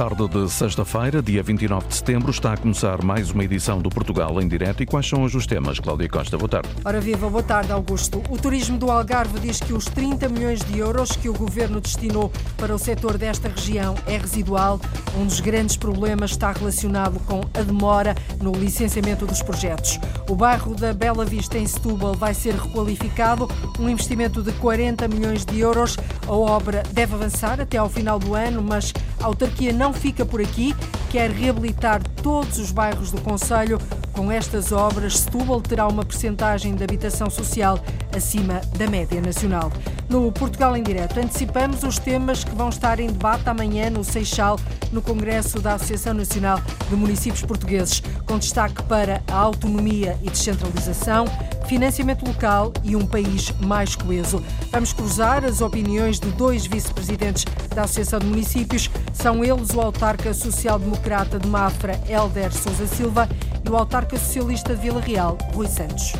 tarde 0.00 0.26
de 0.28 0.48
sexta-feira, 0.48 1.20
dia 1.20 1.42
29 1.42 1.86
de 1.88 1.94
setembro, 1.96 2.30
está 2.30 2.54
a 2.54 2.56
começar 2.56 3.04
mais 3.04 3.32
uma 3.32 3.44
edição 3.44 3.82
do 3.82 3.90
Portugal 3.90 4.40
em 4.40 4.48
direto. 4.48 4.82
E 4.82 4.86
quais 4.86 5.06
são 5.06 5.22
hoje 5.24 5.36
os 5.36 5.46
temas? 5.46 5.78
Cláudia 5.78 6.08
Costa, 6.08 6.38
boa 6.38 6.48
tarde. 6.48 6.70
Ora 6.82 6.98
viva, 7.02 7.28
boa 7.28 7.42
tarde, 7.42 7.70
Augusto. 7.70 8.22
O 8.30 8.38
turismo 8.38 8.78
do 8.78 8.90
Algarve 8.90 9.38
diz 9.38 9.60
que 9.60 9.74
os 9.74 9.84
30 9.84 10.26
milhões 10.30 10.60
de 10.60 10.78
euros 10.78 11.10
que 11.10 11.28
o 11.28 11.34
governo 11.34 11.82
destinou 11.82 12.32
para 12.56 12.74
o 12.74 12.78
setor 12.78 13.18
desta 13.18 13.50
região 13.50 13.94
é 14.06 14.16
residual. 14.16 14.80
Um 15.18 15.26
dos 15.26 15.38
grandes 15.40 15.76
problemas 15.76 16.30
está 16.30 16.50
relacionado 16.50 17.20
com 17.26 17.42
a 17.52 17.60
demora 17.60 18.14
no 18.40 18.52
licenciamento 18.52 19.26
dos 19.26 19.42
projetos. 19.42 20.00
O 20.30 20.34
bairro 20.34 20.74
da 20.74 20.94
Bela 20.94 21.26
Vista, 21.26 21.58
em 21.58 21.66
Setúbal, 21.66 22.14
vai 22.14 22.32
ser 22.32 22.54
requalificado, 22.54 23.46
um 23.78 23.86
investimento 23.86 24.42
de 24.42 24.52
40 24.52 25.06
milhões 25.08 25.44
de 25.44 25.60
euros. 25.60 25.98
A 26.26 26.32
obra 26.32 26.84
deve 26.90 27.16
avançar 27.16 27.60
até 27.60 27.76
ao 27.76 27.90
final 27.90 28.18
do 28.18 28.34
ano, 28.34 28.62
mas 28.62 28.94
a 29.20 29.26
autarquia 29.26 29.74
não 29.74 29.89
fica 29.92 30.24
por 30.24 30.40
aqui, 30.40 30.74
quer 31.10 31.28
reabilitar 31.32 32.00
todos 32.22 32.58
os 32.58 32.70
bairros 32.70 33.10
do 33.10 33.20
Conselho. 33.20 33.80
Com 34.12 34.30
estas 34.30 34.70
obras, 34.70 35.18
Setúbal 35.18 35.60
terá 35.60 35.88
uma 35.88 36.04
percentagem 36.04 36.74
de 36.74 36.84
habitação 36.84 37.28
social 37.28 37.80
acima 38.16 38.60
da 38.76 38.86
média 38.86 39.20
nacional. 39.20 39.72
No 40.08 40.30
Portugal 40.30 40.76
em 40.76 40.82
Direto, 40.82 41.18
antecipamos 41.18 41.82
os 41.82 41.98
temas 41.98 42.44
que 42.44 42.54
vão 42.54 42.68
estar 42.68 43.00
em 43.00 43.08
debate 43.08 43.48
amanhã 43.48 43.90
no 43.90 44.04
Seixal, 44.04 44.58
no 44.92 45.02
Congresso 45.02 45.60
da 45.60 45.74
Associação 45.74 46.14
Nacional 46.14 46.60
de 46.88 46.96
Municípios 46.96 47.42
Portugueses, 47.42 48.02
com 48.26 48.38
destaque 48.38 48.82
para 48.84 49.22
a 49.28 49.36
autonomia 49.36 50.18
e 50.22 50.30
descentralização, 50.30 51.26
financiamento 51.66 52.26
local 52.26 52.72
e 52.82 52.96
um 52.96 53.06
país 53.06 53.52
mais 53.60 53.94
coeso. 53.94 54.42
Vamos 54.72 54.92
cruzar 54.92 55.44
as 55.44 55.60
opiniões 55.60 56.18
de 56.18 56.28
dois 56.32 56.66
vice-presidentes 56.66 57.44
da 57.72 57.82
Associação 57.82 58.18
de 58.18 58.26
Municípios. 58.26 58.90
São 59.12 59.44
eles 59.44 59.70
o 59.70 59.80
autarca 59.80 60.34
social-democrata 60.34 60.99
de 61.40 61.48
Mafra, 61.48 61.98
Helder 62.08 62.52
Sousa 62.52 62.86
Silva, 62.86 63.28
e 63.64 63.68
o 63.68 63.76
autarca 63.76 64.16
socialista 64.18 64.74
de 64.74 64.82
Vila 64.82 65.00
Real, 65.00 65.36
Rui 65.54 65.66
Santos. 65.66 66.12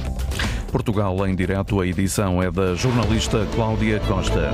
Portugal 0.73 1.27
em 1.27 1.35
direto, 1.35 1.81
a 1.81 1.87
edição 1.87 2.43
é 2.43 2.51
da 2.51 2.75
jornalista 2.75 3.47
Cláudia 3.55 4.01
Costa. 4.01 4.51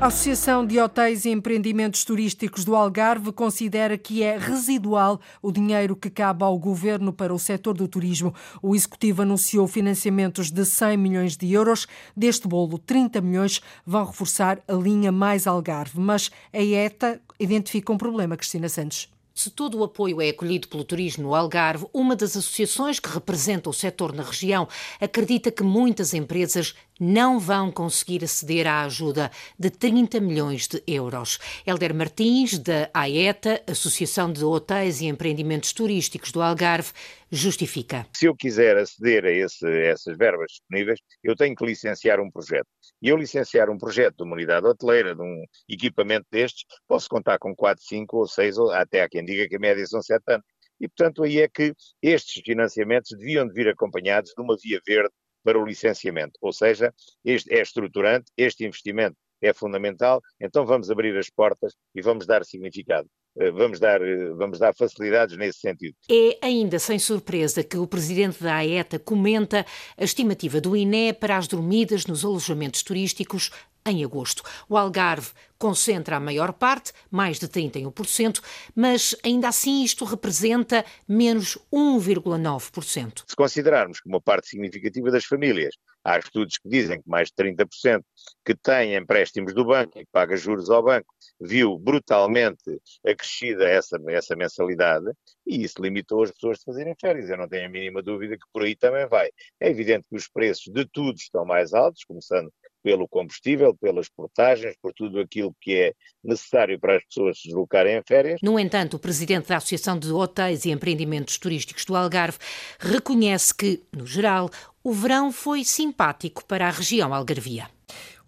A 0.00 0.06
Associação 0.06 0.64
de 0.64 0.80
Hotéis 0.80 1.26
e 1.26 1.30
Empreendimentos 1.30 2.04
Turísticos 2.04 2.64
do 2.64 2.74
Algarve 2.74 3.32
considera 3.32 3.98
que 3.98 4.22
é 4.22 4.38
residual 4.38 5.20
o 5.42 5.52
dinheiro 5.52 5.94
que 5.94 6.08
cabe 6.08 6.42
ao 6.42 6.58
governo 6.58 7.12
para 7.12 7.34
o 7.34 7.38
setor 7.38 7.74
do 7.74 7.86
turismo. 7.86 8.34
O 8.62 8.74
executivo 8.74 9.20
anunciou 9.20 9.68
financiamentos 9.68 10.50
de 10.50 10.64
100 10.64 10.96
milhões 10.96 11.36
de 11.36 11.52
euros. 11.52 11.86
Deste 12.16 12.48
bolo, 12.48 12.78
30 12.78 13.20
milhões 13.20 13.60
vão 13.84 14.06
reforçar 14.06 14.60
a 14.66 14.72
linha 14.72 15.12
mais 15.12 15.46
Algarve. 15.46 16.00
Mas 16.00 16.30
a 16.50 16.62
ETA 16.62 17.20
identifica 17.40 17.92
um 17.92 17.98
problema, 17.98 18.36
Cristina 18.36 18.68
Santos. 18.68 19.08
Se 19.34 19.48
todo 19.48 19.78
o 19.78 19.84
apoio 19.84 20.20
é 20.20 20.28
acolhido 20.28 20.68
pelo 20.68 20.84
turismo 20.84 21.22
no 21.22 21.34
Algarve, 21.34 21.86
uma 21.94 22.14
das 22.14 22.36
associações 22.36 23.00
que 23.00 23.08
representa 23.08 23.70
o 23.70 23.72
setor 23.72 24.12
na 24.12 24.22
região 24.22 24.68
acredita 25.00 25.50
que 25.50 25.62
muitas 25.62 26.12
empresas 26.12 26.74
não 27.00 27.40
vão 27.40 27.72
conseguir 27.72 28.22
aceder 28.22 28.66
à 28.66 28.82
ajuda 28.82 29.30
de 29.58 29.70
30 29.70 30.20
milhões 30.20 30.68
de 30.68 30.82
euros. 30.86 31.38
Helder 31.66 31.94
Martins, 31.94 32.58
da 32.58 32.90
AETA, 32.92 33.62
Associação 33.66 34.30
de 34.30 34.44
Hotéis 34.44 35.00
e 35.00 35.06
Empreendimentos 35.06 35.72
Turísticos 35.72 36.30
do 36.30 36.42
Algarve, 36.42 36.92
justifica. 37.30 38.06
Se 38.14 38.26
eu 38.26 38.36
quiser 38.36 38.76
aceder 38.76 39.24
a, 39.24 39.30
esse, 39.30 39.64
a 39.66 39.84
essas 39.86 40.16
verbas 40.18 40.52
disponíveis, 40.52 41.00
eu 41.24 41.34
tenho 41.34 41.56
que 41.56 41.64
licenciar 41.64 42.20
um 42.20 42.30
projeto. 42.30 42.66
E 43.00 43.08
eu 43.08 43.16
licenciar 43.16 43.70
um 43.70 43.78
projeto 43.78 44.16
de 44.18 44.24
uma 44.24 44.34
unidade 44.34 44.66
hoteleira, 44.66 45.14
de 45.14 45.22
um 45.22 45.44
equipamento 45.68 46.26
destes, 46.30 46.64
posso 46.86 47.08
contar 47.08 47.38
com 47.38 47.54
4, 47.54 47.82
5 47.82 48.16
ou 48.16 48.26
6, 48.26 48.58
ou 48.58 48.70
até 48.70 49.02
há 49.02 49.08
quem 49.08 49.24
diga 49.24 49.48
que 49.48 49.56
a 49.56 49.60
média 49.60 49.86
são 49.86 50.02
7 50.02 50.22
anos. 50.28 50.44
E, 50.80 50.88
portanto, 50.88 51.22
aí 51.22 51.40
é 51.40 51.48
que 51.48 51.74
estes 52.02 52.42
financiamentos 52.42 53.10
deviam 53.16 53.46
de 53.46 53.52
vir 53.52 53.68
acompanhados 53.68 54.32
de 54.34 54.42
uma 54.42 54.56
via 54.62 54.80
verde 54.86 55.12
para 55.42 55.58
o 55.58 55.64
licenciamento. 55.64 56.38
Ou 56.40 56.52
seja, 56.52 56.92
este 57.24 57.52
é 57.54 57.60
estruturante, 57.62 58.30
este 58.36 58.64
investimento 58.64 59.16
é 59.42 59.52
fundamental, 59.52 60.20
então 60.40 60.66
vamos 60.66 60.90
abrir 60.90 61.16
as 61.16 61.30
portas 61.30 61.74
e 61.94 62.02
vamos 62.02 62.26
dar 62.26 62.44
significado. 62.44 63.08
Eh, 63.38 63.50
vamos 63.50 63.78
dar, 63.78 64.02
eh, 64.02 64.30
vamos 64.34 64.58
dar 64.58 64.74
facilidades 64.74 65.36
nesse 65.36 65.60
sentido. 65.60 65.94
É 66.10 66.38
ainda 66.42 66.78
sem 66.78 66.98
surpresa 66.98 67.62
que 67.62 67.78
o 67.78 67.86
presidente 67.86 68.42
da 68.42 68.56
AETA 68.56 68.98
comenta 68.98 69.64
a 69.96 70.04
estimativa 70.04 70.60
do 70.60 70.76
INE 70.76 71.12
para 71.12 71.36
as 71.36 71.46
dormidas 71.46 72.06
nos 72.06 72.24
alojamentos 72.24 72.82
turísticos 72.82 73.50
em 73.86 74.04
agosto. 74.04 74.42
O 74.68 74.76
Algarve 74.76 75.30
concentra 75.58 76.16
a 76.16 76.20
maior 76.20 76.52
parte, 76.52 76.92
mais 77.10 77.38
de 77.38 77.46
31%, 77.46 78.40
mas 78.74 79.14
ainda 79.22 79.48
assim 79.48 79.84
isto 79.84 80.04
representa 80.04 80.84
menos 81.06 81.58
1,9%. 81.72 83.24
Se 83.28 83.36
considerarmos 83.36 84.00
que 84.00 84.08
uma 84.08 84.20
parte 84.20 84.48
significativa 84.48 85.10
das 85.10 85.24
famílias, 85.24 85.74
há 86.02 86.18
estudos 86.18 86.56
que 86.58 86.68
dizem 86.68 87.00
que 87.00 87.08
mais 87.08 87.28
de 87.28 87.34
30% 87.34 88.02
que 88.44 88.54
têm 88.54 88.96
empréstimos 88.96 89.52
do 89.52 89.64
banco 89.64 89.98
e 89.98 90.04
que 90.04 90.10
paga 90.10 90.36
juros 90.36 90.70
ao 90.70 90.82
banco, 90.82 91.14
viu 91.38 91.78
brutalmente 91.78 92.80
acrescida 93.04 93.68
essa, 93.68 93.98
essa 94.08 94.34
mensalidade 94.34 95.10
e 95.46 95.62
isso 95.62 95.80
limitou 95.80 96.22
as 96.22 96.30
pessoas 96.30 96.58
de 96.58 96.64
fazerem 96.64 96.94
férias. 96.98 97.28
Eu 97.28 97.36
não 97.36 97.48
tenho 97.48 97.66
a 97.66 97.68
mínima 97.68 98.02
dúvida 98.02 98.36
que 98.36 98.44
por 98.52 98.62
aí 98.62 98.74
também 98.74 99.06
vai. 99.06 99.30
É 99.60 99.68
evidente 99.68 100.06
que 100.08 100.16
os 100.16 100.28
preços 100.28 100.72
de 100.72 100.86
tudo 100.86 101.16
estão 101.16 101.44
mais 101.44 101.74
altos, 101.74 102.04
começando 102.04 102.50
pelo 102.82 103.08
combustível, 103.08 103.74
pelas 103.74 104.08
portagens, 104.08 104.74
por 104.80 104.92
tudo 104.92 105.20
aquilo 105.20 105.54
que 105.60 105.74
é 105.74 105.94
necessário 106.22 106.78
para 106.78 106.96
as 106.96 107.04
pessoas 107.04 107.38
se 107.38 107.48
deslocarem 107.48 107.96
em 107.96 108.02
férias. 108.06 108.40
No 108.42 108.58
entanto, 108.58 108.94
o 108.94 108.98
presidente 108.98 109.48
da 109.48 109.56
Associação 109.56 109.98
de 109.98 110.10
Hotéis 110.12 110.64
e 110.64 110.70
Empreendimentos 110.70 111.38
Turísticos 111.38 111.84
do 111.84 111.96
Algarve 111.96 112.38
reconhece 112.78 113.54
que, 113.54 113.82
no 113.96 114.06
geral, 114.06 114.50
o 114.82 114.92
verão 114.92 115.30
foi 115.30 115.64
simpático 115.64 116.44
para 116.44 116.66
a 116.66 116.70
região 116.70 117.12
algarvia. 117.12 117.68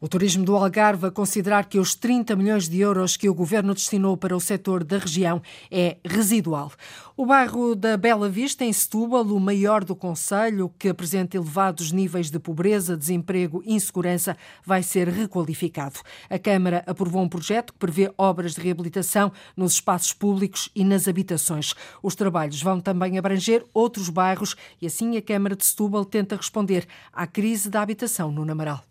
O 0.03 0.09
turismo 0.09 0.45
do 0.45 0.57
Algarve 0.57 1.07
a 1.07 1.11
considerar 1.13 1.67
que 1.67 1.79
os 1.79 1.95
30 1.95 2.35
milhões 2.35 2.69
de 2.69 2.81
euros 2.81 3.17
que 3.17 3.29
o 3.29 3.35
governo 3.35 3.73
destinou 3.73 4.17
para 4.17 4.37
o 4.37 4.41
setor 4.41 4.83
da 4.83 4.99
região 4.99 5.41
é 5.71 5.97
residual. 6.05 6.73
O 7.17 7.25
bairro 7.25 7.77
da 7.77 7.97
Bela 7.97 8.29
Vista, 8.29 8.65
em 8.65 8.73
Setúbal, 8.73 9.23
o 9.23 9.39
maior 9.39 9.85
do 9.85 9.95
Conselho, 9.95 10.75
que 10.77 10.89
apresenta 10.89 11.37
elevados 11.37 11.93
níveis 11.93 12.33
de 12.33 12.41
pobreza, 12.41 12.97
desemprego 12.97 13.63
e 13.65 13.75
insegurança, 13.75 14.37
vai 14.67 14.83
ser 14.83 15.07
requalificado. 15.07 16.01
A 16.29 16.37
Câmara 16.37 16.83
aprovou 16.85 17.23
um 17.23 17.29
projeto 17.29 17.73
que 17.73 17.79
prevê 17.79 18.13
obras 18.19 18.55
de 18.55 18.61
reabilitação 18.61 19.31
nos 19.57 19.75
espaços 19.75 20.13
públicos 20.13 20.69
e 20.75 20.83
nas 20.83 21.07
habitações. 21.07 21.75
Os 22.03 22.17
trabalhos 22.17 22.61
vão 22.61 22.81
também 22.81 23.19
abranger 23.19 23.65
outros 23.73 24.09
bairros 24.09 24.57
e 24.81 24.87
assim 24.89 25.17
a 25.17 25.23
Câmara 25.23 25.55
de 25.55 25.65
Setúbal 25.65 26.05
tenta 26.05 26.35
responder 26.35 26.89
à 27.13 27.25
crise 27.25 27.71
da 27.71 27.81
habitação 27.81 28.33
no 28.33 28.45
Namaral. 28.45 28.83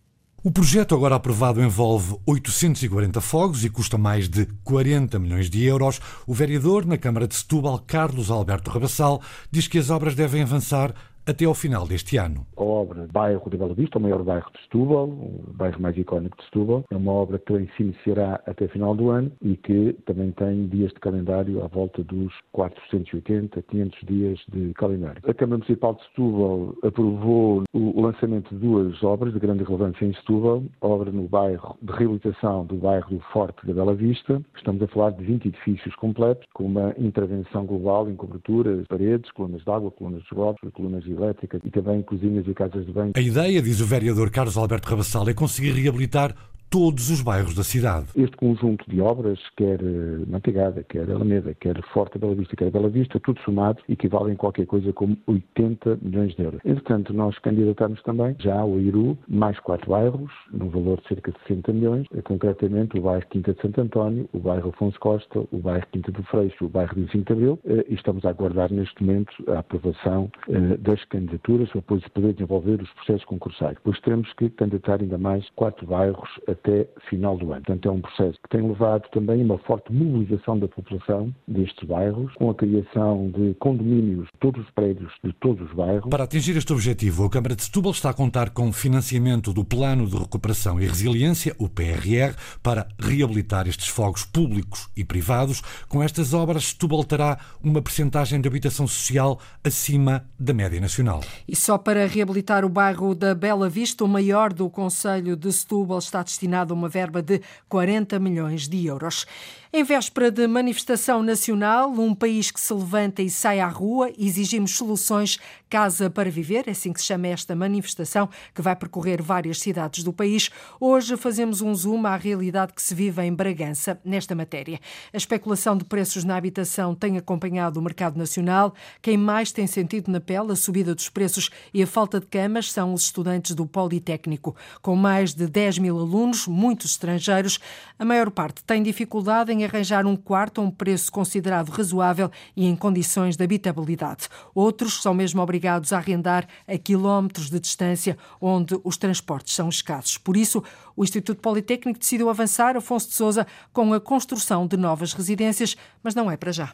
O 0.44 0.50
projeto 0.50 0.96
agora 0.96 1.14
aprovado 1.14 1.62
envolve 1.62 2.18
840 2.26 3.22
fogos 3.22 3.64
e 3.64 3.70
custa 3.70 3.96
mais 3.96 4.28
de 4.28 4.48
40 4.64 5.20
milhões 5.20 5.52
de 5.52 5.64
euros. 5.64 6.02
O 6.26 6.34
vereador 6.34 6.84
na 6.84 6.98
Câmara 6.98 7.28
de 7.28 7.36
Setúbal, 7.36 7.78
Carlos 7.86 8.32
Alberto 8.32 8.72
Rabassal, 8.72 9.22
diz 9.52 9.68
que 9.68 9.78
as 9.78 9.92
obras 9.92 10.16
devem 10.16 10.42
avançar 10.42 10.96
até 11.26 11.46
ao 11.46 11.54
final 11.54 11.88
deste 11.88 12.18
ano. 12.18 12.46
A 12.58 12.64
obra 12.64 13.08
Bairro 13.12 13.50
de 13.50 13.58
Bela 13.58 13.74
Vista, 13.74 13.98
o 13.98 14.02
maior 14.02 14.24
bairro 14.24 14.52
de 14.54 14.62
Setúbal, 14.64 15.08
o 15.08 15.44
bairro 15.54 15.82
mais 15.82 15.98
icónico 15.98 16.38
de 16.38 16.44
Setúbal, 16.46 16.84
é 16.92 16.96
uma 16.96 17.12
obra 17.12 17.40
que 17.40 17.54
se 17.76 17.84
iniciará 17.84 18.42
até 18.46 18.68
final 18.68 18.96
do 18.96 19.10
ano 19.10 19.32
e 19.42 19.56
que 19.58 19.94
também 20.06 20.32
tem 20.32 20.68
dias 20.68 20.92
de 20.92 21.00
calendário 21.00 21.64
à 21.64 21.68
volta 21.68 22.04
dos 22.04 22.34
480, 22.52 23.62
500 23.62 24.00
dias 24.08 24.40
de 24.50 24.74
calendário. 24.74 25.22
A 25.26 25.34
Câmara 25.34 25.58
Municipal 25.58 25.94
de 25.96 26.04
Setúbal 26.04 26.76
aprovou 26.84 27.64
o 27.74 28.02
lançamento 28.02 28.50
de 28.54 28.62
duas 28.62 29.02
obras 29.04 29.34
de 29.34 29.40
grande 29.40 29.64
relevância 29.64 30.06
em 30.06 30.14
Setúbal, 30.16 30.64
obra 30.82 31.12
no 31.12 31.28
bairro 31.28 31.78
de 31.82 31.92
reabilitação 31.92 32.66
do 32.66 32.76
bairro 32.76 33.10
do 33.10 33.20
Forte 33.32 33.66
da 33.66 33.74
Bela 33.74 33.94
Vista. 33.94 34.42
Estamos 34.56 34.82
a 34.82 34.88
falar 34.88 35.12
de 35.12 35.24
20 35.24 35.48
edifícios 35.48 35.96
completos, 35.96 36.48
com 36.54 36.66
uma 36.66 36.94
intervenção 36.98 37.66
global 37.66 38.10
em 38.10 38.16
coberturas, 38.16 38.86
paredes, 38.88 39.32
colunas 39.32 39.64
de 39.64 39.70
água, 39.70 39.92
colunas 39.92 40.22
de 40.22 40.28
esgotos, 40.28 40.72
colunas 40.74 41.04
elétricas 41.12 41.62
e 41.64 41.70
também 41.70 42.02
cozinhas 42.02 42.48
e 42.48 42.54
casas 42.54 42.86
de 42.86 42.92
banho. 42.92 43.12
A 43.16 43.22
ideia, 43.22 43.62
diz 43.62 43.80
o 43.82 43.86
vereador 43.86 44.30
Carlos 44.30 44.58
Alberto 44.58 44.88
Rabassal, 44.88 45.28
é 45.30 45.34
conseguir 45.34 45.72
reabilitar 45.72 46.36
todos 46.72 47.10
os 47.10 47.22
bairros 47.22 47.54
da 47.54 47.66
cidade. 47.66 48.08
Este 48.16 48.38
conjunto 48.38 48.90
de 48.90 49.02
obras, 49.02 49.38
quer 49.58 49.82
eh, 49.82 50.24
Mantegada, 50.26 50.82
quer 50.84 51.02
Alameda, 51.12 51.54
quer 51.54 51.78
Forte 51.94 52.18
Bela 52.18 52.34
Vista, 52.34 52.56
quer 52.56 52.72
Bela 52.72 52.88
Vista, 52.88 53.20
tudo 53.20 53.42
somado, 53.42 53.82
equivalem 53.90 54.36
a 54.36 54.38
qualquer 54.38 54.66
coisa 54.66 54.94
como 54.94 55.18
80 55.28 56.00
milhões 56.02 56.34
de 56.34 56.44
euros. 56.44 56.62
Entretanto, 56.64 57.14
nós 57.14 57.38
candidatamos 57.40 58.02
também 58.04 58.38
já 58.40 58.58
ao 58.58 58.80
IRU 58.80 59.18
mais 59.28 59.60
quatro 59.60 59.90
bairros, 59.90 60.32
num 60.54 60.70
valor 60.70 61.02
de 61.02 61.10
cerca 61.10 61.34
de 61.34 61.40
60 61.46 61.74
milhões, 61.74 62.08
eh, 62.16 62.22
concretamente 62.22 62.98
o 62.98 63.02
bairro 63.02 63.28
Quinta 63.30 63.54
de 63.54 63.62
Santo 63.62 63.82
António, 63.82 64.30
o 64.32 64.40
bairro 64.40 64.70
Afonso 64.70 64.98
Costa, 64.98 65.40
o 65.52 65.58
bairro 65.58 65.86
Quinta 65.92 66.10
do 66.14 66.24
Freixo, 66.24 66.64
o 66.64 66.70
bairro 66.70 66.96
25 66.96 67.26
de 67.26 67.34
Abril, 67.34 67.60
eh, 67.66 67.86
e 67.90 67.96
estamos 67.96 68.24
a 68.24 68.30
aguardar 68.30 68.72
neste 68.72 69.04
momento 69.04 69.34
a 69.50 69.60
aprovação 69.60 70.32
das 70.80 71.04
candidaturas 71.06 71.70
para 71.70 71.82
depois 71.82 72.08
poder 72.10 72.34
desenvolver 72.34 72.82
os 72.82 72.90
processos 72.94 73.26
concursais. 73.26 73.76
Depois 73.76 74.00
teremos 74.00 74.32
que 74.34 74.50
candidatar 74.52 75.02
ainda 75.02 75.18
mais 75.18 75.48
quatro 75.56 75.86
bairros 75.86 76.30
até 76.64 76.88
final 77.10 77.38
do 77.38 77.52
ano. 77.52 77.64
Portanto, 77.64 77.90
é 77.90 77.92
um 77.92 78.02
processo 78.02 78.38
que 78.44 78.50
tem 78.50 78.68
levado 78.68 79.08
também 79.12 79.44
uma 79.44 79.58
forte 79.60 79.92
mobilização 79.92 80.58
da 80.58 80.68
população 80.68 81.34
destes 81.48 81.88
bairros, 81.88 82.34
com 82.36 82.50
a 82.50 82.56
criação 82.56 83.32
de 83.32 83.54
condomínios 83.56 84.26
de 84.26 84.40
todos 84.40 84.64
os 84.64 84.72
prédios 84.72 85.12
de 85.24 85.34
todos 85.34 85.70
os 85.70 85.76
bairros. 85.76 86.10
Para 86.10 86.24
atingir 86.24 86.56
este 86.56 86.72
objetivo, 86.72 87.26
a 87.26 87.30
Câmara 87.30 87.56
de 87.56 87.64
Setúbal 87.64 87.92
está 87.92 88.12
a 88.12 88.14
contar 88.14 88.52
com 88.52 88.72
financiamento 88.72 89.52
do 89.52 89.66
Plano 89.66 90.08
de 90.08 90.18
Recuperação 90.18 90.80
e 90.80 90.86
Resiliência, 90.86 91.56
o 91.58 91.68
PRR, 91.68 92.36
para 92.62 92.88
reabilitar 93.00 93.68
estes 93.68 93.88
fogos 93.88 94.24
públicos 94.24 94.90
e 94.96 95.04
privados. 95.04 95.62
Com 95.90 96.04
estas 96.04 96.34
obras, 96.34 96.66
Setúbal 96.66 97.04
terá 97.04 97.40
uma 97.64 97.82
percentagem 97.82 98.40
de 98.40 98.48
habitação 98.48 98.88
social 98.88 99.40
acima 99.64 100.26
da 100.40 100.54
média 100.54 100.80
nacional. 100.80 101.22
E 101.48 101.56
só 101.56 101.78
para 101.78 102.06
reabilitar 102.06 102.64
o 102.64 102.70
bairro 102.70 103.16
da 103.16 103.34
Bela 103.34 103.70
Vista, 103.70 104.04
o 104.04 104.08
maior 104.08 104.54
do 104.54 104.70
Conselho 104.70 105.36
de 105.36 105.52
Setúbal, 105.52 106.00
está 106.00 106.22
destinado 106.22 106.51
a 106.60 106.74
uma 106.74 106.90
verba 106.90 107.22
de 107.22 107.42
40 107.70 108.20
milhões 108.20 108.68
de 108.68 108.86
euros. 108.86 109.26
Em 109.74 109.86
véspera 109.86 110.30
de 110.30 110.46
manifestação 110.48 111.24
nacional, 111.24 111.90
um 111.92 112.14
país 112.14 112.52
que 112.52 112.60
se 112.60 112.74
levanta 112.74 113.22
e 113.22 113.30
sai 113.30 113.62
à 113.62 113.70
rua, 113.70 114.12
exigimos 114.18 114.76
soluções 114.76 115.40
Casa 115.70 116.10
para 116.10 116.30
Viver, 116.30 116.68
é 116.68 116.72
assim 116.72 116.92
que 116.92 117.00
se 117.00 117.06
chama 117.06 117.28
esta 117.28 117.56
manifestação, 117.56 118.28
que 118.54 118.62
vai 118.62 118.76
percorrer 118.76 119.22
várias 119.22 119.62
cidades 119.62 120.04
do 120.04 120.12
país. 120.12 120.50
Hoje 120.78 121.16
fazemos 121.16 121.62
um 121.62 121.74
zoom 121.74 122.06
à 122.06 122.18
realidade 122.18 122.74
que 122.74 122.82
se 122.82 122.94
vive 122.94 123.22
em 123.22 123.34
Bragança 123.34 123.98
nesta 124.04 124.36
matéria. 124.36 124.78
A 125.14 125.16
especulação 125.16 125.78
de 125.78 125.86
preços 125.86 126.26
na 126.26 126.36
habitação 126.36 126.94
tem 126.94 127.18
acompanhado 127.18 127.80
o 127.80 127.82
mercado 127.82 128.18
nacional. 128.18 128.74
Quem 129.02 129.16
mais 129.16 129.54
tem 129.54 129.66
sentido 129.66 130.12
na 130.12 130.20
pele 130.20 130.52
a 130.52 130.56
subida 130.58 130.94
dos 130.94 131.08
preços 131.08 131.50
e 131.74 131.82
a 131.82 131.88
falta 131.88 132.20
de 132.20 132.26
camas 132.26 132.70
são 132.70 132.94
os 132.94 133.04
estudantes 133.04 133.56
do 133.56 133.66
Politécnico. 133.66 134.54
Com 134.82 134.98
mais 134.98 135.34
de 135.34 135.48
10 135.48 135.78
mil 135.78 135.98
alunos, 135.98 136.46
muitos 136.46 136.92
estrangeiros, 136.92 137.58
a 137.98 138.04
maior 138.04 138.30
parte 138.30 138.62
tem 138.66 138.84
dificuldade 138.84 139.54
em 139.54 139.61
arranjar 139.64 140.06
um 140.06 140.16
quarto 140.16 140.62
a 140.62 140.64
um 140.64 140.72
preço 140.72 141.12
considerado 141.12 141.70
razoável 141.70 142.32
e 142.56 142.66
em 142.66 142.76
condições 142.76 143.36
de 143.36 143.44
habitabilidade. 143.44 144.28
Outros 144.54 145.02
são 145.02 145.14
mesmo 145.14 145.42
obrigados 145.42 145.94
a 145.94 145.98
arrendar 145.98 146.48
a 146.68 146.78
quilómetros 146.78 147.50
de 147.50 147.60
distância 147.60 148.18
onde 148.40 148.80
os 148.84 148.98
transportes 148.98 149.54
são 149.54 149.70
escassos. 149.70 150.18
Por 150.18 150.38
isso, 150.38 150.64
o 150.96 151.04
Instituto 151.04 151.42
Politécnico 151.42 152.00
decidiu 152.00 152.30
avançar, 152.30 152.76
Afonso 152.76 153.10
de 153.10 153.16
Souza, 153.16 153.48
com 153.74 153.94
a 153.94 154.00
construção 154.00 154.68
de 154.68 154.78
novas 154.78 155.14
residências, 155.14 155.76
mas 156.04 156.16
não 156.16 156.30
é 156.30 156.38
para 156.38 156.52
já. 156.52 156.74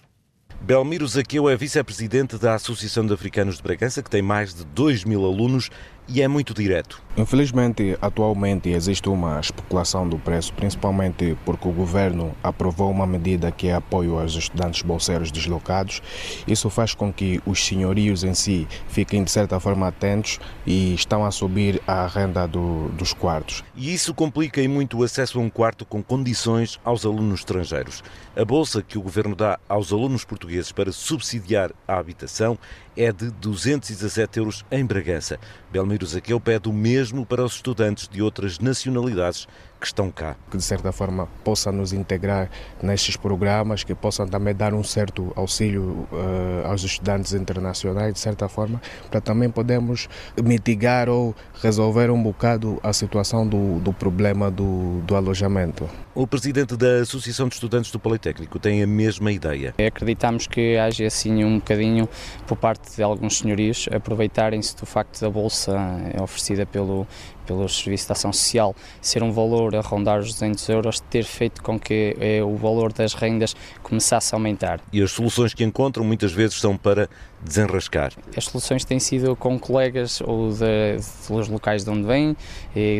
Belmiro 0.61 1.07
Zaqueu 1.07 1.47
é 1.47 1.55
vice-presidente 1.55 2.37
da 2.37 2.55
Associação 2.55 3.05
de 3.05 3.13
Africanos 3.13 3.57
de 3.57 3.63
Bragança, 3.63 4.01
que 4.01 4.09
tem 4.09 4.21
mais 4.21 4.53
de 4.53 4.65
2 4.65 5.03
mil 5.03 5.23
alunos 5.23 5.69
e 6.07 6.21
é 6.21 6.27
muito 6.27 6.53
direto. 6.53 7.01
Infelizmente, 7.17 7.97
atualmente 7.99 8.69
existe 8.69 9.09
uma 9.09 9.39
especulação 9.39 10.07
do 10.07 10.19
preço, 10.19 10.53
principalmente 10.53 11.35
porque 11.43 11.67
o 11.67 11.71
governo 11.71 12.31
aprovou 12.43 12.91
uma 12.91 13.07
medida 13.07 13.51
que 13.51 13.67
é 13.67 13.73
apoio 13.73 14.19
aos 14.19 14.33
estudantes 14.33 14.83
bolseiros 14.83 15.31
deslocados. 15.31 16.01
Isso 16.47 16.69
faz 16.69 16.93
com 16.93 17.11
que 17.11 17.41
os 17.45 17.65
senhorios 17.65 18.23
em 18.23 18.35
si 18.35 18.67
fiquem 18.87 19.23
de 19.23 19.31
certa 19.31 19.59
forma 19.59 19.87
atentos 19.87 20.39
e 20.65 20.93
estão 20.93 21.25
a 21.25 21.31
subir 21.31 21.81
a 21.87 22.05
renda 22.05 22.47
do, 22.47 22.89
dos 22.89 23.13
quartos. 23.13 23.63
E 23.75 23.93
isso 23.93 24.13
complica 24.13 24.61
muito 24.67 24.99
o 24.99 25.03
acesso 25.03 25.39
a 25.39 25.41
um 25.41 25.49
quarto 25.49 25.85
com 25.85 26.03
condições 26.03 26.79
aos 26.83 27.03
alunos 27.03 27.39
estrangeiros. 27.39 28.03
A 28.39 28.45
bolsa 28.45 28.83
que 28.83 28.99
o 28.99 29.01
governo 29.01 29.35
dá 29.35 29.59
aos 29.67 29.91
alunos 29.91 30.23
portugueses 30.23 30.71
para 30.71 30.91
subsidiar 30.91 31.71
a 31.87 31.97
habitação 31.97 32.55
é 32.95 33.11
de 33.11 33.31
217 33.31 34.37
euros 34.37 34.63
em 34.69 34.85
Bragança. 34.85 35.39
Belmiro 35.71 36.05
Zaqueu 36.05 36.39
pede 36.39 36.69
o 36.69 36.71
mesmo 36.71 37.25
para 37.25 37.43
os 37.43 37.55
estudantes 37.55 38.07
de 38.07 38.21
outras 38.21 38.59
nacionalidades 38.59 39.47
que 39.79 39.85
estão 39.85 40.11
cá. 40.11 40.35
Que 40.49 40.57
de 40.57 40.63
certa 40.63 40.91
forma 40.91 41.27
possa 41.43 41.71
nos 41.71 41.93
integrar 41.93 42.49
nestes 42.81 43.15
programas, 43.15 43.83
que 43.83 43.93
possam 43.95 44.27
também 44.27 44.55
dar 44.55 44.73
um 44.73 44.83
certo 44.83 45.31
auxílio 45.35 46.07
uh, 46.11 46.67
aos 46.67 46.83
estudantes 46.83 47.33
internacionais, 47.33 48.13
de 48.13 48.19
certa 48.19 48.47
forma, 48.47 48.81
para 49.09 49.21
também 49.21 49.49
podermos 49.49 50.09
mitigar 50.41 51.09
ou 51.09 51.35
resolver 51.61 52.09
um 52.09 52.21
bocado 52.21 52.79
a 52.83 52.93
situação 52.93 53.47
do, 53.47 53.79
do 53.79 53.93
problema 53.93 54.49
do, 54.49 55.01
do 55.01 55.15
alojamento. 55.15 55.89
O 56.13 56.25
presidente 56.25 56.75
da 56.75 57.01
Associação 57.01 57.47
de 57.47 57.55
Estudantes 57.55 57.91
do 57.91 57.99
Politécnico 57.99 58.57
tem 58.57 58.81
a 58.81 58.87
mesma 58.87 59.31
ideia. 59.31 59.75
Acreditamos 59.77 60.47
que 60.47 60.75
haja 60.77 61.05
assim 61.05 61.43
um 61.43 61.57
bocadinho 61.57 62.09
por 62.47 62.57
parte 62.57 62.95
de 62.95 63.03
alguns 63.03 63.37
senhorios 63.37 63.87
aproveitarem-se 63.91 64.75
do 64.75 64.85
facto 64.85 65.19
da 65.21 65.29
bolsa 65.29 65.75
oferecida 66.21 66.65
pelo 66.65 67.07
pelo 67.47 67.67
Serviço 67.67 68.05
de 68.05 68.11
Ação 68.11 68.31
Social, 68.31 68.75
ser 69.01 69.23
um 69.23 69.31
valor 69.31 69.75
a 69.75 69.81
rondar 69.81 70.19
os 70.19 70.33
200 70.33 70.69
euros, 70.69 70.99
ter 70.99 71.23
feito 71.23 71.63
com 71.63 71.79
que 71.79 72.15
eh, 72.19 72.43
o 72.43 72.55
valor 72.55 72.91
das 72.93 73.13
rendas 73.13 73.55
começasse 73.87 74.33
a 74.33 74.37
aumentar. 74.37 74.81
E 74.91 75.01
as 75.01 75.11
soluções 75.11 75.53
que 75.53 75.63
encontram 75.63 76.03
muitas 76.03 76.31
vezes 76.31 76.59
são 76.59 76.75
para 76.75 77.09
desenrascar? 77.41 78.11
As 78.35 78.45
soluções 78.45 78.83
têm 78.83 78.99
sido 78.99 79.35
com 79.35 79.57
colegas 79.57 80.21
ou 80.21 80.51
de, 80.51 80.97
dos 81.29 81.47
locais 81.47 81.83
de 81.83 81.89
onde 81.89 82.03
vêm, 82.03 82.35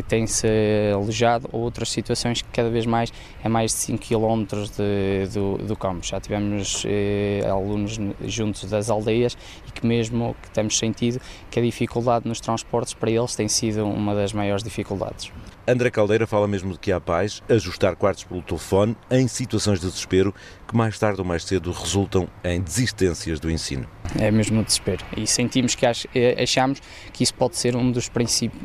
têm-se 0.08 0.46
alojado, 0.94 1.48
ou 1.52 1.60
outras 1.60 1.90
situações 1.90 2.40
que 2.40 2.48
cada 2.48 2.70
vez 2.70 2.86
mais 2.86 3.12
é 3.42 3.48
mais 3.48 3.72
de 3.72 3.78
5 3.78 4.04
km 4.04 4.44
de, 4.76 5.28
do, 5.32 5.58
do 5.58 5.76
campo. 5.76 6.04
Já 6.04 6.20
tivemos 6.20 6.84
eh, 6.86 7.46
alunos 7.48 7.98
juntos 8.24 8.64
das 8.70 8.88
aldeias 8.88 9.36
e 9.66 9.72
que 9.72 9.86
mesmo 9.86 10.34
que 10.42 10.50
temos 10.50 10.78
sentido 10.78 11.20
que 11.50 11.58
a 11.58 11.62
dificuldade 11.62 12.26
nos 12.26 12.40
transportes 12.40 12.94
para 12.94 13.10
eles 13.10 13.36
tem 13.36 13.48
sido 13.48 13.84
uma 13.84 14.14
das 14.14 14.32
maiores 14.32 14.62
dificuldades. 14.62 15.30
André 15.68 15.90
Caldeira 15.90 16.26
fala 16.26 16.48
mesmo 16.48 16.72
de 16.72 16.78
que 16.78 16.90
há 16.90 16.98
pais 16.98 17.42
ajustar 17.46 17.94
quartos 17.94 18.24
pelo 18.24 18.40
telefone 18.40 18.96
em 19.10 19.28
situações 19.28 19.78
de 19.78 19.86
desespero 19.86 20.34
que 20.66 20.74
mais 20.74 20.98
tarde 20.98 21.20
ou 21.20 21.26
mais 21.26 21.44
cedo 21.44 21.70
resultam 21.72 22.26
em 22.42 22.58
desistências 22.58 23.38
do 23.38 23.50
ensino. 23.50 23.86
É 24.18 24.30
mesmo 24.30 24.60
um 24.60 24.62
desespero 24.62 25.04
e 25.14 25.26
sentimos 25.26 25.74
que 25.74 25.84
eh, 25.84 26.42
achamos 26.42 26.80
que 27.12 27.22
isso 27.22 27.34
pode 27.34 27.58
ser 27.58 27.76
um 27.76 27.92
dos, 27.92 28.10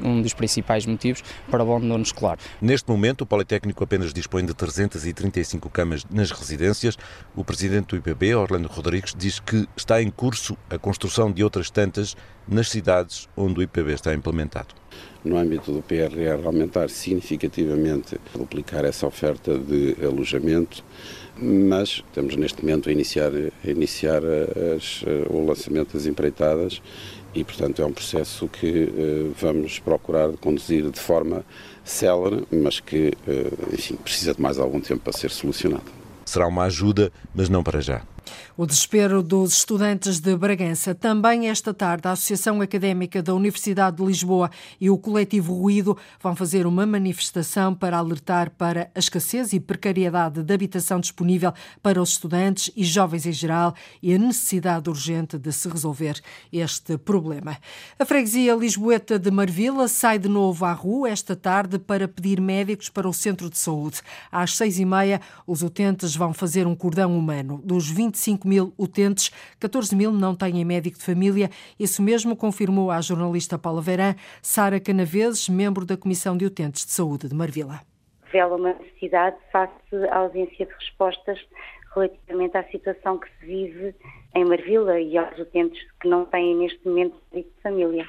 um 0.01 0.21
dos 0.21 0.33
principais 0.33 0.85
motivos 0.85 1.21
para 1.51 1.61
o 1.61 1.75
abandono 1.75 2.03
escolar. 2.03 2.37
Neste 2.61 2.89
momento, 2.89 3.23
o 3.23 3.25
Politécnico 3.25 3.83
apenas 3.83 4.13
dispõe 4.13 4.45
de 4.45 4.53
335 4.53 5.69
camas 5.69 6.05
nas 6.09 6.31
residências. 6.31 6.97
O 7.35 7.43
presidente 7.43 7.87
do 7.87 7.97
IPB, 7.97 8.33
Orlando 8.33 8.69
Rodrigues, 8.69 9.13
diz 9.13 9.41
que 9.41 9.67
está 9.75 10.01
em 10.01 10.09
curso 10.09 10.57
a 10.69 10.77
construção 10.77 11.29
de 11.29 11.43
outras 11.43 11.69
tantas 11.69 12.15
nas 12.47 12.69
cidades 12.69 13.27
onde 13.35 13.59
o 13.59 13.61
IPB 13.61 13.91
está 13.91 14.13
implementado 14.13 14.82
no 15.23 15.37
âmbito 15.37 15.71
do 15.71 15.81
PRR 15.81 16.45
aumentar 16.45 16.89
significativamente, 16.89 18.17
duplicar 18.35 18.83
essa 18.83 19.07
oferta 19.07 19.57
de 19.57 19.95
alojamento, 20.03 20.83
mas 21.37 22.03
estamos 22.07 22.35
neste 22.35 22.61
momento 22.61 22.89
a 22.89 22.91
iniciar, 22.91 23.31
a 23.33 23.69
iniciar 23.69 24.21
as, 24.75 25.03
o 25.29 25.45
lançamento 25.45 25.93
das 25.93 26.05
empreitadas 26.05 26.81
e, 27.33 27.43
portanto, 27.43 27.81
é 27.81 27.85
um 27.85 27.91
processo 27.91 28.47
que 28.47 28.83
uh, 28.83 29.33
vamos 29.39 29.79
procurar 29.79 30.31
conduzir 30.37 30.89
de 30.89 30.99
forma 30.99 31.43
célere, 31.83 32.45
mas 32.51 32.79
que, 32.79 33.11
uh, 33.27 33.73
enfim, 33.73 33.95
precisa 33.95 34.35
de 34.35 34.41
mais 34.41 34.59
algum 34.59 34.79
tempo 34.79 35.01
para 35.01 35.13
ser 35.13 35.31
solucionado. 35.31 35.85
Será 36.25 36.47
uma 36.47 36.65
ajuda, 36.65 37.11
mas 37.33 37.49
não 37.49 37.63
para 37.63 37.81
já. 37.81 38.03
O 38.55 38.65
desespero 38.65 39.23
dos 39.23 39.57
estudantes 39.57 40.19
de 40.19 40.35
Bragança. 40.35 40.93
Também 40.93 41.49
esta 41.49 41.73
tarde, 41.73 42.07
a 42.07 42.11
Associação 42.11 42.61
Académica 42.61 43.21
da 43.21 43.33
Universidade 43.33 43.97
de 43.97 44.05
Lisboa 44.05 44.51
e 44.79 44.89
o 44.89 44.97
coletivo 44.97 45.53
Ruído 45.53 45.97
vão 46.21 46.35
fazer 46.35 46.67
uma 46.67 46.85
manifestação 46.85 47.73
para 47.73 47.97
alertar 47.97 48.51
para 48.51 48.91
a 48.93 48.99
escassez 48.99 49.53
e 49.53 49.59
precariedade 49.59 50.43
de 50.43 50.53
habitação 50.53 50.99
disponível 50.99 51.53
para 51.81 52.01
os 52.01 52.11
estudantes 52.11 52.71
e 52.75 52.83
jovens 52.83 53.25
em 53.25 53.31
geral 53.31 53.73
e 54.01 54.13
a 54.13 54.17
necessidade 54.17 54.89
urgente 54.89 55.37
de 55.37 55.51
se 55.51 55.67
resolver 55.67 56.21
este 56.51 56.97
problema. 56.97 57.57
A 57.97 58.05
freguesia 58.05 58.55
Lisboeta 58.55 59.17
de 59.17 59.31
Marvila 59.31 59.87
sai 59.87 60.19
de 60.19 60.29
novo 60.29 60.65
à 60.65 60.73
rua 60.73 61.09
esta 61.09 61.35
tarde 61.35 61.79
para 61.79 62.07
pedir 62.07 62.39
médicos 62.39 62.89
para 62.89 63.07
o 63.07 63.13
centro 63.13 63.49
de 63.49 63.57
saúde. 63.57 64.01
Às 64.31 64.55
seis 64.55 64.79
e 64.79 64.85
meia, 64.85 65.19
os 65.47 65.63
utentes 65.63 66.15
vão 66.15 66.33
fazer 66.33 66.67
um 66.67 66.75
cordão 66.75 67.17
humano. 67.17 67.61
Dos 67.63 67.89
25 68.13 68.43
5 68.43 68.47
mil 68.47 68.73
utentes, 68.77 69.31
14 69.59 69.95
mil 69.95 70.11
não 70.11 70.35
têm 70.35 70.63
médico 70.65 70.97
de 70.97 71.03
família. 71.03 71.49
Isso 71.79 72.01
mesmo 72.01 72.35
confirmou 72.35 72.91
a 72.91 73.01
jornalista 73.01 73.57
Paula 73.57 73.81
Verã, 73.81 74.15
Sara 74.41 74.79
Canaveses, 74.79 75.49
membro 75.49 75.85
da 75.85 75.97
Comissão 75.97 76.37
de 76.37 76.45
Utentes 76.45 76.85
de 76.85 76.91
Saúde 76.91 77.27
de 77.29 77.35
Marvila. 77.35 77.81
Revela 78.25 78.55
uma 78.55 78.73
necessidade 78.73 79.37
face 79.51 79.95
à 80.11 80.17
ausência 80.17 80.65
de 80.65 80.73
respostas 80.73 81.39
relativamente 81.95 82.57
à 82.57 82.63
situação 82.69 83.19
que 83.19 83.27
se 83.39 83.45
vive 83.45 83.95
em 84.35 84.45
Marvila 84.45 84.99
e 84.99 85.17
aos 85.17 85.37
utentes 85.37 85.79
que 86.01 86.07
não 86.07 86.25
têm 86.25 86.55
neste 86.55 86.79
momento 86.87 87.15
médico 87.31 87.55
de 87.55 87.61
família. 87.61 88.07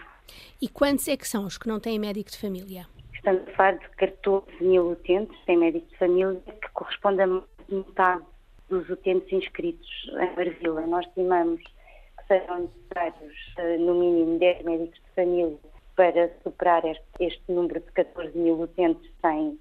E 0.61 0.69
quantos 0.69 1.07
é 1.09 1.17
que 1.17 1.29
são 1.29 1.45
os 1.45 1.59
que 1.59 1.69
não 1.69 1.79
têm 1.79 1.99
médico 1.99 2.31
de 2.31 2.39
família? 2.39 2.87
Estamos 3.13 3.47
a 3.47 3.53
falar 3.53 3.73
de 3.73 3.89
14 3.97 4.47
mil 4.61 4.93
utentes 4.93 5.37
sem 5.45 5.59
médico 5.59 5.87
de 5.91 5.99
família, 5.99 6.41
que 6.47 6.69
corresponde 6.73 7.21
a 7.21 7.27
metade 7.69 8.25
dos 8.69 8.89
utentes 8.89 9.33
inscritos 9.33 9.89
em 10.13 10.37
Marvila. 10.37 10.87
Nós 10.87 11.07
estimamos 11.07 11.63
que 11.63 12.27
serão 12.27 12.63
necessários, 12.63 13.35
eh, 13.59 13.77
no 13.79 13.95
mínimo, 13.95 14.39
10 14.39 14.65
médicos 14.65 15.01
de 15.01 15.11
família 15.15 15.59
para 15.97 16.31
superar 16.43 16.85
este, 16.85 17.05
este 17.21 17.53
número 17.53 17.81
de 17.81 17.93
14 17.93 18.37
mil 18.37 18.61
utentes 18.61 19.11
sem 19.21 19.59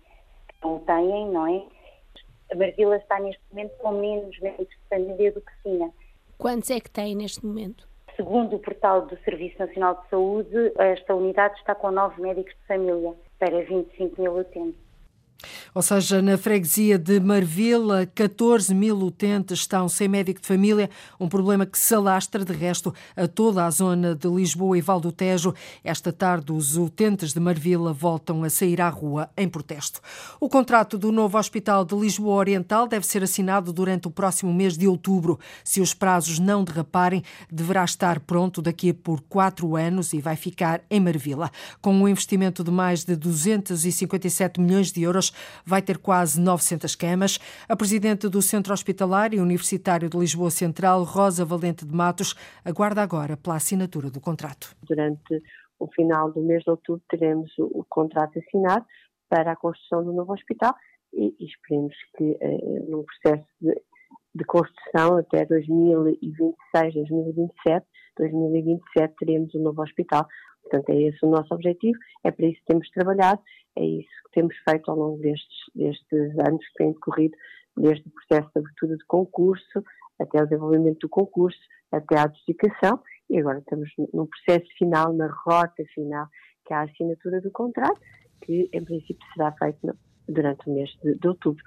não 0.64 0.80
têm, 0.80 1.28
não 1.30 1.48
é? 1.48 1.64
A 2.52 2.56
Marvila 2.56 2.98
está 2.98 3.20
neste 3.20 3.42
momento 3.52 3.78
com 3.78 3.92
menos 3.92 4.40
médicos 4.40 4.76
de 4.76 4.90
família 4.90 5.32
do 5.32 5.42
que 5.42 5.52
tinha. 5.64 5.92
Quantos 6.38 6.70
é 6.72 6.80
que 6.80 6.90
tem 6.90 7.16
neste 7.16 7.46
momento? 7.46 7.88
Segundo 8.16 8.56
o 8.56 8.60
portal 8.60 9.06
do 9.08 9.18
Serviço 9.24 9.58
Nacional 9.60 10.02
de 10.02 10.10
Saúde, 10.10 10.72
esta 10.78 11.16
unidade 11.16 11.56
está 11.56 11.74
com 11.74 11.92
nove 11.92 12.22
médicos 12.22 12.54
de 12.54 12.68
família 12.68 13.14
para 13.40 13.64
25 13.64 14.22
mil 14.22 14.38
utentes. 14.38 14.80
Ou 15.74 15.82
seja, 15.82 16.22
na 16.22 16.38
freguesia 16.38 16.98
de 16.98 17.20
Marvila, 17.20 18.06
14 18.06 18.74
mil 18.74 18.98
utentes 19.00 19.60
estão 19.60 19.90
sem 19.90 20.08
médico 20.08 20.42
de 20.42 20.48
família, 20.48 20.90
um 21.20 21.28
problema 21.28 21.66
que 21.66 21.78
se 21.78 21.94
alastra, 21.94 22.46
de 22.46 22.54
resto, 22.54 22.94
a 23.16 23.28
toda 23.28 23.66
a 23.66 23.70
zona 23.70 24.16
de 24.16 24.28
Lisboa 24.28 24.78
e 24.78 24.82
Val 24.82 25.00
do 25.00 25.12
Tejo. 25.12 25.54
Esta 25.84 26.12
tarde, 26.12 26.52
os 26.52 26.78
utentes 26.78 27.34
de 27.34 27.40
Marvila 27.40 27.94
voltam 27.94 28.44
a 28.44 28.50
sair 28.50 28.82
à 28.82 28.90
rua 28.90 29.30
em 29.36 29.48
protesto. 29.48 30.00
O 30.40 30.48
contrato 30.48 30.98
do 30.98 31.12
novo 31.12 31.38
Hospital 31.38 31.84
de 31.86 31.96
Lisboa 31.96 32.36
Oriental 32.36 32.88
deve 32.88 33.06
ser 33.06 33.24
assinado 33.24 33.74
durante 33.74 34.08
o 34.08 34.12
próximo 34.12 34.54
mês 34.54 34.78
de 34.78 34.88
outubro. 34.88 35.40
Se 35.64 35.82
os 35.82 35.94
prazos 35.94 36.40
não 36.40 36.64
derraparem, 36.64 37.24
deverá 37.52 37.84
estar 37.84 38.20
pronto 38.20 38.62
daqui 38.62 38.94
por 38.94 39.22
quatro 39.22 39.76
anos 39.76 40.14
e 40.14 40.22
vai 40.22 40.36
ficar 40.36 40.82
em 40.90 41.00
Marvila. 41.00 41.52
Com 41.82 41.94
um 41.94 42.08
investimento 42.08 42.64
de 42.64 42.72
mais 42.72 43.04
de 43.04 43.16
257 43.16 44.60
milhões 44.60 44.92
de 44.92 45.02
euros, 45.02 45.23
vai 45.66 45.82
ter 45.82 45.98
quase 45.98 46.40
900 46.40 46.96
camas. 46.96 47.40
A 47.68 47.76
presidente 47.76 48.28
do 48.28 48.42
Centro 48.42 48.74
Hospitalar 48.74 49.34
e 49.34 49.40
Universitário 49.40 50.10
de 50.10 50.18
Lisboa 50.18 50.52
Central, 50.52 51.04
Rosa 51.04 51.46
Valente 51.46 51.86
de 51.86 51.94
Matos, 51.94 52.36
aguarda 52.66 53.02
agora 53.02 53.38
pela 53.38 53.56
assinatura 53.56 54.10
do 54.10 54.20
contrato. 54.20 54.76
Durante 54.84 55.42
o 55.80 55.88
final 55.88 56.32
do 56.32 56.42
mês 56.42 56.64
de 56.64 56.70
outubro 56.70 57.04
teremos 57.10 57.52
o 57.58 57.86
contrato 57.90 58.40
assinado 58.40 58.86
para 59.30 59.52
a 59.52 59.56
construção 59.56 60.04
do 60.04 60.14
novo 60.14 60.34
hospital 60.34 60.74
e, 61.14 61.36
esperemos 61.40 61.96
que 62.18 62.38
eh, 62.40 62.80
num 62.88 63.04
processo 63.04 63.48
de, 63.62 63.74
de 64.36 64.46
construção 64.46 65.18
até 65.18 65.46
2026, 65.46 66.94
2027, 66.94 67.86
2027 68.18 69.16
teremos 69.20 69.56
um 69.56 69.64
novo 69.64 69.82
hospital. 69.82 70.28
Portanto, 70.62 70.90
é 70.90 71.02
esse 71.04 71.26
o 71.26 71.30
nosso 71.30 71.54
objetivo, 71.54 71.98
é 72.24 72.32
para 72.32 72.46
isso 72.46 72.60
que 72.60 72.66
temos 72.66 72.90
trabalhado, 72.92 73.42
é 73.76 73.86
isso 73.86 74.10
que 74.26 74.32
temos 74.34 74.56
feito 74.68 74.90
ao 74.90 74.98
longo 74.98 75.18
destes, 75.20 75.58
destes 75.76 76.40
anos 76.40 76.66
que 76.68 76.74
têm 76.76 76.92
decorrido, 76.92 77.36
desde 77.76 78.08
o 78.08 78.12
processo 78.12 78.50
de 78.54 78.60
abertura 78.60 78.98
de 78.98 79.06
concurso, 79.06 79.84
até 80.20 80.42
o 80.42 80.46
desenvolvimento 80.46 81.00
do 81.00 81.10
concurso, 81.10 81.60
até 81.92 82.18
a 82.18 82.24
adjudicação, 82.24 83.02
e 83.30 83.40
agora 83.40 83.60
estamos 83.60 83.90
num 84.14 84.28
processo 84.28 84.68
final, 84.78 85.14
na 85.14 85.28
rota 85.28 85.84
final, 85.94 86.28
que 86.66 86.74
é 86.74 86.78
a 86.78 86.84
assinatura 86.84 87.42
do 87.42 87.52
contrato, 87.52 88.00
que 88.42 88.70
em 88.72 88.84
princípio 88.84 89.26
será 89.34 89.52
feito 89.54 89.98
durante 90.28 90.70
o 90.70 90.74
mês 90.74 90.90
de, 91.04 91.16
de, 91.16 91.28
outubro. 91.28 91.64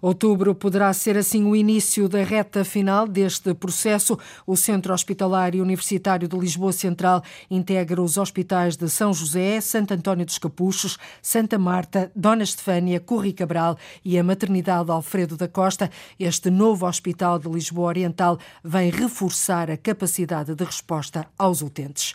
Outubro 0.00 0.54
poderá 0.54 0.92
ser 0.92 1.16
assim 1.16 1.44
o 1.44 1.54
início 1.54 2.08
da 2.08 2.22
reta 2.22 2.64
final 2.64 3.06
deste 3.06 3.52
processo. 3.52 4.18
O 4.46 4.56
Centro 4.56 4.94
Hospitalar 4.94 5.54
e 5.54 5.60
Universitário 5.60 6.26
de 6.26 6.36
Lisboa 6.38 6.72
Central 6.72 7.22
integra 7.50 8.00
os 8.00 8.16
hospitais 8.16 8.76
de 8.76 8.88
São 8.88 9.12
José, 9.12 9.60
Santo 9.60 9.92
António 9.92 10.24
dos 10.24 10.38
Capuchos, 10.38 10.98
Santa 11.20 11.58
Marta, 11.58 12.10
Dona 12.16 12.42
Estefânia, 12.42 13.00
Corri 13.00 13.32
Cabral 13.32 13.76
e 14.04 14.18
a 14.18 14.24
Maternidade 14.24 14.90
Alfredo 14.90 15.36
da 15.36 15.48
Costa. 15.48 15.90
Este 16.18 16.50
novo 16.50 16.86
Hospital 16.86 17.38
de 17.38 17.48
Lisboa 17.48 17.88
Oriental 17.88 18.38
vem 18.64 18.90
reforçar 18.90 19.70
a 19.70 19.76
capacidade 19.76 20.54
de 20.54 20.64
resposta 20.64 21.26
aos 21.36 21.60
utentes. 21.60 22.14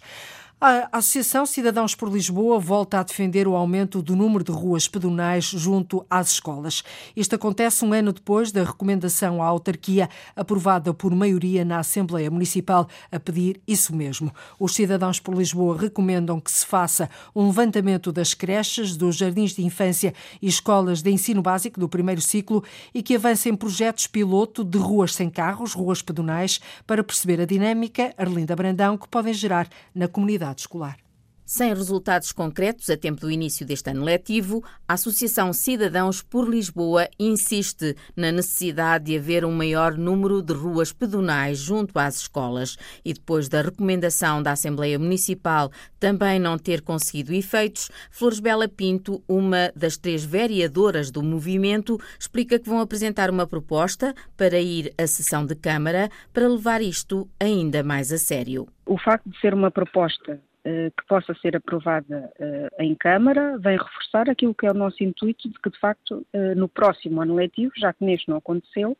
A 0.65 0.88
Associação 1.00 1.46
Cidadãos 1.46 1.93
por 1.93 2.08
Lisboa 2.08 2.58
volta 2.58 2.98
a 2.98 3.03
defender 3.03 3.50
o 3.50 3.53
aumento 3.53 4.01
do 4.01 4.15
número 4.15 4.46
de 4.46 4.51
ruas 4.53 4.88
pedonais 4.88 5.43
junto 5.43 6.05
às 6.10 6.32
escolas. 6.32 6.86
Isto 7.17 7.36
acontece 7.36 7.84
um 7.84 7.91
ano 7.91 8.13
depois 8.13 8.50
da 8.50 8.63
recomendação 8.63 9.43
à 9.43 9.46
autarquia 9.46 10.10
aprovada 10.34 10.93
por 10.93 11.13
maioria 11.13 11.65
na 11.65 11.79
Assembleia 11.79 12.32
Municipal 12.32 12.88
a 13.12 13.20
pedir 13.20 13.60
isso 13.67 13.93
mesmo. 13.93 14.34
Os 14.58 14.74
Cidadãos 14.74 15.20
por 15.20 15.36
Lisboa 15.36 15.77
recomendam 15.77 16.39
que 16.39 16.50
se 16.50 16.65
faça 16.65 17.10
um 17.36 17.48
levantamento 17.48 18.10
das 18.10 18.34
creches, 18.34 18.96
dos 18.96 19.17
jardins 19.17 19.51
de 19.51 19.65
infância 19.65 20.13
e 20.41 20.48
escolas 20.48 21.01
de 21.01 21.12
ensino 21.12 21.41
básico 21.41 21.77
do 21.77 21.89
primeiro 21.89 22.22
ciclo 22.22 22.63
e 22.93 23.03
que 23.03 23.17
avancem 23.17 23.53
projetos 23.53 24.08
piloto 24.08 24.63
de 24.63 24.77
ruas 24.77 25.13
sem 25.13 25.29
carros, 25.29 25.74
ruas 25.74 26.01
pedonais, 26.01 26.62
para 26.88 27.03
perceber 27.03 27.41
a 27.41 27.46
dinâmica, 27.46 28.13
Arlinda 28.17 28.55
Brandão, 28.55 28.98
que 28.98 29.10
podem 29.10 29.34
gerar 29.34 29.67
na 29.93 30.08
comunidade 30.08 30.52
escolar. 30.60 31.02
Sem 31.46 31.74
resultados 31.74 32.32
concretos 32.32 32.90
a 32.90 32.96
tempo 32.96 33.20
do 33.20 33.30
início 33.30 33.66
deste 33.66 33.90
ano 33.90 34.06
letivo, 34.06 34.64
a 34.88 34.94
Associação 34.94 35.52
Cidadãos 35.52 36.22
por 36.22 36.50
Lisboa 36.50 37.10
insiste 37.20 37.98
na 38.16 38.32
necessidade 38.32 39.06
de 39.06 39.18
haver 39.18 39.44
um 39.44 39.52
maior 39.52 39.98
número 39.98 40.42
de 40.42 40.54
ruas 40.54 40.94
pedonais 40.94 41.60
junto 41.60 42.00
às 42.00 42.16
escolas 42.22 42.78
e 43.04 43.14
depois 43.14 43.50
da 43.50 43.62
recomendação 43.62 44.42
da 44.42 44.54
Assembleia 44.54 44.98
Municipal 44.98 45.70
também 46.00 46.40
não 46.40 46.58
ter 46.58 46.82
conseguido 46.82 47.34
efeitos, 47.34 47.92
Flores 48.10 48.40
Bela 48.40 48.70
Pinto, 48.70 49.22
uma 49.28 49.70
das 49.76 49.98
três 49.98 50.24
vereadoras 50.24 51.12
do 51.12 51.22
movimento, 51.22 52.00
explica 52.18 52.58
que 52.58 52.70
vão 52.70 52.80
apresentar 52.80 53.30
uma 53.30 53.46
proposta 53.46 54.16
para 54.38 54.60
ir 54.60 54.94
à 54.98 55.06
sessão 55.06 55.46
de 55.46 55.56
Câmara 55.56 56.10
para 56.32 56.48
levar 56.48 56.82
isto 56.82 57.30
ainda 57.38 57.84
mais 57.84 58.14
a 58.14 58.18
sério. 58.18 58.66
O 58.86 58.98
facto 58.98 59.30
de 59.30 59.38
ser 59.42 59.54
uma 59.54 59.70
proposta 59.70 60.40
que 60.63 61.08
possa 61.08 61.34
ser 61.41 61.55
aprovada 61.55 62.32
uh, 62.39 62.82
em 62.82 62.96
Câmara, 62.96 63.58
vem 63.58 63.77
reforçar 63.77 64.29
aquilo 64.29 64.55
que 64.55 64.65
é 64.65 64.72
o 64.72 64.74
nosso 64.74 65.03
intuito 65.03 65.50
de 65.50 65.60
que, 65.60 65.70
de 65.70 65.77
facto, 65.77 66.25
uh, 66.34 66.55
no 66.55 66.70
próximo 66.70 67.22
ano 67.22 67.36
letivo, 67.36 67.74
já 67.75 67.91
que 67.91 68.05
neste 68.05 68.29
não 68.29 68.38
aconteceu, 68.38 68.98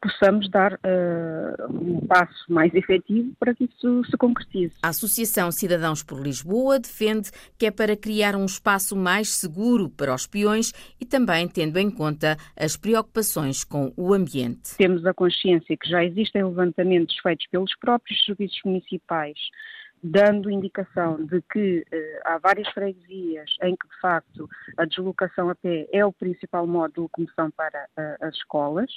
possamos 0.00 0.48
dar 0.50 0.74
uh, 0.74 1.72
um 1.72 2.06
passo 2.06 2.44
mais 2.48 2.72
efetivo 2.74 3.32
para 3.38 3.54
que 3.54 3.64
isso 3.64 4.04
se 4.04 4.16
concretize. 4.16 4.74
A 4.82 4.88
Associação 4.88 5.50
Cidadãos 5.50 6.02
por 6.02 6.20
Lisboa 6.20 6.78
defende 6.78 7.30
que 7.58 7.66
é 7.66 7.70
para 7.70 7.96
criar 7.96 8.36
um 8.36 8.44
espaço 8.44 8.96
mais 8.96 9.28
seguro 9.30 9.90
para 9.90 10.14
os 10.14 10.26
peões 10.26 10.72
e 11.00 11.04
também 11.04 11.48
tendo 11.48 11.78
em 11.78 11.90
conta 11.90 12.36
as 12.56 12.76
preocupações 12.76 13.64
com 13.64 13.92
o 13.96 14.12
ambiente. 14.14 14.76
Temos 14.76 15.04
a 15.04 15.12
consciência 15.12 15.76
que 15.76 15.88
já 15.88 16.04
existem 16.04 16.44
levantamentos 16.44 17.16
feitos 17.18 17.46
pelos 17.50 17.74
próprios 17.76 18.24
serviços 18.24 18.60
municipais 18.64 19.38
dando 20.02 20.50
indicação 20.50 21.24
de 21.24 21.42
que 21.42 21.84
eh, 21.90 22.20
há 22.24 22.38
várias 22.38 22.68
freguesias 22.68 23.50
em 23.62 23.74
que, 23.74 23.88
de 23.88 24.00
facto, 24.00 24.48
a 24.76 24.84
deslocação 24.84 25.50
a 25.50 25.54
pé 25.54 25.88
é 25.92 26.04
o 26.04 26.12
principal 26.12 26.66
modo 26.66 26.94
de 26.94 27.00
locomoção 27.00 27.50
para 27.50 27.88
uh, 27.96 28.26
as 28.26 28.34
escolas 28.36 28.90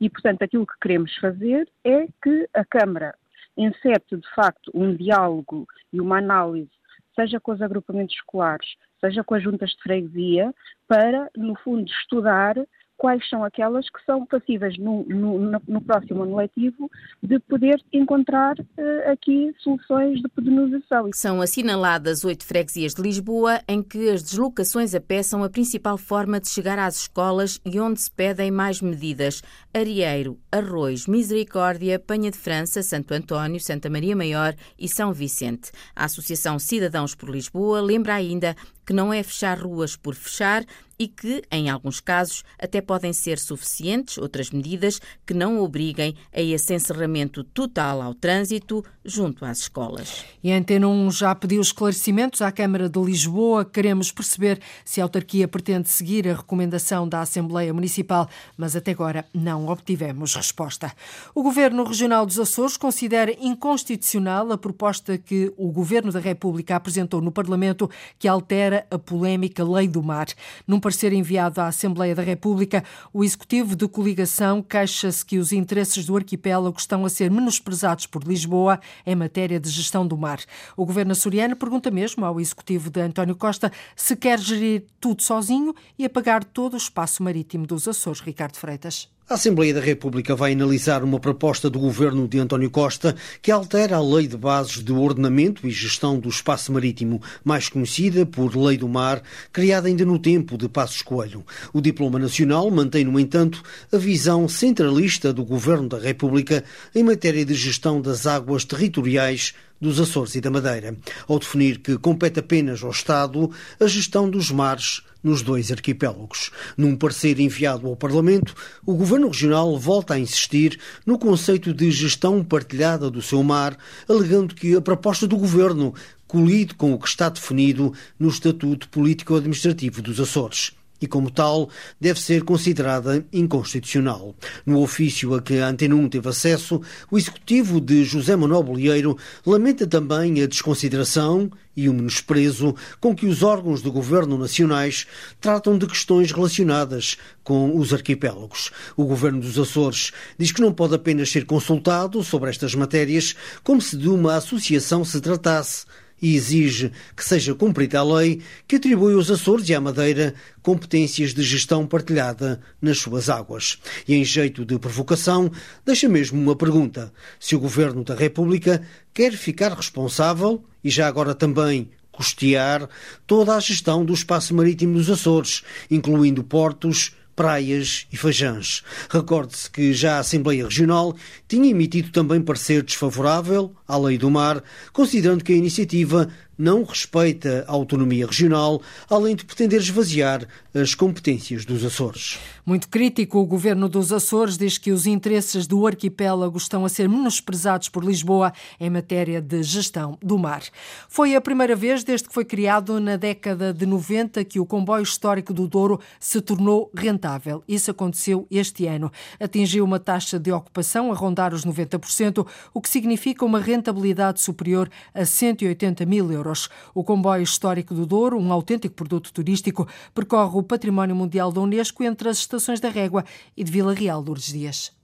e, 0.00 0.08
portanto, 0.08 0.42
aquilo 0.42 0.66
que 0.66 0.78
queremos 0.80 1.14
fazer 1.16 1.68
é 1.84 2.06
que 2.22 2.48
a 2.54 2.64
Câmara 2.64 3.14
encete, 3.56 4.16
de 4.16 4.34
facto, 4.34 4.70
um 4.74 4.94
diálogo 4.94 5.66
e 5.92 6.00
uma 6.00 6.18
análise, 6.18 6.70
seja 7.14 7.40
com 7.40 7.52
os 7.52 7.60
agrupamentos 7.60 8.14
escolares, 8.14 8.76
seja 9.00 9.24
com 9.24 9.34
as 9.34 9.42
juntas 9.42 9.70
de 9.70 9.82
freguesia, 9.82 10.54
para, 10.86 11.28
no 11.36 11.56
fundo, 11.56 11.88
estudar 11.90 12.56
quais 12.98 13.26
são 13.30 13.44
aquelas 13.44 13.88
que 13.88 14.04
são 14.04 14.26
passíveis 14.26 14.76
no, 14.76 15.04
no, 15.04 15.62
no 15.66 15.80
próximo 15.80 16.24
ano 16.24 16.36
letivo 16.36 16.90
de 17.22 17.38
poder 17.38 17.80
encontrar 17.92 18.58
uh, 18.58 19.12
aqui 19.12 19.54
soluções 19.60 20.20
de 20.20 20.28
pedonização. 20.28 21.08
São 21.14 21.40
assinaladas 21.40 22.24
oito 22.24 22.44
freguesias 22.44 22.94
de 22.94 23.00
Lisboa 23.00 23.60
em 23.68 23.82
que 23.82 24.10
as 24.10 24.22
deslocações 24.22 24.94
a 24.94 25.00
pé 25.00 25.22
são 25.22 25.44
a 25.44 25.48
principal 25.48 25.96
forma 25.96 26.40
de 26.40 26.48
chegar 26.48 26.78
às 26.78 27.02
escolas 27.02 27.60
e 27.64 27.78
onde 27.78 28.00
se 28.00 28.10
pedem 28.10 28.50
mais 28.50 28.82
medidas. 28.82 29.42
Arieiro, 29.72 30.36
Arroz, 30.50 31.06
Misericórdia, 31.06 32.00
Penha 32.00 32.32
de 32.32 32.36
França, 32.36 32.82
Santo 32.82 33.14
António, 33.14 33.60
Santa 33.60 33.88
Maria 33.88 34.16
Maior 34.16 34.54
e 34.76 34.88
São 34.88 35.12
Vicente. 35.12 35.70
A 35.94 36.06
Associação 36.06 36.58
Cidadãos 36.58 37.14
por 37.14 37.30
Lisboa 37.30 37.80
lembra 37.80 38.14
ainda 38.14 38.56
que 38.84 38.92
não 38.92 39.12
é 39.12 39.22
fechar 39.22 39.58
ruas 39.58 39.94
por 39.94 40.14
fechar 40.14 40.64
e 40.98 41.06
que, 41.06 41.42
em 41.50 41.70
alguns 41.70 42.00
casos, 42.00 42.42
até 42.58 42.80
podem 42.80 43.12
ser 43.12 43.38
suficientes 43.38 44.18
outras 44.18 44.50
medidas 44.50 45.00
que 45.24 45.32
não 45.32 45.60
obriguem 45.60 46.16
a 46.32 46.40
esse 46.40 46.74
encerramento 46.74 47.44
total 47.44 48.02
ao 48.02 48.14
trânsito 48.14 48.84
junto 49.08 49.44
às 49.44 49.60
escolas. 49.60 50.24
E 50.42 50.52
a 50.52 50.56
Antena 50.56 50.86
1 50.86 51.10
já 51.10 51.34
pediu 51.34 51.60
esclarecimentos 51.60 52.42
à 52.42 52.52
Câmara 52.52 52.88
de 52.88 53.00
Lisboa. 53.00 53.64
Queremos 53.64 54.12
perceber 54.12 54.60
se 54.84 55.00
a 55.00 55.04
autarquia 55.04 55.48
pretende 55.48 55.88
seguir 55.88 56.28
a 56.28 56.34
recomendação 56.34 57.08
da 57.08 57.20
Assembleia 57.20 57.72
Municipal, 57.72 58.28
mas 58.56 58.76
até 58.76 58.92
agora 58.92 59.24
não 59.34 59.68
obtivemos 59.68 60.34
resposta. 60.34 60.92
O 61.34 61.42
Governo 61.42 61.84
Regional 61.84 62.26
dos 62.26 62.38
Açores 62.38 62.76
considera 62.76 63.34
inconstitucional 63.40 64.52
a 64.52 64.58
proposta 64.58 65.16
que 65.16 65.52
o 65.56 65.72
Governo 65.72 66.12
da 66.12 66.20
República 66.20 66.76
apresentou 66.76 67.20
no 67.20 67.32
Parlamento 67.32 67.90
que 68.18 68.28
altera 68.28 68.86
a 68.90 68.98
polémica 68.98 69.64
Lei 69.64 69.88
do 69.88 70.02
Mar. 70.02 70.26
Num 70.66 70.78
parecer 70.78 71.12
enviado 71.12 71.60
à 71.60 71.66
Assembleia 71.68 72.14
da 72.14 72.22
República, 72.22 72.84
o 73.12 73.24
Executivo 73.24 73.74
de 73.74 73.88
Coligação 73.88 74.62
queixa-se 74.62 75.24
que 75.24 75.38
os 75.38 75.52
interesses 75.52 76.04
do 76.04 76.16
arquipélago 76.16 76.78
estão 76.78 77.04
a 77.04 77.08
ser 77.08 77.30
menosprezados 77.30 78.06
por 78.06 78.22
Lisboa 78.22 78.78
em 79.06 79.14
matéria 79.14 79.58
de 79.60 79.68
gestão 79.68 80.06
do 80.06 80.16
mar. 80.16 80.40
O 80.76 80.84
governo 80.84 81.12
açoriano 81.12 81.56
pergunta 81.56 81.90
mesmo 81.90 82.24
ao 82.24 82.40
Executivo 82.40 82.90
de 82.90 83.00
António 83.00 83.36
Costa 83.36 83.72
se 83.96 84.16
quer 84.16 84.38
gerir 84.38 84.84
tudo 85.00 85.22
sozinho 85.22 85.74
e 85.98 86.04
apagar 86.04 86.44
todo 86.44 86.74
o 86.74 86.78
espaço 86.78 87.22
marítimo 87.22 87.66
dos 87.66 87.88
Açores. 87.88 88.20
Ricardo 88.20 88.56
Freitas. 88.56 89.17
A 89.30 89.34
Assembleia 89.34 89.74
da 89.74 89.80
República 89.80 90.34
vai 90.34 90.54
analisar 90.54 91.04
uma 91.04 91.20
proposta 91.20 91.68
do 91.68 91.78
governo 91.78 92.26
de 92.26 92.38
António 92.38 92.70
Costa 92.70 93.14
que 93.42 93.52
altera 93.52 93.96
a 93.96 94.02
Lei 94.02 94.26
de 94.26 94.38
Bases 94.38 94.82
de 94.82 94.90
Ordenamento 94.90 95.66
e 95.66 95.70
Gestão 95.70 96.18
do 96.18 96.30
Espaço 96.30 96.72
Marítimo, 96.72 97.20
mais 97.44 97.68
conhecida 97.68 98.24
por 98.24 98.56
Lei 98.56 98.78
do 98.78 98.88
Mar, 98.88 99.22
criada 99.52 99.86
ainda 99.86 100.02
no 100.06 100.18
tempo 100.18 100.56
de 100.56 100.66
Passos 100.66 101.02
Coelho. 101.02 101.44
O 101.74 101.82
Diploma 101.82 102.18
Nacional 102.18 102.70
mantém, 102.70 103.04
no 103.04 103.20
entanto, 103.20 103.62
a 103.92 103.98
visão 103.98 104.48
centralista 104.48 105.30
do 105.30 105.44
governo 105.44 105.90
da 105.90 105.98
República 105.98 106.64
em 106.94 107.04
matéria 107.04 107.44
de 107.44 107.52
gestão 107.52 108.00
das 108.00 108.26
águas 108.26 108.64
territoriais 108.64 109.52
dos 109.80 110.00
Açores 110.00 110.34
e 110.34 110.40
da 110.40 110.50
Madeira, 110.50 110.96
ao 111.26 111.38
definir 111.38 111.78
que 111.78 111.96
compete 111.98 112.40
apenas 112.40 112.82
ao 112.82 112.90
Estado 112.90 113.50
a 113.80 113.86
gestão 113.86 114.28
dos 114.28 114.50
mares 114.50 115.02
nos 115.22 115.42
dois 115.42 115.70
arquipélagos. 115.70 116.50
Num 116.76 116.96
parecer 116.96 117.38
enviado 117.40 117.86
ao 117.86 117.96
Parlamento, 117.96 118.54
o 118.86 118.94
Governo 118.94 119.28
Regional 119.28 119.78
volta 119.78 120.14
a 120.14 120.18
insistir 120.18 120.78
no 121.04 121.18
conceito 121.18 121.72
de 121.74 121.90
gestão 121.90 122.42
partilhada 122.44 123.10
do 123.10 123.22
seu 123.22 123.42
mar, 123.42 123.76
alegando 124.08 124.54
que 124.54 124.76
a 124.76 124.80
proposta 124.80 125.26
do 125.26 125.36
Governo 125.36 125.94
colide 126.26 126.74
com 126.74 126.92
o 126.92 126.98
que 126.98 127.08
está 127.08 127.28
definido 127.28 127.92
no 128.18 128.28
Estatuto 128.28 128.88
Político-Administrativo 128.88 130.02
dos 130.02 130.20
Açores 130.20 130.77
e, 131.00 131.06
como 131.06 131.30
tal, 131.30 131.68
deve 132.00 132.20
ser 132.20 132.44
considerada 132.44 133.24
inconstitucional. 133.32 134.34
No 134.64 134.80
ofício 134.80 135.34
a 135.34 135.42
que 135.42 135.58
a 135.58 135.68
Antena 135.68 135.94
1 135.94 136.08
teve 136.08 136.28
acesso, 136.28 136.80
o 137.10 137.18
executivo 137.18 137.80
de 137.80 138.04
José 138.04 138.36
Manuel 138.36 138.62
Bolieiro 138.62 139.16
lamenta 139.46 139.86
também 139.86 140.42
a 140.42 140.46
desconsideração 140.46 141.50
e 141.76 141.88
o 141.88 141.94
menosprezo 141.94 142.74
com 143.00 143.14
que 143.14 143.26
os 143.26 143.44
órgãos 143.44 143.80
do 143.80 143.92
governo 143.92 144.36
nacionais 144.36 145.06
tratam 145.40 145.78
de 145.78 145.86
questões 145.86 146.32
relacionadas 146.32 147.16
com 147.44 147.78
os 147.78 147.94
arquipélagos. 147.94 148.72
O 148.96 149.04
governo 149.04 149.40
dos 149.40 149.56
Açores 149.56 150.10
diz 150.36 150.50
que 150.50 150.60
não 150.60 150.72
pode 150.72 150.96
apenas 150.96 151.30
ser 151.30 151.46
consultado 151.46 152.22
sobre 152.24 152.50
estas 152.50 152.74
matérias 152.74 153.36
como 153.62 153.80
se 153.80 153.96
de 153.96 154.08
uma 154.08 154.34
associação 154.34 155.04
se 155.04 155.20
tratasse 155.20 155.86
e 156.20 156.34
exige 156.34 156.92
que 157.16 157.24
seja 157.24 157.54
cumprida 157.54 158.00
a 158.00 158.04
lei 158.04 158.40
que 158.66 158.76
atribui 158.76 159.14
aos 159.14 159.30
Açores 159.30 159.68
e 159.68 159.74
à 159.74 159.80
Madeira 159.80 160.34
competências 160.62 161.32
de 161.32 161.42
gestão 161.42 161.86
partilhada 161.86 162.60
nas 162.80 162.98
suas 162.98 163.28
águas. 163.28 163.78
E 164.06 164.14
em 164.14 164.24
jeito 164.24 164.64
de 164.64 164.78
provocação, 164.78 165.50
deixa 165.84 166.08
mesmo 166.08 166.40
uma 166.40 166.56
pergunta: 166.56 167.12
se 167.38 167.56
o 167.56 167.60
Governo 167.60 168.04
da 168.04 168.14
República 168.14 168.82
quer 169.14 169.32
ficar 169.32 169.72
responsável 169.72 170.64
e 170.82 170.90
já 170.90 171.06
agora 171.06 171.34
também 171.34 171.90
custear 172.10 172.88
toda 173.26 173.54
a 173.54 173.60
gestão 173.60 174.04
do 174.04 174.12
espaço 174.12 174.52
marítimo 174.52 174.94
dos 174.94 175.08
Açores, 175.08 175.62
incluindo 175.88 176.42
portos, 176.42 177.12
praias 177.38 178.08
e 178.12 178.16
fajãs. 178.16 178.82
Recorde-se 179.08 179.70
que 179.70 179.92
já 179.92 180.16
a 180.16 180.18
Assembleia 180.18 180.64
Regional 180.64 181.14
tinha 181.46 181.70
emitido 181.70 182.10
também 182.10 182.42
parecer 182.42 182.82
desfavorável 182.82 183.72
à 183.86 183.96
Lei 183.96 184.18
do 184.18 184.28
Mar, 184.28 184.60
considerando 184.92 185.44
que 185.44 185.52
a 185.52 185.56
iniciativa 185.56 186.28
não 186.58 186.82
respeita 186.82 187.64
a 187.68 187.72
autonomia 187.72 188.26
regional, 188.26 188.82
além 189.08 189.36
de 189.36 189.44
pretender 189.44 189.80
esvaziar 189.80 190.46
as 190.74 190.94
competências 190.94 191.64
dos 191.64 191.84
Açores. 191.84 192.38
Muito 192.66 192.88
crítico, 192.88 193.38
o 193.38 193.46
governo 193.46 193.88
dos 193.88 194.12
Açores 194.12 194.58
diz 194.58 194.76
que 194.76 194.90
os 194.90 195.06
interesses 195.06 195.66
do 195.66 195.86
arquipélago 195.86 196.58
estão 196.58 196.84
a 196.84 196.88
ser 196.88 197.08
menosprezados 197.08 197.88
por 197.88 198.04
Lisboa 198.04 198.52
em 198.78 198.90
matéria 198.90 199.40
de 199.40 199.62
gestão 199.62 200.18
do 200.20 200.36
mar. 200.36 200.62
Foi 201.08 201.34
a 201.34 201.40
primeira 201.40 201.76
vez 201.76 202.02
desde 202.02 202.28
que 202.28 202.34
foi 202.34 202.44
criado 202.44 203.00
na 203.00 203.16
década 203.16 203.72
de 203.72 203.86
90 203.86 204.44
que 204.44 204.60
o 204.60 204.66
comboio 204.66 205.02
histórico 205.02 205.54
do 205.54 205.66
Douro 205.66 206.00
se 206.18 206.40
tornou 206.40 206.90
rentável. 206.94 207.62
Isso 207.68 207.90
aconteceu 207.90 208.46
este 208.50 208.86
ano. 208.86 209.10
Atingiu 209.40 209.84
uma 209.84 210.00
taxa 210.00 210.38
de 210.38 210.50
ocupação 210.50 211.12
a 211.12 211.14
rondar 211.14 211.54
os 211.54 211.64
90%, 211.64 212.46
o 212.74 212.80
que 212.80 212.88
significa 212.88 213.44
uma 213.44 213.60
rentabilidade 213.60 214.40
superior 214.40 214.90
a 215.14 215.24
180 215.24 216.04
mil 216.04 216.30
euros 216.32 216.47
euros. 216.48 216.68
O 216.94 217.04
comboio 217.04 217.42
histórico 217.42 217.94
do 217.94 218.06
Douro, 218.06 218.38
um 218.38 218.52
autêntico 218.52 218.94
produto 218.94 219.32
turístico, 219.32 219.86
percorre 220.14 220.58
o 220.58 220.62
Património 220.62 221.14
Mundial 221.14 221.52
da 221.52 221.60
Unesco 221.60 222.02
entre 222.02 222.28
as 222.28 222.38
estações 222.38 222.80
da 222.80 222.88
Régua 222.88 223.24
e 223.56 223.62
de 223.62 223.70
Vila 223.70 223.92
Real, 223.92 224.20
Lourdes 224.20 224.52
Dias. 224.52 224.97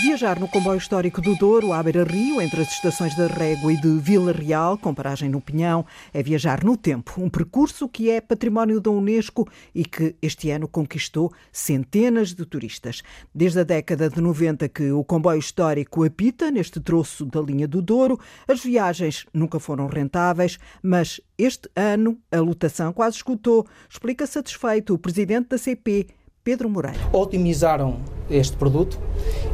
Viajar 0.00 0.38
no 0.38 0.46
comboio 0.46 0.78
histórico 0.78 1.20
do 1.20 1.34
Douro, 1.34 1.72
à 1.72 1.82
beira-rio, 1.82 2.40
entre 2.40 2.60
as 2.60 2.70
estações 2.70 3.16
da 3.16 3.26
Régua 3.26 3.72
e 3.72 3.80
de 3.80 3.98
Vila 3.98 4.30
Real, 4.30 4.78
com 4.78 4.94
paragem 4.94 5.28
no 5.28 5.40
Pinhão, 5.40 5.84
é 6.14 6.22
viajar 6.22 6.62
no 6.62 6.76
tempo. 6.76 7.20
Um 7.20 7.28
percurso 7.28 7.88
que 7.88 8.08
é 8.08 8.20
património 8.20 8.80
da 8.80 8.92
Unesco 8.92 9.48
e 9.74 9.84
que 9.84 10.14
este 10.22 10.50
ano 10.50 10.68
conquistou 10.68 11.32
centenas 11.50 12.32
de 12.32 12.46
turistas. 12.46 13.02
Desde 13.34 13.58
a 13.58 13.64
década 13.64 14.08
de 14.08 14.20
90 14.20 14.68
que 14.68 14.92
o 14.92 15.02
comboio 15.02 15.40
histórico 15.40 16.04
apita 16.04 16.48
neste 16.48 16.78
troço 16.78 17.26
da 17.26 17.40
linha 17.40 17.66
do 17.66 17.82
Douro, 17.82 18.20
as 18.46 18.62
viagens 18.62 19.26
nunca 19.34 19.58
foram 19.58 19.88
rentáveis, 19.88 20.60
mas 20.80 21.20
este 21.36 21.68
ano 21.74 22.16
a 22.30 22.38
lotação 22.38 22.92
quase 22.92 23.16
esgotou. 23.16 23.66
Explica 23.90 24.28
satisfeito 24.28 24.94
o 24.94 24.98
presidente 24.98 25.48
da 25.48 25.58
CP, 25.58 26.06
Pedro 26.44 26.70
Moreira. 26.70 27.00
Otimizaram 27.12 28.00
este 28.30 28.56
produto 28.56 28.98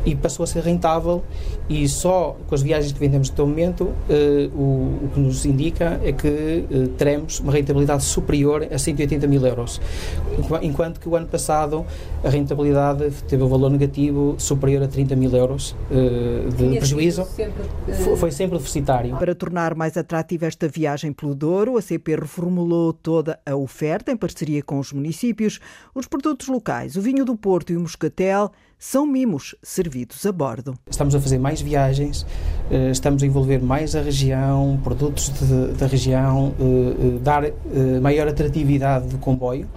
e 0.04 0.14
passou 0.14 0.44
a 0.44 0.46
ser 0.46 0.62
rentável 0.62 1.22
e 1.68 1.88
só 1.88 2.36
com 2.46 2.54
as 2.54 2.62
viagens 2.62 2.92
que 2.92 2.98
vendemos 2.98 3.30
até 3.30 3.42
o 3.42 3.46
momento 3.46 3.92
eh, 4.08 4.50
o, 4.54 5.04
o, 5.04 5.10
que 5.14 5.20
nos 5.20 5.46
indica 5.46 6.00
é 6.04 6.12
que 6.12 6.28
eh, 6.28 6.88
teremos 6.98 7.40
uma 7.40 7.52
rentabilidade 7.52 8.04
superior 8.04 8.66
a 8.70 8.78
180 8.78 9.26
mil 9.26 9.44
euros 9.46 9.80
enquanto 10.62 11.00
que 11.00 11.08
o 11.08 11.16
ano 11.16 11.26
passado 11.26 11.86
a 12.22 12.28
rentabilidade 12.28 13.10
teve 13.26 13.42
um 13.42 13.48
valor 13.48 13.70
negativo 13.70 14.34
superior 14.38 14.82
a 14.82 14.88
30 14.88 15.16
mil 15.16 15.34
euros 15.34 15.74
eh, 15.90 16.48
de 16.50 16.78
prejuízo 16.78 17.24
sempre, 17.24 17.64
foi, 18.04 18.16
foi 18.16 18.30
sempre 18.30 18.58
deficitário. 18.58 19.16
Para 19.16 19.34
tornar 19.34 19.74
mais 19.74 19.96
atrativa 19.96 20.46
esta 20.46 20.68
viagem 20.68 21.12
pelo 21.12 21.34
Douro 21.34 21.78
a 21.78 21.82
CP 21.82 22.16
reformulou 22.16 22.92
toda 22.92 23.38
a 23.46 23.56
oferta 23.56 24.12
em 24.12 24.16
parceria 24.16 24.62
com 24.62 24.78
os 24.78 24.92
municípios 24.92 25.60
os 25.94 26.06
produtos 26.06 26.48
locais, 26.48 26.96
o 26.96 27.00
vinho 27.00 27.24
do 27.24 27.36
Porto 27.36 27.72
e 27.72 27.76
o 27.76 27.80
moscatel 27.80 28.50
são 28.78 29.06
mimos 29.06 29.54
servidos 29.62 30.24
a 30.26 30.32
bordo. 30.32 30.78
Estamos 30.90 31.14
a 31.14 31.20
fazer 31.20 31.38
mais 31.38 31.60
viagens, 31.60 32.26
eh, 32.70 32.90
estamos 32.90 33.22
a 33.22 33.26
envolver 33.26 33.62
mais 33.62 33.94
a 33.96 34.02
região, 34.02 34.80
produtos 34.82 35.30
de, 35.30 35.72
da 35.78 35.86
região, 35.86 36.54
eh, 36.58 37.16
eh, 37.16 37.18
dar 37.20 37.44
maior 38.00 38.28
atratividade 38.28 39.08
do 39.08 39.18
comboio. 39.18 39.68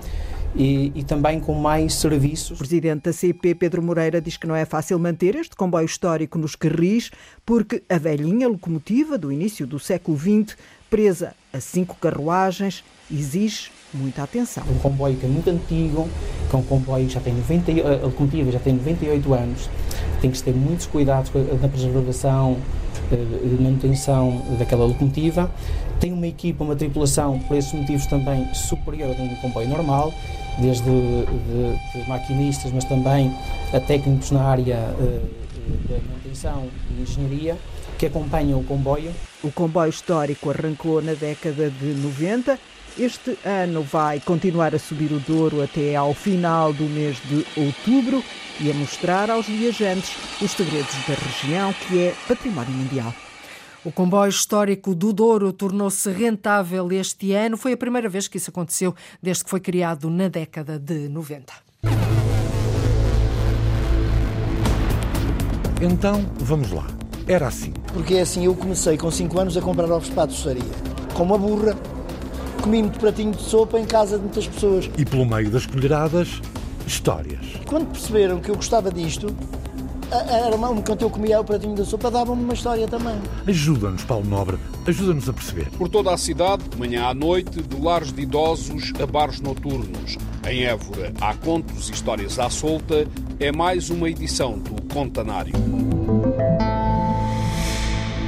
E, 0.55 0.91
e, 0.95 1.03
também 1.03 1.39
com 1.39 1.53
mais 1.53 1.93
serviços. 1.95 2.51
O 2.51 2.57
presidente 2.57 3.03
da 3.03 3.13
CP, 3.13 3.53
Pedro 3.53 3.83
Moreira, 3.83 4.19
diz 4.19 4.37
que 4.37 4.47
não 4.47 4.55
é 4.55 4.65
fácil 4.65 4.97
manter 4.97 5.35
este 5.35 5.55
comboio 5.55 5.85
histórico 5.85 6.39
nos 6.39 6.55
carris, 6.55 7.11
porque 7.45 7.83
a 7.87 7.99
velhinha 7.99 8.47
locomotiva 8.47 9.19
do 9.19 9.31
início 9.31 9.67
do 9.67 9.77
século 9.77 10.17
XX, 10.17 10.57
presa 10.89 11.35
a 11.53 11.59
cinco 11.59 11.95
carruagens, 12.01 12.83
exige 13.11 13.69
muita 13.93 14.23
atenção. 14.23 14.63
Um 14.69 14.79
comboio 14.79 15.15
que 15.15 15.25
é 15.25 15.29
muito 15.29 15.49
antigo, 15.49 16.07
que 16.49 16.55
é 16.55 16.59
um 16.59 16.63
comboio 16.63 17.07
que 17.07 17.13
já 17.13 17.19
tem 17.19 17.33
90, 17.33 17.71
a 17.71 18.05
locomotiva 18.05 18.51
já 18.51 18.59
tem 18.59 18.73
98 18.73 19.33
anos, 19.33 19.69
tem 20.21 20.31
que 20.31 20.37
se 20.37 20.43
ter 20.43 20.53
muitos 20.53 20.85
cuidados 20.85 21.31
na 21.61 21.67
preservação 21.67 22.57
eh, 23.11 23.15
e 23.15 23.61
manutenção 23.61 24.41
daquela 24.57 24.85
locomotiva. 24.85 25.51
Tem 25.99 26.11
uma 26.11 26.27
equipa, 26.27 26.63
uma 26.63 26.75
tripulação, 26.75 27.39
por 27.39 27.57
esses 27.57 27.73
motivos 27.73 28.05
também 28.05 28.53
superior 28.53 29.15
a 29.17 29.21
um 29.21 29.35
comboio 29.35 29.67
normal, 29.67 30.13
desde 30.59 30.83
de, 30.83 32.01
de 32.01 32.09
maquinistas, 32.09 32.71
mas 32.71 32.83
também 32.83 33.33
a 33.73 33.79
técnicos 33.79 34.31
na 34.31 34.43
área 34.43 34.95
eh, 34.99 35.21
da 35.89 35.95
manutenção 36.07 36.67
e 36.91 37.01
engenharia 37.01 37.57
que 37.97 38.05
acompanham 38.05 38.59
o 38.59 38.63
comboio. 38.63 39.11
O 39.43 39.51
comboio 39.51 39.89
histórico 39.89 40.49
arrancou 40.49 41.01
na 41.01 41.13
década 41.13 41.69
de 41.69 41.85
90 41.93 42.59
este 42.99 43.37
ano 43.45 43.83
vai 43.83 44.19
continuar 44.19 44.73
a 44.73 44.79
subir 44.79 45.11
o 45.11 45.19
Douro 45.19 45.61
até 45.61 45.95
ao 45.95 46.13
final 46.13 46.73
do 46.73 46.85
mês 46.85 47.17
de 47.25 47.45
outubro 47.55 48.23
e 48.59 48.71
a 48.71 48.73
mostrar 48.73 49.29
aos 49.29 49.45
viajantes 49.45 50.15
os 50.41 50.51
segredos 50.51 50.95
da 51.07 51.13
região, 51.13 51.73
que 51.73 51.99
é 51.99 52.15
património 52.27 52.71
mundial. 52.71 53.13
O 53.85 53.91
comboio 53.91 54.29
histórico 54.29 54.95
do 54.95 55.13
Douro 55.13 55.53
tornou-se 55.53 56.09
rentável 56.11 56.91
este 56.91 57.33
ano. 57.33 57.55
Foi 57.55 57.73
a 57.73 57.77
primeira 57.77 58.09
vez 58.09 58.27
que 58.27 58.37
isso 58.37 58.49
aconteceu 58.49 58.95
desde 59.21 59.43
que 59.43 59.49
foi 59.49 59.59
criado 59.59 60.09
na 60.09 60.27
década 60.27 60.79
de 60.79 61.07
90. 61.07 61.53
Então, 65.79 66.25
vamos 66.39 66.71
lá. 66.71 66.87
Era 67.27 67.47
assim. 67.47 67.71
Porque 67.93 68.15
é 68.15 68.21
assim, 68.21 68.45
eu 68.45 68.55
comecei 68.55 68.97
com 68.97 69.11
5 69.11 69.39
anos 69.39 69.55
a 69.55 69.61
comprar 69.61 69.91
ovos 69.91 70.09
para 70.09 70.23
a. 70.23 70.65
Com 71.13 71.23
uma 71.23 71.37
burra 71.37 71.77
comi 72.67 72.81
muito 72.81 72.99
pratinho 72.99 73.31
de 73.31 73.41
sopa 73.41 73.79
em 73.79 73.85
casa 73.85 74.17
de 74.17 74.23
muitas 74.23 74.45
pessoas. 74.45 74.89
E 74.97 75.05
pelo 75.05 75.25
meio 75.25 75.49
das 75.49 75.65
colheradas, 75.65 76.41
histórias. 76.85 77.39
Quando 77.65 77.87
perceberam 77.87 78.41
que 78.41 78.51
eu 78.51 78.55
gostava 78.57 78.91
disto, 78.91 79.33
era 80.11 80.53
uma, 80.53 80.75
quando 80.81 81.01
eu 81.01 81.09
comia 81.09 81.39
o 81.39 81.45
pratinho 81.45 81.75
da 81.75 81.85
sopa, 81.85 82.11
dava-me 82.11 82.43
uma 82.43 82.53
história 82.53 82.85
também. 82.85 83.15
Ajuda-nos, 83.47 84.03
Paulo 84.03 84.25
Nobre, 84.25 84.57
ajuda-nos 84.85 85.29
a 85.29 85.33
perceber. 85.33 85.69
Por 85.77 85.87
toda 85.87 86.13
a 86.13 86.17
cidade, 86.17 86.63
de 86.67 86.77
manhã 86.77 87.05
à 87.05 87.13
noite, 87.13 87.61
de 87.61 87.81
lares 87.81 88.11
de 88.11 88.23
idosos 88.23 88.91
a 89.01 89.05
bares 89.05 89.39
noturnos. 89.39 90.17
Em 90.45 90.65
Évora, 90.65 91.13
há 91.21 91.33
contos 91.35 91.87
e 91.87 91.93
histórias 91.93 92.37
à 92.37 92.49
solta, 92.49 93.07
é 93.39 93.49
mais 93.49 93.89
uma 93.89 94.09
edição 94.09 94.59
do 94.59 94.93
Contanário. 94.93 95.53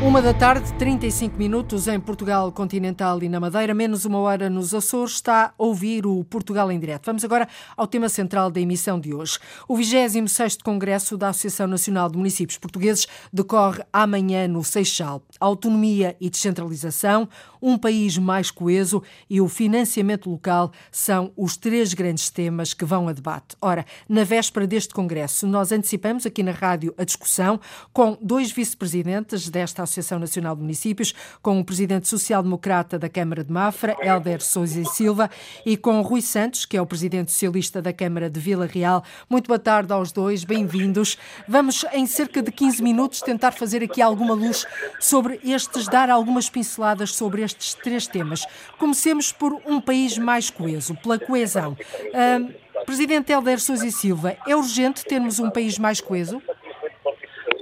Uma 0.02 0.22
da 0.22 0.34
tarde, 0.34 0.72
35 0.76 1.38
minutos 1.38 1.86
em 1.90 2.00
Portugal 2.00 2.50
continental 2.54 3.22
e 3.22 3.28
na 3.28 3.38
Madeira, 3.38 3.74
menos 3.74 4.06
uma 4.06 4.18
hora 4.20 4.50
nos 4.50 4.74
Açores, 4.74 5.16
está 5.16 5.48
a 5.48 5.54
ouvir 5.58 6.06
o 6.06 6.24
Portugal 6.24 6.72
em 6.72 6.80
direto. 6.80 7.06
Vamos 7.06 7.26
agora 7.26 7.50
ao 7.76 7.86
tema 7.86 8.08
central 8.08 8.50
da 8.50 8.62
emissão 8.62 8.98
de 8.98 9.14
hoje. 9.14 9.38
O 9.68 9.76
26º 9.76 10.64
Congresso 10.64 11.18
da 11.18 11.28
Associação 11.28 11.68
Nacional 11.68 12.10
de 12.10 12.18
Municípios 12.18 12.58
Portugueses 12.58 13.08
decorre 13.32 13.84
amanhã 13.92 14.48
no 14.48 14.64
Seixal. 14.64 15.22
Autonomia 15.38 16.16
e 16.22 16.30
descentralização, 16.30 17.28
um 17.62 17.78
país 17.78 18.18
mais 18.18 18.52
coeso 18.52 19.02
e 19.30 19.42
o 19.42 19.48
financiamento 19.48 20.30
local 20.30 20.72
são 20.92 21.32
os 21.36 21.58
três 21.58 21.94
grandes 21.94 22.30
temas 22.30 22.74
que 22.74 22.86
vão 22.86 23.08
a 23.08 23.14
debate. 23.14 23.56
Ora, 23.62 23.86
na 24.08 24.24
véspera 24.24 24.66
deste 24.66 24.94
Congresso, 24.94 25.48
nós 25.48 25.72
antecipamos 25.72 26.26
aqui 26.26 26.44
na 26.44 26.52
rádio 26.52 26.94
a 26.98 27.04
discussão 27.04 27.60
com 27.92 28.18
dois 28.22 28.52
vice-presidentes 28.52 29.50
desta 29.50 29.84
Associação 29.84 30.20
Nacional 30.20 30.56
de 30.56 30.62
Municípios, 30.62 31.14
com 31.42 31.60
o 31.60 31.66
presidente 31.66 32.08
social-democrata 32.08 32.98
da 32.98 33.10
Câmara 33.10 33.44
de 33.44 33.52
Mafra, 33.52 33.96
Helder 34.00 34.42
Sousa 34.42 34.80
e 34.80 34.86
Silva, 34.86 35.30
e 35.66 35.76
com 35.76 36.02
Rui 36.02 36.22
Santos, 36.22 36.66
que 36.66 36.78
é 36.78 36.82
o 36.82 36.86
presidente 36.86 37.32
socialista 37.32 37.82
da 37.82 37.94
Câmara 37.94 38.30
de 38.30 38.40
Vila 38.40 38.66
Real. 38.66 39.04
Muito 39.30 39.48
boa 39.48 39.60
tarde 39.60 39.92
aos 39.92 40.12
dois, 40.12 40.44
bem-vindos. 40.44 41.18
Vamos, 41.48 41.86
em 41.94 42.06
cerca 42.06 42.42
de 42.42 42.52
15 42.52 42.82
minutos, 42.82 43.22
tentar 43.22 43.52
fazer 43.52 43.84
aqui 43.84 44.02
alguma 44.02 44.34
luz 44.34 44.66
sobre 45.00 45.40
estes, 45.44 45.86
dar 45.88 46.10
algumas 46.10 46.50
pinceladas 46.50 47.14
sobre 47.16 47.42
estes 47.50 47.74
três 47.74 48.08
temas. 48.08 48.46
Comecemos 48.78 49.32
por 49.32 49.54
um 49.66 49.82
país 49.82 50.18
mais 50.18 50.50
coeso, 50.50 50.96
pela 50.96 51.20
coesão. 51.20 51.74
Uh, 51.74 52.86
presidente 52.86 53.32
Helder 53.32 53.60
Sousa 53.60 53.86
e 53.86 53.92
Silva, 53.92 54.38
é 54.48 54.56
urgente 54.56 55.04
termos 55.06 55.40
um 55.40 55.50
país 55.50 55.78
mais 55.78 56.00
coeso? 56.00 56.42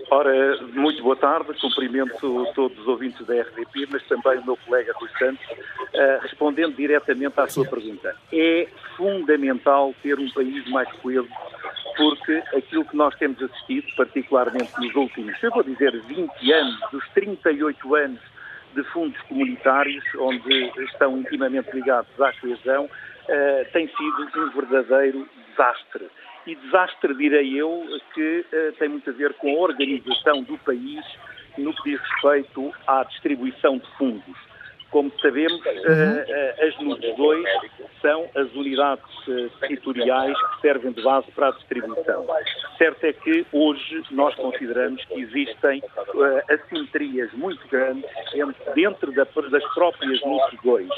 Ora, 0.10 0.58
muito 0.74 1.04
boa 1.04 1.18
tarde, 1.18 1.54
cumprimento 1.60 2.48
todos 2.56 2.80
os 2.80 2.88
ouvintes 2.88 3.26
da 3.28 3.42
RDP, 3.42 3.88
mas 3.92 4.02
também 4.08 4.40
o 4.40 4.46
meu 4.46 4.58
colega 4.58 4.94
Rui 4.96 5.10
Santos, 5.20 5.46
uh, 5.50 6.22
respondendo 6.22 6.76
diretamente 6.76 7.38
à 7.38 7.48
sua 7.48 7.66
pergunta. 7.66 8.16
É 8.32 8.68
fundamental 8.96 9.94
ter 10.02 10.18
um 10.18 10.30
país 10.32 10.66
mais 10.70 10.90
coeso, 11.02 11.28
porque 11.98 12.42
aquilo 12.56 12.86
que 12.86 12.96
nós 12.96 13.14
temos 13.16 13.42
assistido, 13.42 13.86
particularmente 13.98 14.72
nos 14.80 14.96
últimos, 14.96 15.44
eu 15.44 15.52
vou 15.52 15.64
dizer 15.64 15.92
20 16.04 16.54
anos, 16.54 16.80
dos 16.90 17.06
38 17.10 17.96
anos 17.96 18.37
de 18.78 18.84
fundos 18.92 19.20
comunitários, 19.24 20.04
onde 20.20 20.72
estão 20.84 21.18
intimamente 21.18 21.72
ligados 21.74 22.22
à 22.22 22.32
coesão, 22.34 22.86
uh, 22.86 23.72
tem 23.74 23.88
sido 23.88 24.30
um 24.36 24.50
verdadeiro 24.52 25.28
desastre 25.50 26.08
e 26.46 26.56
desastre, 26.56 27.16
direi 27.16 27.60
eu, 27.60 27.84
que 28.14 28.46
uh, 28.54 28.74
tem 28.78 28.90
muito 28.90 29.10
a 29.10 29.14
ver 29.14 29.34
com 29.34 29.50
a 29.50 29.60
organização 29.60 30.44
do 30.44 30.58
país 30.60 31.04
no 31.58 31.74
que 31.74 31.90
diz 31.90 32.00
respeito 32.00 32.72
à 32.86 33.04
distribuição 33.04 33.80
de 33.80 33.88
fundos. 33.98 34.47
Como 34.90 35.12
sabemos, 35.22 35.60
uhum. 35.66 35.74
uh, 35.74 36.66
as 36.66 36.80
NUTS 36.80 37.18
2 37.18 37.46
são 38.02 38.26
as 38.36 38.54
unidades 38.54 39.04
uh, 39.28 39.50
territoriais 39.60 40.38
que 40.38 40.62
servem 40.62 40.94
de 40.94 41.04
base 41.04 41.30
para 41.32 41.50
a 41.50 41.52
distribuição. 41.52 42.26
Certo 42.78 43.04
é 43.04 43.12
que 43.12 43.46
hoje 43.52 44.04
nós 44.12 44.34
consideramos 44.36 45.04
que 45.06 45.20
existem 45.20 45.84
assimetrias 46.50 47.32
muito 47.34 47.68
grandes 47.68 48.06
dentro 48.74 49.12
da, 49.12 49.24
das 49.24 49.74
próprias 49.74 50.22
NUTS 50.22 50.58
2, 50.64 50.90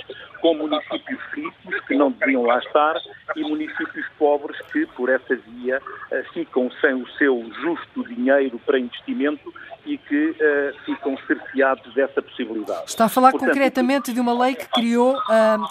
com 0.41 0.53
municípios 0.53 1.19
ricos 1.33 1.79
que 1.87 1.95
não 1.95 2.11
deviam 2.11 2.43
lá 2.43 2.59
estar 2.59 2.95
e 3.35 3.41
municípios 3.41 4.05
pobres 4.17 4.59
que, 4.71 4.85
por 4.87 5.09
essa 5.09 5.35
via, 5.35 5.81
ficam 6.33 6.69
sem 6.81 6.93
o 6.93 7.07
seu 7.11 7.49
justo 7.61 8.07
dinheiro 8.07 8.59
para 8.65 8.77
investimento 8.77 9.53
e 9.85 9.97
que 9.97 10.35
ficam 10.85 11.17
cerceados 11.25 11.93
dessa 11.93 12.21
possibilidade. 12.21 12.83
Está 12.87 13.05
a 13.05 13.09
falar 13.09 13.31
Portanto, 13.31 13.49
concretamente 13.49 13.78
de 14.13 14.19
uma 14.19 14.37
lei 14.43 14.55
que 14.55 14.67
criou 14.67 15.15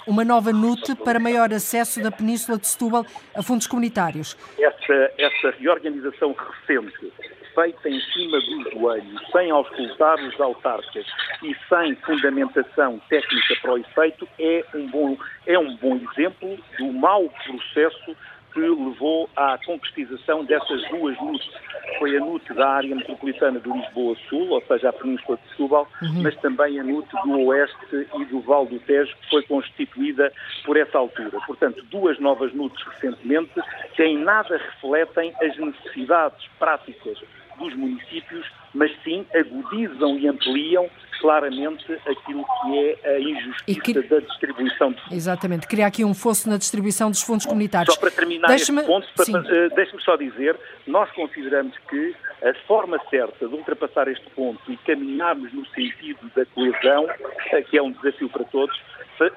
uma 0.07 0.23
nova 0.25 0.51
NUT 0.51 0.95
para 1.03 1.19
maior 1.19 1.53
acesso 1.53 2.01
da 2.01 2.11
Península 2.11 2.57
de 2.57 2.67
Setúbal 2.67 3.05
a 3.35 3.41
fundos 3.41 3.67
comunitários. 3.67 4.35
Essa, 4.59 5.11
essa 5.17 5.51
reorganização 5.57 6.35
recente, 6.67 7.13
feita 7.53 7.89
em 7.89 8.01
cima 8.13 8.39
do 8.39 8.71
joelho, 8.71 9.19
sem 9.31 9.51
auscultar 9.51 10.19
os 10.19 10.39
autarcas 10.39 11.05
e 11.43 11.55
sem 11.67 11.95
fundamentação 11.97 13.01
técnica 13.09 13.55
para 13.61 13.73
o 13.73 13.77
efeito, 13.77 14.27
é 14.39 14.63
um 14.73 14.87
bom, 14.87 15.17
é 15.45 15.59
um 15.59 15.75
bom 15.77 15.99
exemplo 16.11 16.57
do 16.77 16.93
mau 16.93 17.29
processo 17.45 18.15
que 18.53 18.59
levou 18.59 19.29
à 19.35 19.57
concretização 19.65 20.43
dessas 20.45 20.87
duas 20.89 21.19
NUTs. 21.21 21.49
Foi 21.97 22.15
a 22.15 22.19
NUT 22.19 22.53
da 22.53 22.69
área 22.69 22.95
metropolitana 22.95 23.59
de 23.59 23.69
Lisboa 23.69 24.15
Sul, 24.29 24.49
ou 24.49 24.61
seja, 24.61 24.89
a 24.89 24.93
Península 24.93 25.37
de 25.37 25.49
Setúbal, 25.49 25.87
uhum. 26.01 26.23
mas 26.23 26.35
também 26.37 26.79
a 26.79 26.83
NUT 26.83 27.07
do 27.23 27.39
Oeste 27.47 28.07
e 28.19 28.25
do 28.25 28.39
Val 28.41 28.65
do 28.65 28.79
Tejo, 28.79 29.15
que 29.21 29.29
foi 29.29 29.43
constituída 29.43 30.31
por 30.65 30.77
essa 30.77 30.97
altura. 30.97 31.37
Portanto, 31.45 31.83
duas 31.89 32.19
novas 32.19 32.53
NUTs 32.53 32.81
recentemente 32.83 33.53
que 33.95 34.03
em 34.03 34.17
nada 34.17 34.57
refletem 34.57 35.33
as 35.41 35.57
necessidades 35.57 36.47
práticas 36.57 37.17
dos 37.59 37.75
municípios, 37.75 38.45
mas 38.73 38.91
sim 39.03 39.25
agudizam 39.33 40.17
e 40.17 40.27
ampliam 40.27 40.89
claramente 41.19 41.91
aquilo 42.07 42.45
que 42.61 42.97
é 43.03 43.15
a 43.15 43.19
injustiça 43.19 43.81
que... 43.81 43.93
da 44.07 44.19
distribuição 44.19 44.91
de 44.91 45.01
fundos. 45.01 45.17
Exatamente, 45.17 45.67
cria 45.67 45.85
aqui 45.85 46.03
um 46.05 46.13
fosso 46.13 46.49
na 46.49 46.57
distribuição 46.57 47.11
dos 47.11 47.21
fundos 47.21 47.45
comunitários. 47.45 47.93
Só 47.93 47.99
para 47.99 48.11
terminar 48.11 48.49
este 48.55 48.71
ponto, 48.71 49.05
uh, 49.05 49.75
deixe-me 49.75 50.01
só 50.01 50.15
dizer, 50.15 50.55
nós 50.87 51.11
consideramos 51.11 51.77
que 51.89 52.15
a 52.41 52.53
forma 52.65 52.99
certa 53.09 53.47
de 53.47 53.53
ultrapassar 53.53 54.07
este 54.07 54.27
ponto 54.31 54.59
e 54.71 54.77
caminharmos 54.77 55.51
no 55.53 55.65
sentido 55.67 56.31
da 56.35 56.45
coesão, 56.45 57.05
uh, 57.05 57.63
que 57.69 57.77
é 57.77 57.81
um 57.81 57.91
desafio 57.91 58.29
para 58.29 58.45
todos, 58.45 58.79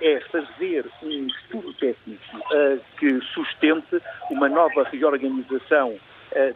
é 0.01 0.21
fazer 0.31 0.87
um 1.03 1.27
estudo 1.27 1.75
técnico 1.75 2.37
uh, 2.37 2.81
que 2.99 3.21
sustente 3.35 4.01
uma 4.31 4.49
nova 4.49 4.85
reorganização 4.85 5.99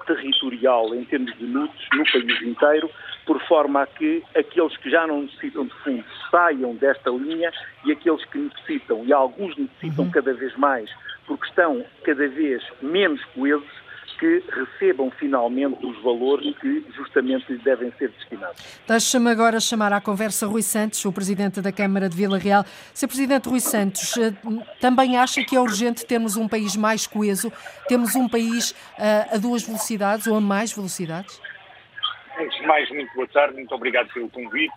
territorial 0.06 0.94
em 0.94 1.04
termos 1.04 1.36
de 1.36 1.44
NUTs 1.44 1.86
no 1.92 2.04
país 2.04 2.42
inteiro, 2.42 2.90
por 3.26 3.40
forma 3.42 3.82
a 3.82 3.86
que 3.86 4.22
aqueles 4.34 4.76
que 4.78 4.90
já 4.90 5.06
não 5.06 5.22
necessitam 5.22 5.66
de 5.66 5.74
fundos 5.82 6.06
saiam 6.30 6.74
desta 6.76 7.10
linha 7.10 7.50
e 7.84 7.92
aqueles 7.92 8.24
que 8.26 8.38
necessitam, 8.38 9.04
e 9.04 9.12
alguns 9.12 9.56
necessitam 9.56 10.04
uhum. 10.04 10.10
cada 10.10 10.32
vez 10.32 10.56
mais, 10.56 10.90
porque 11.26 11.46
estão 11.46 11.84
cada 12.04 12.28
vez 12.28 12.62
menos 12.80 13.22
coesos, 13.34 13.85
que 14.18 14.42
recebam 14.50 15.10
finalmente 15.10 15.84
os 15.84 16.02
valores 16.02 16.56
que 16.58 16.84
justamente 16.94 17.52
lhes 17.52 17.62
devem 17.62 17.92
ser 17.98 18.10
destinados. 18.10 18.62
Deixa-me 18.86 19.30
agora 19.30 19.60
chamar 19.60 19.92
à 19.92 20.00
conversa 20.00 20.46
Rui 20.46 20.62
Santos, 20.62 21.04
o 21.04 21.12
Presidente 21.12 21.60
da 21.60 21.72
Câmara 21.72 22.08
de 22.08 22.16
Vila 22.16 22.38
Real. 22.38 22.64
Sr. 22.94 23.08
Presidente 23.08 23.48
Rui 23.48 23.60
Santos, 23.60 24.16
eh, 24.16 24.32
também 24.80 25.16
acha 25.16 25.44
que 25.44 25.56
é 25.56 25.60
urgente 25.60 26.06
termos 26.06 26.36
um 26.36 26.48
país 26.48 26.76
mais 26.76 27.06
coeso, 27.06 27.52
temos 27.88 28.14
um 28.14 28.28
país 28.28 28.70
uh, 28.70 29.34
a 29.34 29.38
duas 29.38 29.66
velocidades 29.66 30.26
ou 30.26 30.36
a 30.36 30.40
mais 30.40 30.72
velocidades? 30.72 31.40
Antes 32.38 32.58
de 32.58 32.66
mais, 32.66 32.90
muito 32.90 33.14
boa 33.14 33.28
tarde, 33.28 33.54
muito 33.54 33.74
obrigado 33.74 34.12
pelo 34.12 34.28
convite. 34.28 34.72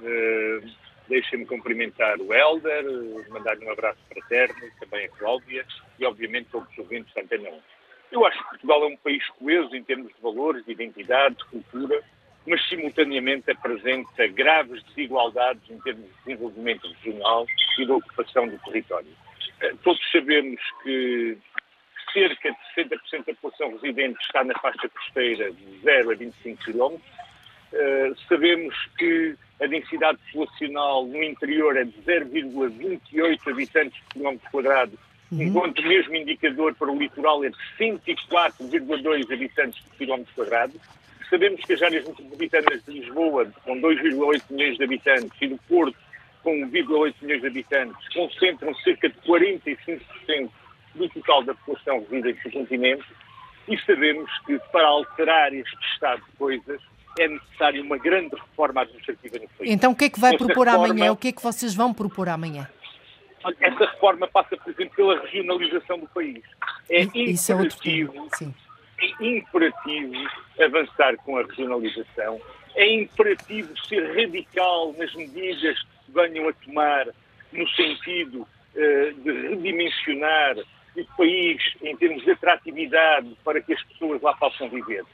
Uh, 0.00 0.88
Deixem-me 1.08 1.46
cumprimentar 1.46 2.20
o 2.20 2.34
Helder, 2.34 2.84
mandar-lhe 3.30 3.64
um 3.64 3.72
abraço 3.72 3.98
fraterno, 4.12 4.70
também 4.78 5.06
a 5.06 5.08
Cláudia 5.08 5.64
e, 5.98 6.04
obviamente, 6.04 6.48
todos 6.50 6.70
os 6.70 6.78
ouvintes 6.78 7.12
da 7.14 7.22
Antena 7.22 7.48
1. 7.48 7.60
Eu 8.10 8.26
acho 8.26 8.38
que 8.38 8.48
Portugal 8.48 8.84
é 8.84 8.86
um 8.86 8.96
país 8.96 9.26
coeso 9.30 9.74
em 9.74 9.82
termos 9.82 10.08
de 10.14 10.20
valores, 10.20 10.64
de 10.64 10.72
identidade, 10.72 11.36
de 11.36 11.44
cultura, 11.46 12.02
mas 12.46 12.66
simultaneamente 12.68 13.50
apresenta 13.50 14.26
graves 14.28 14.82
desigualdades 14.84 15.62
em 15.70 15.78
termos 15.80 16.06
de 16.06 16.12
desenvolvimento 16.24 16.88
regional 16.88 17.46
e 17.78 17.84
de 17.84 17.92
ocupação 17.92 18.48
do 18.48 18.58
território. 18.60 19.08
Uh, 19.62 19.76
todos 19.78 20.00
sabemos 20.10 20.60
que 20.82 21.36
cerca 22.12 22.50
de 22.50 22.82
60% 22.82 23.26
da 23.26 23.34
população 23.34 23.72
residente 23.72 24.18
está 24.22 24.42
na 24.42 24.54
faixa 24.58 24.88
costeira 24.88 25.52
de 25.52 25.78
0 25.80 26.10
a 26.10 26.14
25 26.14 26.64
km. 26.64 26.94
Uh, 27.70 28.16
sabemos 28.26 28.74
que 28.96 29.36
a 29.60 29.66
densidade 29.66 30.18
populacional 30.32 31.04
no 31.04 31.22
interior 31.22 31.76
é 31.76 31.84
de 31.84 32.00
0,28 32.02 33.50
habitantes 33.50 34.00
por 34.00 34.12
quilómetro 34.14 34.50
quadrado, 34.50 34.98
uhum. 35.30 35.42
enquanto 35.42 35.78
o 35.80 35.86
mesmo 35.86 36.14
indicador 36.14 36.74
para 36.74 36.90
o 36.90 36.98
litoral 36.98 37.44
é 37.44 37.50
de 37.50 37.56
104,2 37.78 39.32
habitantes 39.32 39.80
por 39.80 39.96
quilómetro 39.96 40.34
quadrado. 40.34 40.74
Sabemos 41.28 41.60
que 41.62 41.72
as 41.74 41.82
áreas 41.82 42.06
metropolitanas 42.06 42.82
de 42.84 43.00
Lisboa, 43.00 43.52
com 43.64 43.80
2,8 43.80 44.42
milhões 44.50 44.78
de 44.78 44.84
habitantes, 44.84 45.32
e 45.40 45.46
do 45.48 45.58
Porto, 45.68 45.96
com 46.42 46.52
1,8 46.66 47.14
milhões 47.20 47.40
de 47.42 47.46
habitantes, 47.46 48.08
concentram 48.14 48.74
cerca 48.76 49.08
de 49.08 49.16
45% 49.20 50.50
do 50.94 51.08
total 51.10 51.42
da 51.44 51.54
população 51.54 52.06
residente 52.10 52.40
no 52.46 52.52
continente, 52.52 53.04
e 53.68 53.78
sabemos 53.80 54.30
que 54.46 54.58
para 54.72 54.86
alterar 54.86 55.52
este 55.52 55.76
estado 55.92 56.22
de 56.24 56.36
coisas 56.38 56.80
é 57.18 57.28
necessária 57.28 57.82
uma 57.82 57.98
grande 57.98 58.34
reforma 58.34 58.82
administrativa 58.82 59.38
no 59.38 59.48
país. 59.48 59.70
Então 59.70 59.92
o 59.92 59.96
que 59.96 60.04
é 60.06 60.10
que 60.10 60.20
vai 60.20 60.32
Esta 60.32 60.44
propor 60.44 60.66
reforma, 60.66 60.94
amanhã? 60.94 61.12
O 61.12 61.16
que 61.16 61.28
é 61.28 61.32
que 61.32 61.42
vocês 61.42 61.74
vão 61.74 61.92
propor 61.92 62.28
amanhã? 62.28 62.68
Essa 63.60 63.86
reforma 63.86 64.26
passa, 64.26 64.56
por 64.56 64.70
exemplo, 64.70 64.96
pela 64.96 65.20
regionalização 65.20 65.98
do 65.98 66.08
país. 66.08 66.42
É 66.90 67.02
Isso 67.14 67.52
imperativo, 67.52 68.28
é, 68.40 68.44
é 69.00 69.26
imperativo 69.26 70.14
avançar 70.60 71.16
com 71.18 71.38
a 71.38 71.42
regionalização. 71.42 72.40
É 72.74 72.86
imperativo 72.92 73.72
ser 73.86 74.14
radical 74.14 74.94
nas 74.98 75.14
medidas 75.14 75.78
que 75.80 76.12
venham 76.12 76.48
a 76.48 76.52
tomar 76.52 77.06
no 77.52 77.68
sentido 77.70 78.40
uh, 78.42 79.14
de 79.22 79.32
redimensionar 79.48 80.56
o 80.96 81.16
país 81.16 81.62
em 81.82 81.96
termos 81.96 82.24
de 82.24 82.32
atratividade 82.32 83.36
para 83.44 83.60
que 83.60 83.72
as 83.72 83.82
pessoas 83.84 84.20
lá 84.20 84.34
possam 84.34 84.68
viver. 84.68 85.04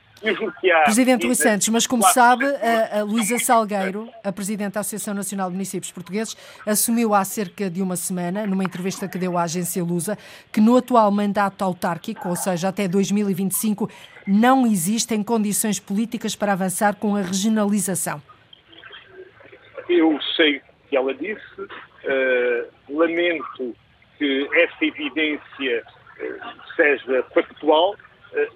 Presidente 0.84 1.26
Luís 1.26 1.38
Santos, 1.38 1.68
mas 1.68 1.86
como 1.86 2.02
sabe, 2.02 2.44
a, 2.46 3.00
a 3.00 3.02
Luísa 3.02 3.38
Salgueiro, 3.38 4.08
a 4.22 4.32
Presidente 4.32 4.74
da 4.74 4.80
Associação 4.80 5.14
Nacional 5.14 5.48
de 5.48 5.54
Municípios 5.54 5.92
Portugueses, 5.92 6.36
assumiu 6.66 7.14
há 7.14 7.24
cerca 7.24 7.68
de 7.68 7.82
uma 7.82 7.96
semana, 7.96 8.46
numa 8.46 8.64
entrevista 8.64 9.08
que 9.08 9.18
deu 9.18 9.36
à 9.36 9.42
agência 9.42 9.82
Lusa, 9.82 10.16
que 10.52 10.60
no 10.60 10.76
atual 10.76 11.10
mandato 11.10 11.62
autárquico, 11.62 12.28
ou 12.28 12.36
seja, 12.36 12.68
até 12.68 12.88
2025, 12.88 13.90
não 14.26 14.66
existem 14.66 15.22
condições 15.22 15.78
políticas 15.78 16.34
para 16.34 16.52
avançar 16.52 16.96
com 16.96 17.16
a 17.16 17.22
regionalização. 17.22 18.22
Eu 19.88 20.18
sei 20.36 20.62
que 20.88 20.96
ela 20.96 21.14
disse, 21.14 21.60
uh, 21.60 22.96
lamento 22.98 23.76
que 24.18 24.48
essa 24.54 24.84
evidência 24.84 25.84
uh, 25.84 26.74
seja 26.76 27.22
factual, 27.34 27.94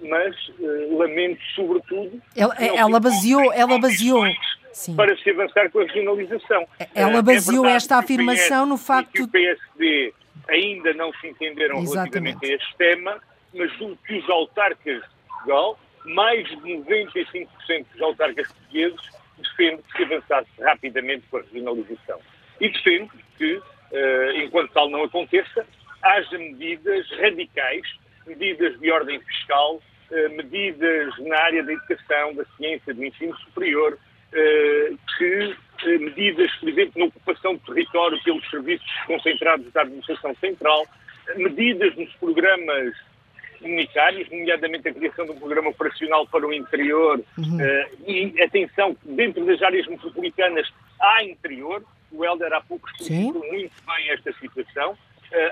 mas 0.01 0.35
uh, 0.59 0.97
lamento 0.97 1.41
sobretudo. 1.55 2.21
Ela, 2.35 2.55
ela 2.59 2.99
baseou, 2.99 3.53
ela 3.53 3.79
baseou. 3.79 4.25
Sim. 4.71 4.95
Para 4.95 5.15
se 5.17 5.29
avançar 5.29 5.69
com 5.71 5.79
a 5.79 5.83
regionalização. 5.83 6.67
Ela 6.93 7.21
baseou 7.21 7.65
é 7.65 7.73
esta 7.73 7.97
afirmação 7.97 8.63
PS, 8.63 8.69
no 8.69 8.77
facto. 8.77 9.11
Que 9.11 9.21
o 9.23 9.27
PSD 9.27 10.13
ainda 10.47 10.93
não 10.93 11.11
se 11.13 11.27
entenderam 11.27 11.79
Exatamente. 11.79 12.39
relativamente 12.39 12.51
a 12.51 12.55
este 12.55 12.77
tema, 12.77 13.19
mas 13.53 13.71
julgo 13.77 13.97
que 14.05 14.17
os 14.17 14.29
autarcas 14.29 15.01
de 15.01 15.27
Portugal, 15.27 15.79
mais 16.05 16.47
de 16.47 16.55
95% 16.55 17.47
dos 17.91 18.01
autarcas 18.01 18.47
portugueses, 18.47 19.01
defende 19.37 19.81
que 19.83 19.97
se 19.97 20.03
avançasse 20.03 20.49
rapidamente 20.59 21.25
com 21.29 21.37
a 21.37 21.41
regionalização. 21.41 22.19
E 22.59 22.69
defende 22.69 23.09
que, 23.37 23.55
uh, 23.55 24.31
enquanto 24.37 24.71
tal 24.71 24.89
não 24.89 25.03
aconteça, 25.03 25.65
haja 26.01 26.37
medidas 26.37 27.09
radicais 27.19 27.81
medidas 28.29 28.79
de 28.79 28.91
ordem 28.91 29.19
fiscal, 29.21 29.81
eh, 30.11 30.29
medidas 30.29 31.17
na 31.19 31.37
área 31.37 31.63
da 31.63 31.73
educação, 31.73 32.33
da 32.33 32.45
ciência, 32.57 32.93
do 32.93 33.03
ensino 33.03 33.35
superior, 33.37 33.97
eh, 34.31 34.91
que 35.17 35.55
eh, 35.85 35.97
medidas, 35.97 36.51
por 36.55 36.69
exemplo, 36.69 36.93
na 36.95 37.05
ocupação 37.05 37.55
de 37.55 37.61
território 37.61 38.23
pelos 38.23 38.49
serviços 38.49 38.87
concentrados 39.05 39.71
da 39.73 39.81
administração 39.81 40.35
central, 40.35 40.85
medidas 41.35 41.95
nos 41.95 42.11
programas 42.15 42.95
comunitários, 43.59 44.29
nomeadamente 44.31 44.87
a 44.87 44.93
criação 44.93 45.25
de 45.25 45.31
um 45.31 45.39
programa 45.39 45.69
operacional 45.69 46.25
para 46.27 46.47
o 46.47 46.53
interior 46.53 47.21
uhum. 47.37 47.59
e, 48.07 48.41
atenção, 48.41 48.95
dentro 49.03 49.45
das 49.45 49.61
áreas 49.61 49.85
metropolitanas 49.85 50.67
há 50.99 51.23
interior, 51.23 51.83
o 52.11 52.23
Helder 52.23 52.53
há 52.53 52.61
pouco 52.61 52.89
explicou 52.89 53.45
muito 53.47 53.73
bem 53.85 54.09
esta 54.11 54.31
situação. 54.39 54.97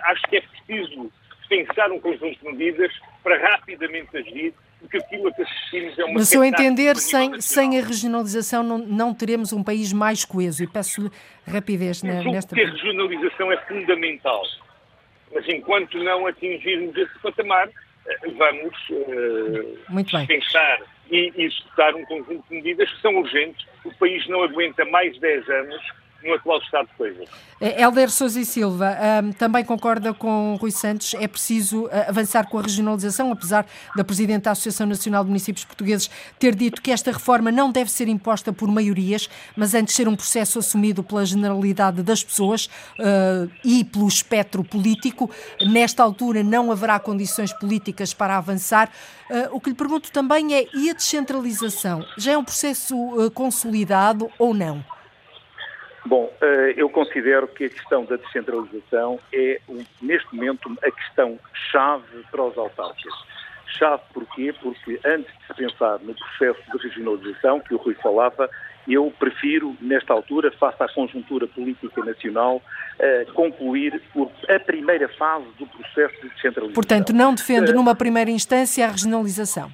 acho 0.03 0.21
que 0.29 0.37
é 0.37 0.41
preciso 0.41 1.11
pensar 1.47 1.91
um 1.91 1.99
conjunto 1.99 2.37
de 2.39 2.45
medidas 2.45 2.91
para 3.23 3.37
rapidamente 3.37 4.15
agir, 4.15 4.53
porque 4.79 4.97
aquilo 4.97 5.27
a 5.27 5.33
que 5.33 5.41
assistimos 5.41 5.97
é 5.99 6.05
uma... 6.05 6.13
No 6.13 6.25
seu 6.25 6.43
entender, 6.43 6.95
sem, 6.97 7.39
sem 7.41 7.79
a 7.79 7.83
regionalização 7.83 8.63
não, 8.63 8.77
não 8.77 9.13
teremos 9.13 9.51
um 9.53 9.63
país 9.63 9.91
mais 9.91 10.23
coeso. 10.23 10.63
E 10.63 10.67
peço-lhe 10.67 11.09
rapidez 11.47 12.03
na, 12.03 12.23
nesta... 12.23 12.55
que 12.55 12.61
a 12.61 12.69
regionalização 12.69 13.51
é 13.51 13.57
fundamental, 13.65 14.41
mas 15.33 15.47
enquanto 15.47 15.97
não 16.03 16.27
atingirmos 16.27 16.95
esse 16.95 17.19
patamar, 17.19 17.67
eh, 17.67 18.17
vamos 18.37 18.75
uh, 18.89 20.27
pensar 20.27 20.79
e 21.09 21.33
executar 21.37 21.95
um 21.95 22.05
conjunto 22.05 22.45
de 22.49 22.55
medidas 22.55 22.91
que 22.91 23.01
são 23.01 23.15
urgentes. 23.15 23.65
O 23.83 23.93
país 23.95 24.27
não 24.27 24.43
aguenta 24.43 24.85
mais 24.85 25.17
10 25.19 25.49
anos 25.49 25.81
no 26.23 26.33
atual 26.33 26.59
estado 26.59 26.87
de 26.87 26.93
coisas. 26.93 27.29
Helder 27.59 28.05
eh, 28.05 28.07
Sousa 28.09 28.39
e 28.39 28.45
Silva 28.45 28.97
um, 29.23 29.31
também 29.31 29.63
concorda 29.63 30.13
com 30.13 30.55
Rui 30.59 30.71
Santos, 30.71 31.13
é 31.15 31.27
preciso 31.27 31.85
uh, 31.85 31.89
avançar 32.07 32.47
com 32.47 32.59
a 32.59 32.61
regionalização, 32.61 33.31
apesar 33.31 33.65
da 33.95 34.03
Presidente 34.03 34.43
da 34.43 34.51
Associação 34.51 34.87
Nacional 34.87 35.23
de 35.23 35.29
Municípios 35.29 35.65
Portugueses 35.65 36.09
ter 36.39 36.55
dito 36.55 36.81
que 36.81 36.91
esta 36.91 37.11
reforma 37.11 37.51
não 37.51 37.71
deve 37.71 37.91
ser 37.91 38.07
imposta 38.07 38.51
por 38.51 38.67
maiorias, 38.69 39.29
mas 39.55 39.73
antes 39.73 39.95
ser 39.95 40.07
um 40.07 40.15
processo 40.15 40.59
assumido 40.59 41.03
pela 41.03 41.25
generalidade 41.25 42.03
das 42.03 42.23
pessoas 42.23 42.65
uh, 42.99 43.49
e 43.63 43.83
pelo 43.83 44.07
espectro 44.07 44.63
político. 44.63 45.29
Nesta 45.61 46.03
altura 46.03 46.43
não 46.43 46.71
haverá 46.71 46.99
condições 46.99 47.53
políticas 47.53 48.13
para 48.13 48.37
avançar. 48.37 48.89
Uh, 49.29 49.55
o 49.55 49.59
que 49.59 49.69
lhe 49.69 49.75
pergunto 49.75 50.11
também 50.11 50.53
é, 50.53 50.65
e 50.73 50.89
a 50.89 50.93
descentralização? 50.93 52.05
Já 52.17 52.33
é 52.33 52.37
um 52.37 52.43
processo 52.43 52.95
consolidado 53.33 54.29
ou 54.37 54.53
não? 54.53 54.83
Bom, 56.07 56.31
eh, 56.41 56.73
eu 56.77 56.89
considero 56.89 57.49
que 57.49 57.65
a 57.65 57.69
questão 57.69 58.05
da 58.05 58.15
descentralização 58.15 59.19
é, 59.33 59.59
neste 60.01 60.33
momento, 60.33 60.73
a 60.81 60.89
questão 60.89 61.37
chave 61.71 62.23
para 62.31 62.43
os 62.43 62.57
autarcas. 62.57 63.13
Chave 63.77 64.01
porquê? 64.13 64.53
Porque 64.61 64.97
antes 65.05 65.29
de 65.37 65.47
se 65.47 65.53
pensar 65.53 65.99
no 65.99 66.15
processo 66.15 66.61
de 66.71 66.87
regionalização, 66.87 67.59
que 67.59 67.73
o 67.73 67.77
Rui 67.77 67.93
falava, 67.95 68.49
eu 68.87 69.13
prefiro, 69.19 69.75
nesta 69.81 70.13
altura, 70.13 70.49
face 70.51 70.81
à 70.81 70.87
conjuntura 70.87 71.45
política 71.45 72.01
nacional, 72.05 72.61
eh, 72.99 73.25
concluir 73.33 74.01
a 74.47 74.59
primeira 74.61 75.09
fase 75.09 75.45
do 75.59 75.67
processo 75.67 76.15
de 76.21 76.29
descentralização. 76.29 76.73
Portanto, 76.73 77.11
não 77.11 77.35
defende, 77.35 77.71
eh, 77.71 77.73
numa 77.73 77.93
primeira 77.93 78.31
instância, 78.31 78.85
a 78.85 78.91
regionalização? 78.91 79.69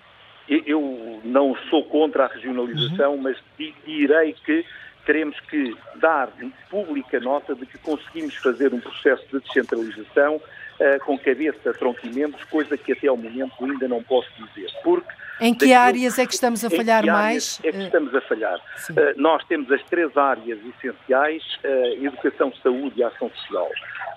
Eu 0.50 1.22
não 1.24 1.56
sou 1.70 1.86
contra 1.86 2.26
a 2.26 2.28
regionalização, 2.28 3.14
uhum. 3.14 3.22
mas 3.22 3.38
direi 3.86 4.34
que 4.44 4.66
teremos 5.06 5.40
que 5.42 5.76
dar 5.96 6.30
pública 6.70 7.20
nota 7.20 7.56
de 7.56 7.66
que 7.66 7.78
conseguimos 7.78 8.36
fazer 8.36 8.74
um 8.74 8.80
processo 8.80 9.26
de 9.32 9.40
descentralização 9.40 10.36
uh, 10.36 11.06
com 11.06 11.18
cabeça, 11.18 11.74
tronquimentos, 11.74 12.44
coisa 12.46 12.78
que 12.78 12.94
até 12.94 13.08
ao 13.08 13.18
momento 13.18 13.54
ainda 13.64 13.88
não 13.88 14.02
posso 14.04 14.30
dizer. 14.34 14.70
Porque 14.84 15.12
em 15.40 15.54
que 15.54 15.74
áreas 15.74 16.20
é 16.20 16.26
que 16.26 16.34
estamos 16.34 16.64
a 16.64 16.70
falhar 16.70 17.06
mais? 17.06 17.60
É 17.64 17.72
que 17.72 17.80
estamos 17.80 18.14
a 18.14 18.22
falhar. 18.22 18.58
Uh, 18.58 18.94
nós 19.18 19.44
temos 19.46 19.72
as 19.72 19.84
três 19.84 20.16
áreas 20.16 20.60
essenciais: 20.66 21.44
uh, 21.64 22.06
educação, 22.06 22.54
saúde 22.62 23.00
e 23.00 23.04
ação 23.04 23.30
social. 23.30 23.70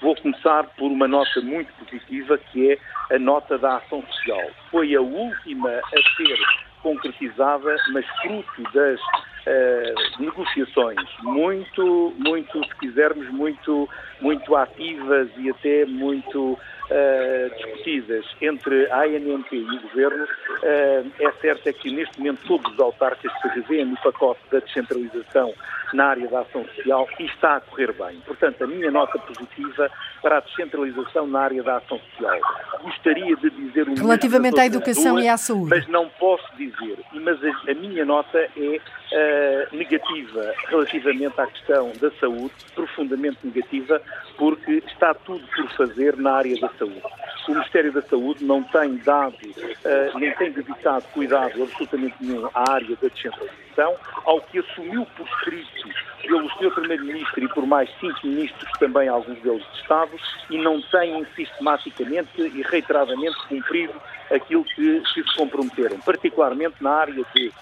Vou 0.03 0.15
começar 0.17 0.65
por 0.77 0.91
uma 0.91 1.09
nota 1.09 1.41
muito 1.41 1.73
positiva, 1.75 2.39
que 2.39 2.73
é 2.73 3.15
a 3.15 3.19
nota 3.19 3.57
da 3.57 3.79
ação 3.79 4.03
social. 4.07 4.51
Foi 4.71 4.95
a 4.95 5.01
última 5.01 5.71
a 5.71 6.17
ser 6.17 6.39
concretizada, 6.83 7.77
mas 7.93 8.07
fruto 8.23 8.63
das 8.75 9.01
uh, 9.47 10.23
negociações 10.23 10.99
muito, 11.23 12.15
muito, 12.19 12.65
se 12.65 12.75
quisermos, 12.77 13.29
muito, 13.31 13.89
muito 14.21 14.57
ativas 14.57 15.29
e 15.37 15.51
até 15.51 15.85
muito 15.87 16.53
uh, 16.53 17.57
discutidas 17.57 18.25
entre 18.41 18.91
a 18.91 19.03
ANMP 19.03 19.53
e 19.53 19.77
o 19.77 19.81
Governo, 19.83 20.25
uh, 20.25 21.13
é 21.21 21.33
certo 21.41 21.69
é 21.69 21.73
que 21.73 21.91
neste 21.91 22.19
momento 22.19 22.41
todos 22.47 22.73
os 22.73 22.81
autarcas 22.81 23.33
se 23.41 23.49
revêem 23.49 23.87
no 23.87 23.97
pacote 23.99 24.41
da 24.51 24.59
descentralização 24.59 25.55
na 25.95 26.07
área 26.07 26.29
da 26.29 26.41
ação 26.41 26.65
social 26.75 27.09
e 27.19 27.25
está 27.25 27.57
a 27.57 27.61
correr 27.61 27.93
bem. 27.93 28.21
Portanto, 28.27 28.65
a 28.65 28.67
minha 28.67 28.91
nota 28.91 29.19
positiva 29.19 29.91
para 30.21 30.39
a 30.39 30.41
descentralização 30.41 31.27
na 31.27 31.41
área 31.41 31.63
da 31.63 31.77
ação 31.77 32.01
social. 32.11 32.41
Gostaria 32.83 33.37
de 33.37 33.51
dizer... 33.51 33.87
Relativamente 33.89 34.59
à 34.59 34.67
educação 34.67 35.13
duas, 35.13 35.25
e 35.25 35.29
à 35.29 35.37
saúde. 35.37 35.71
Mas 35.71 35.87
não 35.87 36.09
posso 36.19 36.45
dizer. 36.57 36.99
Mas 37.13 37.39
a, 37.43 37.71
a 37.71 37.75
minha 37.75 38.05
nota 38.05 38.39
é 38.39 38.81
uh, 39.17 39.77
negativa 39.77 40.53
relativamente 40.69 41.41
à 41.41 41.47
questão 41.47 41.93
da 42.01 42.11
saúde, 42.13 42.53
profundamente 42.75 43.39
negativa, 43.43 44.01
porque 44.37 44.83
está 44.87 45.15
tudo 45.15 45.45
por 45.55 45.69
fazer 45.73 46.17
na 46.17 46.33
área 46.33 46.59
da 46.61 46.69
saúde. 46.79 47.03
O 47.49 47.53
Ministério 47.53 47.93
da 47.93 48.03
Saúde 48.03 48.45
não 48.45 48.63
tem 48.65 48.97
dado, 48.99 49.37
uh, 49.37 50.19
nem 50.19 50.33
tem 50.33 50.53
dedicado 50.53 51.05
cuidado 51.15 51.63
absolutamente 51.63 52.17
nenhum 52.21 52.47
à 52.53 52.73
área 52.73 52.97
da 53.01 53.09
descentralização, 53.09 53.95
ao 54.25 54.41
que 54.41 54.59
assumiu 54.59 55.07
por 55.17 55.27
escrito 55.27 55.89
pelo 56.27 56.51
Sr. 56.51 56.75
Primeiro-Ministro 56.75 57.45
e 57.45 57.49
por 57.49 57.67
mais 57.67 57.89
cinco 58.01 58.27
ministros, 58.27 58.71
também 58.79 59.09
alguns 59.09 59.41
deles 59.43 59.65
de 59.73 59.81
Estado, 59.81 60.11
e 60.51 60.59
não 60.59 60.83
têm 60.83 61.25
sistematicamente 61.37 62.31
e 62.41 62.63
reiteradamente 62.63 63.37
cumprido 63.49 63.95
aquilo 64.31 64.65
que, 64.65 65.01
que 65.01 65.23
se 65.23 65.37
comprometeram, 65.37 66.01
particularmente 66.01 66.75
na 66.81 66.91
área 66.91 67.25
de 67.33 67.53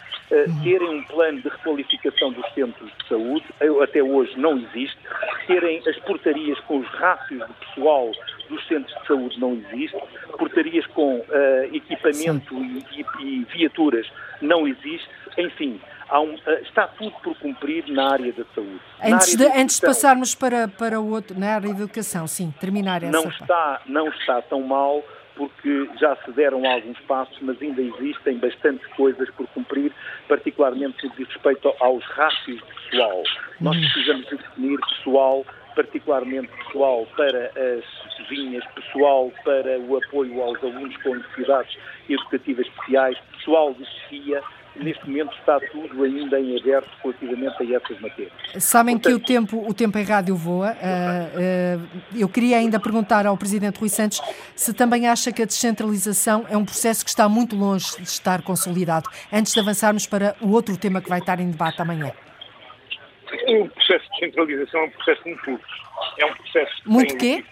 terem 0.63 0.89
um 0.89 1.05
plano 1.05 1.41
de 1.41 1.49
requalificação 1.49 2.33
dos 2.33 2.47
centros 2.55 2.91
de 2.99 3.09
saúde, 3.09 3.45
até 3.83 4.03
hoje 4.03 4.33
não 4.39 4.59
existe, 4.59 4.99
terem 5.47 5.83
as 5.87 5.97
portarias 6.01 6.59
com 6.61 6.79
os 6.79 6.89
rácios 6.89 7.47
de 7.47 7.67
pessoal 7.67 8.11
dos 8.49 8.67
centros 8.67 8.95
de 9.01 9.07
saúde 9.07 9.41
não 9.41 9.55
existe, 9.55 9.97
portarias 10.39 10.87
com 10.89 11.19
uh, 11.19 11.25
equipamento 11.73 12.55
e, 12.55 13.05
e, 13.21 13.45
viaturas 13.45 14.07
não 14.41 14.67
existe, 14.67 15.09
enfim, 15.39 15.81
um, 16.13 16.35
uh, 16.35 16.41
está 16.63 16.87
tudo 16.87 17.15
por 17.23 17.37
cumprir 17.39 17.87
na 17.89 18.13
área 18.13 18.33
da 18.33 18.45
saúde. 18.55 18.81
Antes, 19.03 19.37
de, 19.37 19.47
antes 19.47 19.81
de 19.81 19.87
passarmos 19.87 20.35
para, 20.35 20.69
para 20.69 21.01
o 21.01 21.11
outro, 21.11 21.39
na 21.39 21.55
área 21.55 21.69
da 21.69 21.75
educação, 21.75 22.27
sim, 22.27 22.53
terminar 22.61 23.03
essa. 23.03 23.13
Não 23.13 23.29
está, 23.29 23.81
não 23.87 24.09
está 24.09 24.43
tão 24.43 24.63
mal 24.63 25.03
porque 25.37 25.89
já 25.99 26.17
se 26.17 26.31
deram 26.33 26.65
alguns 26.65 26.99
passos, 27.01 27.37
mas 27.41 27.61
ainda 27.61 27.83
existem 27.83 28.39
bastantes 28.39 28.87
coisas 28.95 29.29
por 29.31 29.47
cumprir, 29.49 29.93
particularmente 30.29 31.05
no 31.05 31.11
que 31.11 31.19
diz 31.19 31.29
respeito 31.29 31.75
aos 31.81 32.05
rácios 32.05 32.59
de 32.59 32.91
pessoal. 32.91 33.23
Nós 33.61 33.77
hum. 33.77 33.81
precisamos 33.81 34.27
de 34.27 34.37
definir 34.37 34.79
pessoal, 34.81 35.45
particularmente 35.75 36.49
pessoal 36.65 37.07
para 37.17 37.47
as 37.47 38.17
cozinhas, 38.17 38.65
pessoal 38.75 39.33
para 39.45 39.79
o 39.81 39.97
apoio 39.97 40.43
aos 40.43 40.63
alunos 40.63 40.97
com 40.99 41.15
necessidades 41.15 41.77
educativas 42.09 42.67
especiais, 42.67 43.19
pessoal 43.33 43.75
de 43.75 43.85
chefia, 43.85 44.43
neste 44.77 45.07
momento 45.07 45.35
está 45.39 45.61
tudo 45.61 46.03
ainda 46.03 46.41
em 46.41 46.59
aberto 46.59 46.91
relativamente 47.03 47.63
a 47.63 47.77
essas 47.77 48.01
matérias. 48.01 48.33
Sabem 48.59 48.97
Portanto, 48.97 49.21
que 49.21 49.23
o 49.23 49.27
tempo, 49.27 49.69
o 49.69 49.75
tempo 49.75 49.99
em 49.99 50.05
rádio 50.05 50.37
voa. 50.37 50.73
Uh, 50.73 51.81
uh, 51.81 51.89
eu 52.17 52.29
queria 52.29 52.59
ainda 52.59 52.81
perguntar 52.81 53.27
ao 53.27 53.37
Presidente 53.37 53.79
Rui 53.79 53.89
Santos 53.89 54.21
se 54.55 54.75
também 54.75 55.07
acha 55.09 55.33
que 55.33 55.43
a 55.43 55.47
descentralização 55.47 56.45
é 56.49 56.57
um 56.57 56.65
processo 56.65 57.05
que 57.05 57.11
está 57.11 57.29
muito 57.29 57.57
longe 57.57 57.97
de 57.97 58.03
estar 58.03 58.43
consolidado, 58.43 59.09
antes 59.33 59.53
de 59.53 59.61
avançarmos 59.61 60.07
para 60.07 60.37
o 60.41 60.51
outro 60.51 60.77
tema 60.77 61.01
que 61.01 61.09
vai 61.09 61.21
estar 61.21 61.39
em 61.41 61.51
debate 61.51 61.81
amanhã. 61.81 62.13
O 63.49 63.69
processo 63.69 64.05
de 64.05 64.11
descentralização 64.11 64.81
é 64.81 64.85
um 64.85 64.91
processo 64.91 65.29
em 65.29 65.37
curso. 65.37 65.85
É 66.19 66.27
um 66.27 66.35
processo 66.35 66.73
muito 66.87 67.17
quê? 67.17 67.45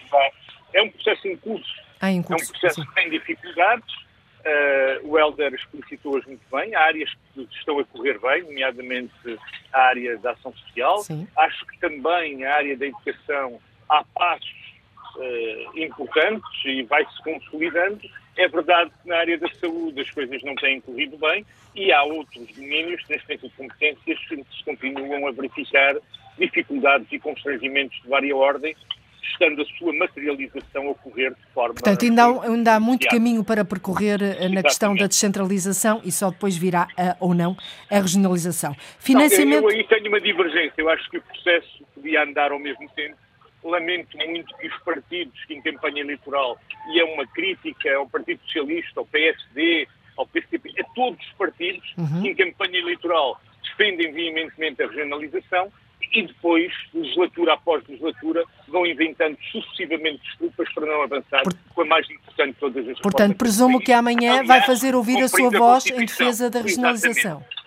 É 0.73 0.81
um 0.81 0.89
processo 0.89 1.27
em 1.27 1.37
curso. 1.37 1.83
Ah, 2.01 2.11
em 2.11 2.21
curso. 2.21 2.43
É 2.43 2.47
um 2.47 2.51
processo 2.51 2.81
sim. 2.81 2.87
que 2.87 2.95
tem 2.95 3.09
dificuldades 3.09 4.02
Uh, 4.45 5.07
o 5.07 5.17
Helder 5.17 5.53
explicitou-as 5.53 6.25
muito 6.25 6.43
bem. 6.51 6.75
Há 6.75 6.81
áreas 6.81 7.09
que 7.33 7.47
estão 7.51 7.79
a 7.79 7.85
correr 7.85 8.19
bem, 8.19 8.43
nomeadamente 8.43 9.39
a 9.71 9.79
área 9.79 10.17
da 10.17 10.31
ação 10.31 10.53
social. 10.53 10.97
Sim. 10.99 11.25
Acho 11.37 11.65
que 11.65 11.79
também 11.79 12.43
a 12.45 12.55
área 12.55 12.75
da 12.75 12.85
educação 12.85 13.59
há 13.89 14.03
passos 14.03 14.73
uh, 15.15 15.79
importantes 15.79 16.65
e 16.65 16.83
vai-se 16.83 17.23
consolidando. 17.23 18.01
É 18.35 18.47
verdade 18.47 18.91
que 19.01 19.07
na 19.07 19.17
área 19.17 19.37
da 19.37 19.47
saúde 19.61 20.01
as 20.01 20.09
coisas 20.09 20.43
não 20.43 20.55
têm 20.55 20.81
corrido 20.81 21.17
bem 21.17 21.45
e 21.73 21.93
há 21.93 22.03
outros 22.03 22.45
domínios, 22.47 23.01
neste 23.07 23.27
tempo 23.27 23.47
de 23.47 23.55
competências, 23.55 24.19
que 24.27 24.35
se 24.35 24.63
continuam 24.65 25.27
a 25.27 25.31
verificar 25.31 25.95
dificuldades 26.37 27.07
e 27.11 27.19
constrangimentos 27.19 28.01
de 28.01 28.09
várias 28.09 28.35
ordens 28.35 28.77
estando 29.23 29.61
a 29.61 29.65
sua 29.77 29.93
materialização 29.93 30.87
a 30.87 30.91
ocorrer 30.91 31.33
de 31.33 31.53
forma. 31.53 31.73
Portanto, 31.73 32.03
ainda 32.03 32.23
há, 32.25 32.45
ainda 32.45 32.75
há 32.75 32.79
muito 32.79 33.07
caminho 33.07 33.43
para 33.43 33.63
percorrer 33.63 34.21
eh, 34.21 34.25
na 34.25 34.33
Exatamente. 34.33 34.63
questão 34.63 34.95
da 34.95 35.07
descentralização 35.07 36.01
e 36.03 36.11
só 36.11 36.29
depois 36.29 36.57
virá 36.57 36.87
a, 36.97 37.15
ou 37.19 37.33
não 37.33 37.55
a 37.89 37.99
regionalização. 37.99 38.75
Financiamento. 38.99 39.61
Não, 39.61 39.69
eu, 39.69 39.75
eu 39.75 39.77
aí 39.77 39.87
tenho 39.87 40.07
uma 40.07 40.21
divergência. 40.21 40.73
Eu 40.77 40.89
acho 40.89 41.09
que 41.09 41.17
o 41.17 41.21
processo 41.21 41.85
podia 41.95 42.23
andar 42.23 42.51
ao 42.51 42.59
mesmo 42.59 42.87
tempo. 42.89 43.15
Lamento 43.63 44.17
muito 44.17 44.55
que 44.57 44.67
os 44.67 44.77
partidos 44.83 45.45
que 45.45 45.53
em 45.53 45.61
campanha 45.61 46.01
eleitoral, 46.01 46.59
e 46.91 46.99
é 46.99 47.03
uma 47.05 47.25
crítica 47.25 47.95
ao 47.95 48.07
Partido 48.07 48.41
Socialista, 48.43 48.99
ao 48.99 49.05
PSD, 49.05 49.87
ao 50.17 50.27
PCP, 50.27 50.81
a 50.81 50.83
todos 50.93 51.25
os 51.25 51.31
partidos 51.33 51.93
uhum. 51.97 52.21
que 52.21 52.27
em 52.29 52.35
campanha 52.35 52.79
eleitoral 52.79 53.39
defendem 53.63 54.11
veementemente 54.11 54.83
a 54.83 54.87
regionalização, 54.87 55.71
e 56.13 56.27
depois, 56.27 56.71
legislatura 56.93 57.53
após 57.53 57.83
legislatura, 57.87 58.43
vão 58.67 58.85
inventando 58.85 59.37
sucessivamente 59.51 60.21
desculpas 60.23 60.71
para 60.73 60.85
não 60.85 61.01
avançar 61.01 61.43
Por... 61.43 61.53
com 61.73 61.81
a 61.81 61.85
mais 61.85 62.09
importante 62.09 62.53
de 62.53 62.59
todas 62.59 62.87
as 62.87 62.99
Portanto, 62.99 63.35
presumo 63.35 63.79
que 63.79 63.91
amanhã 63.91 64.39
Aliás, 64.39 64.47
vai 64.47 64.61
fazer 64.61 64.95
ouvir 64.95 65.21
a 65.23 65.27
sua 65.27 65.49
voz 65.49 65.85
em 65.87 66.05
defesa 66.05 66.49
da 66.49 66.61
regionalização. 66.61 67.37
Exatamente. 67.37 67.63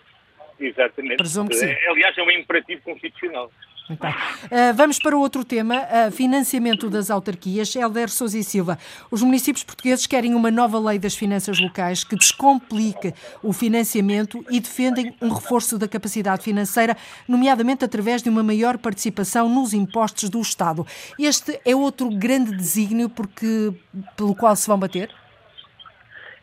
Exatamente. 0.58 1.16
Presumo 1.16 1.50
que 1.50 1.56
sim. 1.56 1.74
Aliás, 1.88 2.16
é 2.16 2.22
um 2.22 2.30
imperativo 2.30 2.82
constitucional. 2.82 3.50
Uh, 3.90 4.74
vamos 4.74 4.98
para 4.98 5.16
outro 5.16 5.44
tema, 5.44 5.76
uh, 5.76 6.10
financiamento 6.10 6.90
das 6.90 7.10
autarquias. 7.10 7.74
Helder 7.74 8.10
Sousa 8.10 8.38
e 8.38 8.44
Silva, 8.44 8.78
os 9.10 9.22
municípios 9.22 9.62
portugueses 9.62 10.06
querem 10.06 10.34
uma 10.34 10.50
nova 10.50 10.78
lei 10.78 10.98
das 10.98 11.14
finanças 11.14 11.60
locais 11.60 12.02
que 12.02 12.16
descomplique 12.16 13.14
o 13.42 13.52
financiamento 13.52 14.44
e 14.50 14.58
defendem 14.58 15.14
um 15.22 15.28
reforço 15.28 15.78
da 15.78 15.86
capacidade 15.86 16.42
financeira, 16.42 16.96
nomeadamente 17.28 17.84
através 17.84 18.22
de 18.22 18.28
uma 18.28 18.42
maior 18.42 18.76
participação 18.78 19.48
nos 19.48 19.72
impostos 19.72 20.28
do 20.28 20.40
Estado. 20.40 20.86
Este 21.18 21.60
é 21.64 21.74
outro 21.74 22.10
grande 22.10 22.56
desígnio 22.56 23.08
porque, 23.08 23.72
pelo 24.16 24.34
qual 24.34 24.56
se 24.56 24.66
vão 24.66 24.78
bater? 24.78 25.25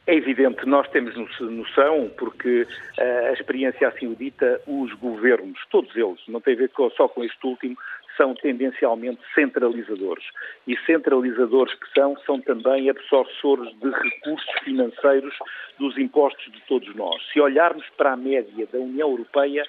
É 0.06 0.16
evidente, 0.16 0.66
nós 0.66 0.90
temos 0.90 1.16
noção, 1.40 2.12
porque 2.18 2.64
uh, 2.64 3.28
a 3.30 3.32
experiência 3.32 3.88
assim 3.88 4.08
o 4.08 4.16
dita, 4.16 4.60
os 4.68 4.92
governos, 4.96 5.58
todos 5.72 5.96
eles, 5.96 6.20
não 6.28 6.42
tem 6.42 6.56
a 6.56 6.58
ver 6.58 6.72
só 6.98 7.08
com 7.08 7.24
este 7.24 7.48
último, 7.48 7.78
são 8.18 8.36
tendencialmente 8.36 9.22
centralizadores. 9.34 10.26
E 10.68 10.78
centralizadores 10.86 11.74
que 11.76 11.90
são, 11.94 12.18
são 12.26 12.42
também 12.42 12.90
absorçores 12.90 13.74
de 13.80 13.90
recursos 13.90 14.52
financeiros 14.64 15.36
dos 15.80 15.98
impostos 15.98 16.52
de 16.52 16.62
todos 16.68 16.94
nós. 16.96 17.22
Se 17.32 17.40
olharmos 17.40 17.86
para 17.98 18.12
a 18.12 18.18
média 18.18 18.68
da 18.72 18.80
União 18.80 19.10
Europeia, 19.10 19.66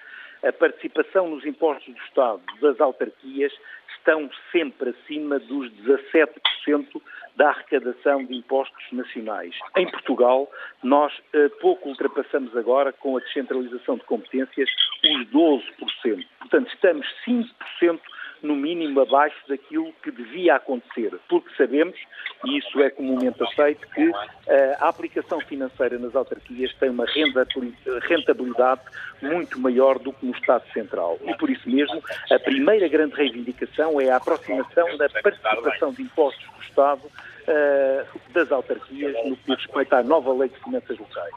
a 0.46 0.52
participação 0.52 1.28
nos 1.28 1.44
impostos 1.44 1.94
do 1.94 2.00
Estado 2.00 2.42
das 2.60 2.80
autarquias 2.80 3.52
estão 3.96 4.28
sempre 4.52 4.90
acima 4.90 5.38
dos 5.38 5.70
17% 5.82 7.00
da 7.36 7.48
arrecadação 7.48 8.24
de 8.24 8.34
impostos 8.34 8.84
nacionais. 8.92 9.54
Em 9.76 9.90
Portugal, 9.90 10.50
nós 10.82 11.12
eh, 11.32 11.48
pouco 11.60 11.88
ultrapassamos 11.88 12.56
agora, 12.56 12.92
com 12.92 13.16
a 13.16 13.20
descentralização 13.20 13.96
de 13.96 14.04
competências, 14.04 14.68
os 15.02 15.26
12%. 15.28 16.26
Portanto, 16.38 16.72
estamos 16.72 17.06
5% 17.26 18.00
no 18.44 18.54
mínimo 18.54 19.00
abaixo 19.00 19.36
daquilo 19.48 19.92
que 20.02 20.10
devia 20.10 20.56
acontecer, 20.56 21.12
porque 21.28 21.48
sabemos, 21.56 21.98
e 22.44 22.58
isso 22.58 22.80
é 22.80 22.90
comumente 22.90 23.42
aceito, 23.42 23.86
que 23.88 24.12
eh, 24.46 24.76
a 24.80 24.88
aplicação 24.88 25.40
financeira 25.40 25.98
nas 25.98 26.14
autarquias 26.14 26.72
tem 26.74 26.90
uma 26.90 27.06
rentabilidade 28.08 28.82
muito 29.22 29.58
maior 29.58 29.98
do 29.98 30.12
que 30.12 30.26
no 30.26 30.32
Estado 30.32 30.64
Central. 30.72 31.18
E 31.24 31.34
por 31.36 31.48
isso 31.48 31.68
mesmo, 31.68 32.02
a 32.30 32.38
primeira 32.38 32.86
grande 32.88 33.14
reivindicação 33.14 34.00
é 34.00 34.10
a 34.10 34.16
aproximação 34.16 34.96
da 34.98 35.08
participação 35.08 35.92
de 35.92 36.02
impostos 36.02 36.44
do 36.44 36.62
Estado 36.62 37.02
uh, 37.04 38.20
das 38.32 38.52
autarquias 38.52 39.14
no 39.26 39.36
que 39.36 39.54
diz 39.54 39.64
respeito 39.64 39.92
à 39.94 40.02
nova 40.02 40.32
lei 40.34 40.48
de 40.48 40.58
finanças 40.62 40.98
locais. 40.98 41.34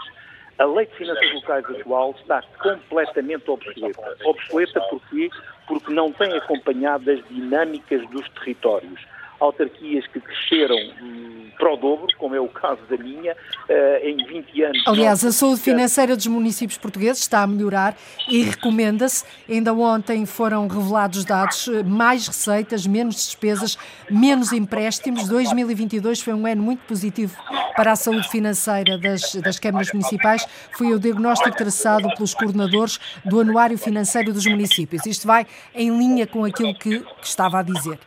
A 0.59 0.65
lei 0.65 0.87
de 0.87 0.95
finanças 0.95 1.33
locais 1.33 1.65
atual 1.65 2.15
está 2.19 2.41
completamente 2.61 3.49
obsoleta. 3.49 4.17
Obsoleta 4.25 4.81
porquê? 4.89 5.29
Porque 5.67 5.91
não 5.91 6.11
tem 6.11 6.33
acompanhado 6.33 7.11
as 7.11 7.23
dinâmicas 7.27 8.07
dos 8.09 8.27
territórios 8.29 9.05
autarquias 9.39 10.05
que 10.07 10.19
cresceram 10.19 10.77
hum, 11.01 11.37
para 11.57 11.73
o 11.73 11.77
dobro, 11.77 12.07
como 12.17 12.35
é 12.35 12.39
o 12.39 12.47
caso 12.47 12.81
da 12.89 12.97
minha, 12.97 13.33
uh, 13.33 14.05
em 14.07 14.17
20 14.17 14.63
anos. 14.63 14.83
Aliás, 14.87 15.25
a 15.25 15.31
saúde 15.31 15.61
financeira 15.61 16.15
dos 16.15 16.27
municípios 16.27 16.77
portugueses 16.77 17.21
está 17.21 17.41
a 17.41 17.47
melhorar 17.47 17.97
e 18.29 18.43
recomenda-se. 18.43 19.25
Ainda 19.49 19.73
ontem 19.73 20.25
foram 20.25 20.67
revelados 20.67 21.25
dados, 21.25 21.67
eh, 21.67 21.83
mais 21.83 22.27
receitas, 22.27 22.85
menos 22.85 23.15
despesas, 23.15 23.77
menos 24.09 24.53
empréstimos. 24.53 25.27
2022 25.27 26.21
foi 26.21 26.33
um 26.33 26.45
ano 26.45 26.61
muito 26.61 26.81
positivo 26.85 27.35
para 27.75 27.93
a 27.93 27.95
saúde 27.95 28.29
financeira 28.29 28.97
das, 28.97 29.35
das 29.35 29.59
câmaras 29.59 29.91
municipais. 29.91 30.47
Foi 30.77 30.93
o 30.93 30.99
diagnóstico 30.99 31.55
traçado 31.55 32.07
pelos 32.15 32.33
coordenadores 32.33 32.99
do 33.25 33.39
Anuário 33.39 33.77
Financeiro 33.77 34.31
dos 34.31 34.45
Municípios. 34.45 35.05
Isto 35.05 35.25
vai 35.25 35.45
em 35.73 35.89
linha 35.97 36.27
com 36.27 36.45
aquilo 36.45 36.73
que, 36.75 36.99
que 36.99 37.27
estava 37.27 37.59
a 37.59 37.63
dizer 37.63 37.99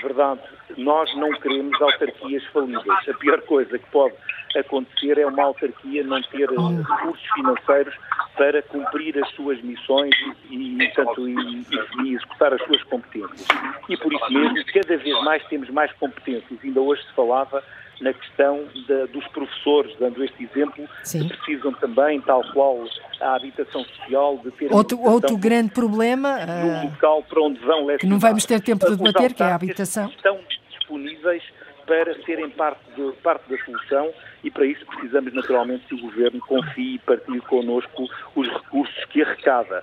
verdade, 0.00 0.40
nós 0.76 1.14
não 1.16 1.30
queremos 1.40 1.80
autarquias 1.80 2.44
falidas. 2.46 3.08
A 3.08 3.14
pior 3.14 3.40
coisa 3.42 3.78
que 3.78 3.90
pode 3.90 4.14
acontecer 4.56 5.18
é 5.18 5.26
uma 5.26 5.42
autarquia 5.42 6.02
não 6.04 6.22
ter 6.22 6.48
recursos 6.48 7.26
financeiros 7.34 7.94
para 8.36 8.62
cumprir 8.62 9.18
as 9.22 9.30
suas 9.32 9.60
missões 9.62 10.14
e, 10.50 10.76
e, 10.76 10.92
portanto, 10.94 11.28
e, 11.28 11.66
e, 12.04 12.14
executar 12.14 12.54
as 12.54 12.62
suas 12.62 12.82
competências. 12.84 13.46
E 13.88 13.96
por 13.96 14.12
isso 14.12 14.32
mesmo, 14.32 14.64
cada 14.72 14.96
vez 14.96 15.24
mais 15.24 15.44
temos 15.48 15.68
mais 15.70 15.92
competências. 15.94 16.58
Ainda 16.62 16.80
hoje 16.80 17.02
se 17.02 17.12
falava 17.14 17.62
na 18.00 18.12
questão 18.12 18.64
de, 18.74 19.06
dos 19.08 19.26
professores, 19.28 19.94
dando 19.98 20.22
este 20.24 20.44
exemplo, 20.44 20.88
Sim. 21.02 21.28
que 21.28 21.36
precisam 21.36 21.72
também, 21.74 22.20
tal 22.20 22.42
qual 22.52 22.84
a 23.20 23.34
habitação 23.34 23.84
social, 23.84 24.38
de 24.38 24.50
ter 24.52 24.72
outro, 24.72 25.00
outro 25.00 25.36
grande 25.36 25.70
problema 25.70 26.38
no 26.46 26.68
uh, 26.68 26.84
local 26.84 27.22
para 27.24 27.42
onde 27.42 27.58
vão. 27.60 27.96
Que 27.96 28.06
não 28.06 28.18
vamos 28.18 28.44
ter 28.44 28.60
tempo 28.60 28.86
de 28.88 28.96
debater, 28.96 29.34
que 29.34 29.42
é 29.42 29.46
a 29.46 29.54
habitação. 29.54 30.08
Estão 30.08 30.38
disponíveis 30.70 31.42
para 31.88 32.14
serem 32.22 32.50
parte, 32.50 32.80
de, 32.94 33.12
parte 33.22 33.48
da 33.48 33.56
solução 33.64 34.12
e 34.44 34.50
para 34.50 34.66
isso 34.66 34.84
precisamos 34.86 35.32
naturalmente 35.32 35.86
que 35.86 35.94
o 35.94 36.00
Governo 36.02 36.38
confie 36.40 36.96
e 36.96 36.98
partilhe 36.98 37.40
connosco 37.40 38.06
os 38.36 38.46
recursos 38.46 39.04
que 39.06 39.22
arrecada. 39.22 39.82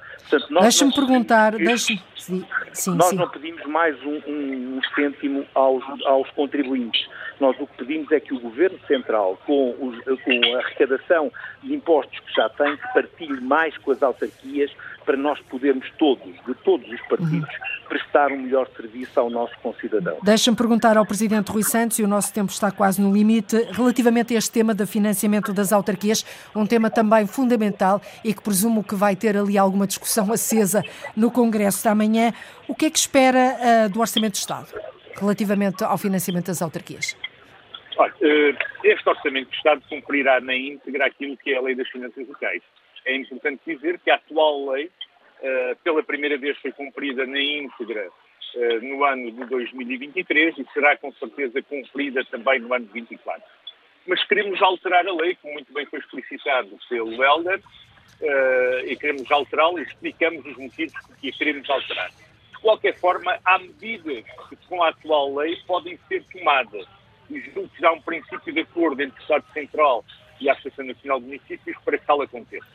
Deixa-me 0.62 0.94
perguntar, 0.94 1.54
deixa 1.54 1.96
sim, 2.16 2.46
nós 2.96 3.08
sim. 3.08 3.16
não 3.16 3.28
pedimos 3.28 3.66
mais 3.66 4.00
um, 4.04 4.22
um, 4.28 4.78
um 4.78 4.82
cêntimo 4.94 5.46
aos, 5.56 5.84
aos 6.06 6.30
contribuintes. 6.32 7.08
Nós 7.40 7.60
o 7.60 7.68
que 7.68 7.78
pedimos 7.78 8.12
é 8.12 8.20
que 8.20 8.34
o 8.34 8.40
Governo 8.40 8.80
Central, 8.88 9.38
com, 9.46 9.76
os, 9.80 10.04
com 10.04 10.56
a 10.56 10.60
arrecadação 10.60 11.32
de 11.64 11.74
impostos 11.74 12.20
que 12.20 12.34
já 12.34 12.50
tem, 12.50 12.78
partilhe 12.94 13.42
mais 13.42 13.78
com 13.78 13.92
as 13.92 14.02
autarquias 14.02 14.72
para 15.06 15.16
nós 15.16 15.40
podermos 15.42 15.90
todos, 15.98 16.34
de 16.46 16.54
todos 16.64 16.90
os 16.92 17.02
partidos, 17.02 17.50
uhum. 17.50 17.88
prestar 17.88 18.32
um 18.32 18.38
melhor 18.38 18.68
serviço 18.76 19.20
ao 19.20 19.30
nosso 19.30 19.54
concidadão. 19.60 20.18
Deixa-me 20.24 20.58
perguntar 20.58 20.98
ao 20.98 21.06
Presidente 21.06 21.52
Rui 21.52 21.64
Santos, 21.64 22.00
e 22.00 22.04
o 22.04 22.08
nosso 22.08 22.34
tempo 22.34 22.52
está 22.52 22.72
quase 22.72 23.00
no 23.00 23.14
limite, 23.14 23.56
relativamente 23.72 24.34
a 24.34 24.38
este 24.38 24.52
tema 24.52 24.74
de 24.74 24.86
financiamento 24.86 25.54
das 25.54 25.72
autarquias, 25.72 26.26
um 26.56 26.66
tema 26.66 26.90
também 26.90 27.28
fundamental 27.28 28.02
e 28.24 28.34
que 28.34 28.42
presumo 28.42 28.84
que 28.84 28.96
vai 28.96 29.16
ter 29.16 29.38
ali 29.38 29.58
alguma 29.58 29.86
discussão 29.86 30.32
acesa 30.34 30.82
no 31.16 31.30
Congresso 31.30 31.84
da 31.84 31.94
manhã. 31.94 32.34
O 32.68 32.74
que 32.74 32.86
é 32.86 32.90
que 32.90 32.98
espera 32.98 33.86
uh, 33.86 33.90
do 33.90 34.00
Orçamento 34.00 34.34
de 34.34 34.40
Estado 34.40 34.68
relativamente 35.18 35.84
ao 35.84 35.98
financiamento 35.98 36.48
das 36.48 36.62
autarquias? 36.62 37.16
Olha, 37.98 38.14
eh, 38.22 38.56
este 38.84 39.10
Orçamento 39.10 39.50
de 39.50 39.56
Estado 39.56 39.82
cumprirá 39.90 40.42
na 40.42 40.56
íntegra 40.56 41.06
aquilo 41.06 41.38
que 41.38 41.54
é 41.54 41.58
a 41.58 41.62
Lei 41.62 41.76
das 41.76 41.88
Finanças 41.90 42.28
Locais 42.28 42.62
é 43.06 43.16
importante 43.16 43.62
dizer 43.66 44.00
que 44.00 44.10
a 44.10 44.16
atual 44.16 44.72
lei, 44.72 44.86
uh, 44.86 45.76
pela 45.84 46.04
primeira 46.04 46.38
vez, 46.38 46.58
foi 46.58 46.72
cumprida 46.72 47.26
na 47.26 47.40
íntegra 47.40 48.10
uh, 48.10 48.82
no 48.82 49.04
ano 49.04 49.32
de 49.32 49.46
2023 49.46 50.58
e 50.58 50.66
será 50.74 50.98
com 50.98 51.12
certeza 51.14 51.62
cumprida 51.62 52.26
também 52.26 52.60
no 52.60 52.74
ano 52.74 52.86
de 52.86 52.94
2024. 52.94 53.44
Mas 54.08 54.24
queremos 54.26 54.62
alterar 54.62 55.08
a 55.08 55.14
lei, 55.14 55.36
como 55.36 55.54
muito 55.54 55.72
bem 55.72 55.86
foi 55.86 56.00
explicitado 56.00 56.78
pelo 56.90 57.24
Helder, 57.24 57.60
e 58.86 58.96
queremos 58.96 59.30
alterá-la 59.32 59.80
e 59.80 59.84
explicamos 59.84 60.46
os 60.46 60.58
motivos 60.58 60.94
que 61.20 61.30
a 61.30 61.32
queremos 61.32 61.68
alterar. 61.70 62.10
De 62.10 62.60
qualquer 62.62 62.96
forma, 63.00 63.38
há 63.44 63.58
medidas 63.58 64.24
que 64.48 64.56
com 64.68 64.84
a 64.84 64.90
atual 64.90 65.36
lei 65.36 65.58
podem 65.66 65.98
ser 66.08 66.24
tomadas. 66.32 66.88
E 67.30 67.40
julgo 67.42 67.70
que 67.70 67.86
há 67.86 67.92
um 67.92 68.02
princípio 68.02 68.54
de 68.54 68.60
acordo 68.62 69.02
entre 69.02 69.20
o 69.20 69.22
Estado 69.22 69.46
Central 69.54 70.06
e 70.40 70.50
a 70.50 70.54
Associação 70.54 70.86
Nacional 70.86 71.20
de 71.20 71.26
Municípios 71.26 71.78
para 71.84 71.98
que 71.98 72.06
tal 72.06 72.22
aconteça. 72.22 72.68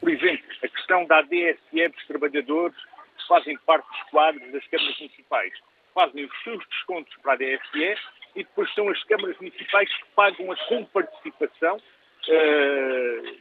Por 0.00 0.10
exemplo, 0.10 0.44
a 0.62 0.68
questão 0.68 1.04
da 1.06 1.18
ADSE 1.18 1.88
dos 1.88 2.06
trabalhadores 2.06 2.76
que 3.18 3.28
fazem 3.28 3.58
parte 3.66 3.86
dos 3.86 4.02
quadros 4.10 4.52
das 4.52 4.66
câmaras 4.68 4.98
municipais. 4.98 5.52
Fazem 5.94 6.24
os 6.24 6.42
seus 6.42 6.66
descontos 6.68 7.14
para 7.22 7.32
a 7.32 7.34
ADSE 7.34 7.96
e 8.34 8.44
depois 8.44 8.72
são 8.74 8.88
as 8.88 9.02
câmaras 9.04 9.36
municipais 9.38 9.88
que 9.92 10.04
pagam 10.14 10.50
a 10.52 10.56
comparticipação, 10.66 11.76
uh, 11.76 13.36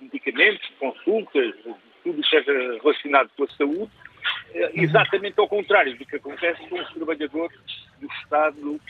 medicamentos, 0.00 0.68
consultas, 0.78 1.54
tudo 2.02 2.22
que 2.22 2.28
seja 2.28 2.52
relacionado 2.82 3.30
com 3.36 3.44
a 3.44 3.48
saúde, 3.48 3.92
uh, 3.92 4.70
exatamente 4.74 5.38
ao 5.38 5.48
contrário 5.48 5.96
do 5.96 6.06
que 6.06 6.16
acontece 6.16 6.66
com 6.68 6.80
os 6.80 6.92
trabalhadores 6.92 7.58
do 8.00 8.06
Estado 8.06 8.80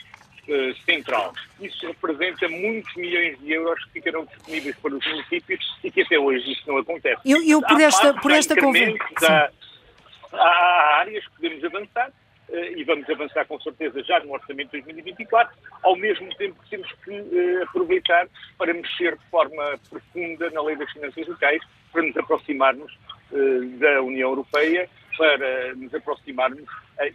uh, 0.47 0.75
central. 0.85 1.33
Isso 1.59 1.87
representa 1.87 2.47
muitos 2.49 2.93
milhões 2.95 3.39
de 3.39 3.51
euros 3.51 3.83
que 3.85 3.91
ficarão 3.93 4.25
disponíveis 4.25 4.75
para 4.77 4.95
os 4.95 5.05
municípios 5.05 5.77
e 5.83 5.91
que 5.91 6.01
até 6.01 6.17
hoje 6.17 6.51
isso 6.51 6.63
não 6.67 6.77
acontece. 6.77 7.21
Eu, 7.25 7.43
eu 7.43 7.61
por 7.61 7.79
esta, 7.79 8.13
por 8.15 8.31
esta 8.31 8.55
conversa. 8.55 9.51
Há, 10.33 10.37
há, 10.37 10.99
áreas 10.99 11.25
que 11.25 11.35
podemos 11.35 11.63
avançar 11.63 12.09
uh, 12.09 12.77
e 12.77 12.83
vamos 12.83 13.09
avançar 13.09 13.45
com 13.45 13.59
certeza 13.61 14.03
já 14.03 14.19
no 14.21 14.33
Orçamento 14.33 14.71
de 14.71 14.81
2024, 14.81 15.55
ao 15.83 15.95
mesmo 15.95 16.33
tempo 16.35 16.61
que 16.63 16.69
temos 16.69 16.91
que 17.03 17.11
uh, 17.11 17.63
aproveitar 17.63 18.27
para 18.57 18.73
mexer 18.73 19.17
de 19.17 19.25
forma 19.29 19.79
profunda 19.89 20.49
na 20.51 20.61
lei 20.63 20.75
das 20.75 20.91
finanças 20.91 21.27
locais, 21.27 21.61
para 21.91 22.03
nos 22.03 22.17
aproximarmos 22.17 22.97
da 23.79 24.01
União 24.03 24.29
Europeia, 24.29 24.89
para 25.17 25.75
nos 25.75 25.93
aproximarmos 25.93 26.63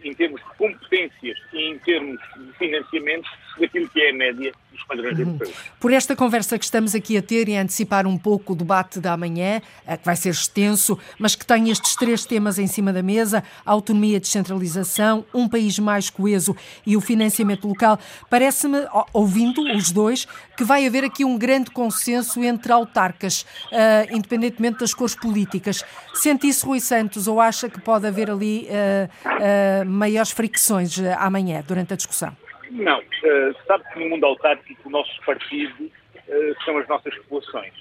em 0.04 0.14
termos 0.14 0.40
de 0.40 0.56
competências 0.56 1.38
e 1.52 1.70
em 1.70 1.78
termos 1.78 2.20
de 2.36 2.52
financiamento 2.58 3.28
daquilo 3.58 3.88
que 3.88 4.00
é 4.00 4.10
a 4.10 4.14
média 4.14 4.52
dos 4.70 4.82
padrões 4.84 5.18
uhum. 5.18 5.26
europeus. 5.26 5.54
Por 5.78 5.92
esta 5.92 6.16
conversa 6.16 6.58
que 6.58 6.64
estamos 6.64 6.94
aqui 6.94 7.16
a 7.16 7.22
ter 7.22 7.48
e 7.48 7.56
a 7.56 7.62
antecipar 7.62 8.06
um 8.06 8.16
pouco 8.16 8.52
o 8.52 8.56
debate 8.56 9.00
da 9.00 9.16
manhã, 9.16 9.60
eh, 9.86 9.96
que 9.96 10.04
vai 10.04 10.16
ser 10.16 10.30
extenso, 10.30 10.98
mas 11.18 11.34
que 11.34 11.44
tem 11.44 11.70
estes 11.70 11.94
três 11.96 12.24
temas 12.24 12.58
em 12.58 12.66
cima 12.66 12.92
da 12.92 13.02
mesa, 13.02 13.44
autonomia, 13.64 14.18
descentralização, 14.18 15.24
um 15.34 15.48
país 15.48 15.78
mais 15.78 16.08
coeso 16.08 16.56
e 16.86 16.96
o 16.96 17.00
financiamento 17.00 17.68
local, 17.68 17.98
parece-me, 18.30 18.78
ouvindo 19.12 19.60
os 19.74 19.90
dois, 19.90 20.26
que 20.56 20.64
vai 20.64 20.86
haver 20.86 21.04
aqui 21.04 21.24
um 21.24 21.36
grande 21.36 21.70
consenso 21.70 22.42
entre 22.42 22.72
autarcas, 22.72 23.42
uh, 23.42 24.14
independentemente 24.16 24.78
das 24.78 24.94
cores 24.94 25.14
políticas. 25.14 25.84
Sente 26.14 26.46
isso, 26.46 26.66
Rui 26.66 26.80
Santos, 26.80 27.26
ou 27.26 27.40
acha 27.40 27.68
que 27.68 27.80
pode 27.80 28.06
haver 28.06 28.30
ali 28.30 28.68
uh, 28.68 29.28
uh, 29.28 29.71
maiores 29.86 30.30
fricções 30.30 30.98
amanhã, 31.18 31.62
durante 31.66 31.92
a 31.92 31.96
discussão? 31.96 32.36
Não. 32.72 33.00
Uh, 33.00 33.54
sabe 33.66 33.84
que 33.92 33.98
no 34.00 34.10
mundo 34.10 34.24
autárquico 34.24 34.88
o 34.88 34.90
nosso 34.90 35.12
partido 35.24 35.84
uh, 35.84 36.64
são 36.64 36.78
as 36.78 36.88
nossas 36.88 37.14
populações. 37.18 37.72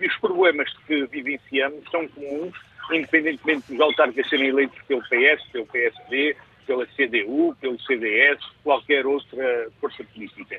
E 0.00 0.06
os 0.06 0.16
problemas 0.16 0.72
que 0.86 1.06
vivenciamos 1.06 1.88
são 1.90 2.08
comuns, 2.08 2.54
independentemente 2.90 3.70
dos 3.70 3.80
autárquicos 3.80 4.28
serem 4.28 4.48
eleitos 4.48 4.80
pelo 4.88 5.02
PS, 5.02 5.44
pelo 5.52 5.66
PSD, 5.66 6.36
pela 6.66 6.86
CDU, 6.86 7.56
pelo 7.60 7.80
CDS, 7.80 8.38
qualquer 8.64 9.06
outra 9.06 9.68
força 9.80 10.02
política. 10.04 10.58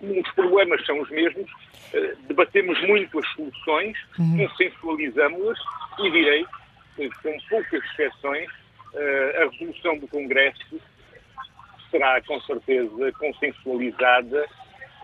Os 0.00 0.30
problemas 0.32 0.84
são 0.84 1.00
os 1.00 1.10
mesmos, 1.10 1.50
debatemos 2.28 2.80
muito 2.82 3.18
as 3.18 3.28
soluções, 3.32 3.96
uhum. 4.18 4.46
consensualizamos-las 4.46 5.58
e 6.00 6.10
direi, 6.10 6.46
com 7.22 7.38
poucas 7.48 7.82
exceções, 7.84 8.48
a 8.96 9.50
resolução 9.50 9.98
do 9.98 10.08
Congresso 10.08 10.80
será 11.90 12.20
com 12.22 12.40
certeza 12.42 13.12
consensualizada 13.12 14.46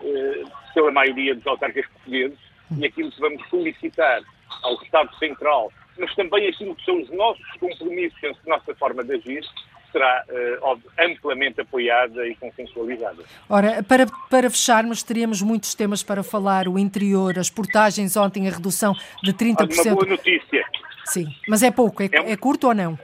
eh, 0.03 0.43
pela 0.73 0.91
maioria 0.91 1.35
dos 1.35 1.45
autarcas 1.47 1.85
portugueses 1.87 2.37
e 2.77 2.85
aquilo 2.85 3.11
que 3.11 3.19
vamos 3.19 3.47
solicitar 3.49 4.21
ao 4.63 4.73
Estado 4.81 5.15
Central, 5.17 5.71
mas 5.97 6.13
também 6.15 6.47
aquilo 6.47 6.75
que 6.75 6.83
são 6.85 7.01
os 7.01 7.09
nossos 7.11 7.45
compromissos, 7.59 8.19
a 8.23 8.49
nossa 8.49 8.73
forma 8.75 9.03
de 9.03 9.13
agir, 9.15 9.43
será 9.91 10.25
uh, 10.63 10.81
amplamente 10.99 11.61
apoiada 11.61 12.27
e 12.27 12.35
consensualizada. 12.35 13.23
Ora, 13.47 13.83
para, 13.83 14.07
para 14.29 14.49
fecharmos, 14.49 15.03
teríamos 15.03 15.41
muitos 15.43 15.75
temas 15.75 16.01
para 16.01 16.23
falar, 16.23 16.67
o 16.67 16.79
interior, 16.79 17.37
as 17.37 17.51
portagens 17.51 18.17
ontem, 18.17 18.47
a 18.47 18.51
redução 18.51 18.95
de 19.21 19.31
30%. 19.31 19.59
Olha, 19.61 19.81
uma 19.83 19.95
boa 19.95 20.07
notícia. 20.07 20.65
Sim, 21.05 21.27
mas 21.47 21.61
é 21.61 21.69
pouco, 21.69 22.01
é, 22.01 22.09
é, 22.11 22.31
é 22.31 22.37
curto 22.37 22.67
ou 22.67 22.73
não? 22.73 22.97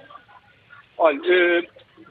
Olha, 1.00 1.18
uh, 1.18 1.68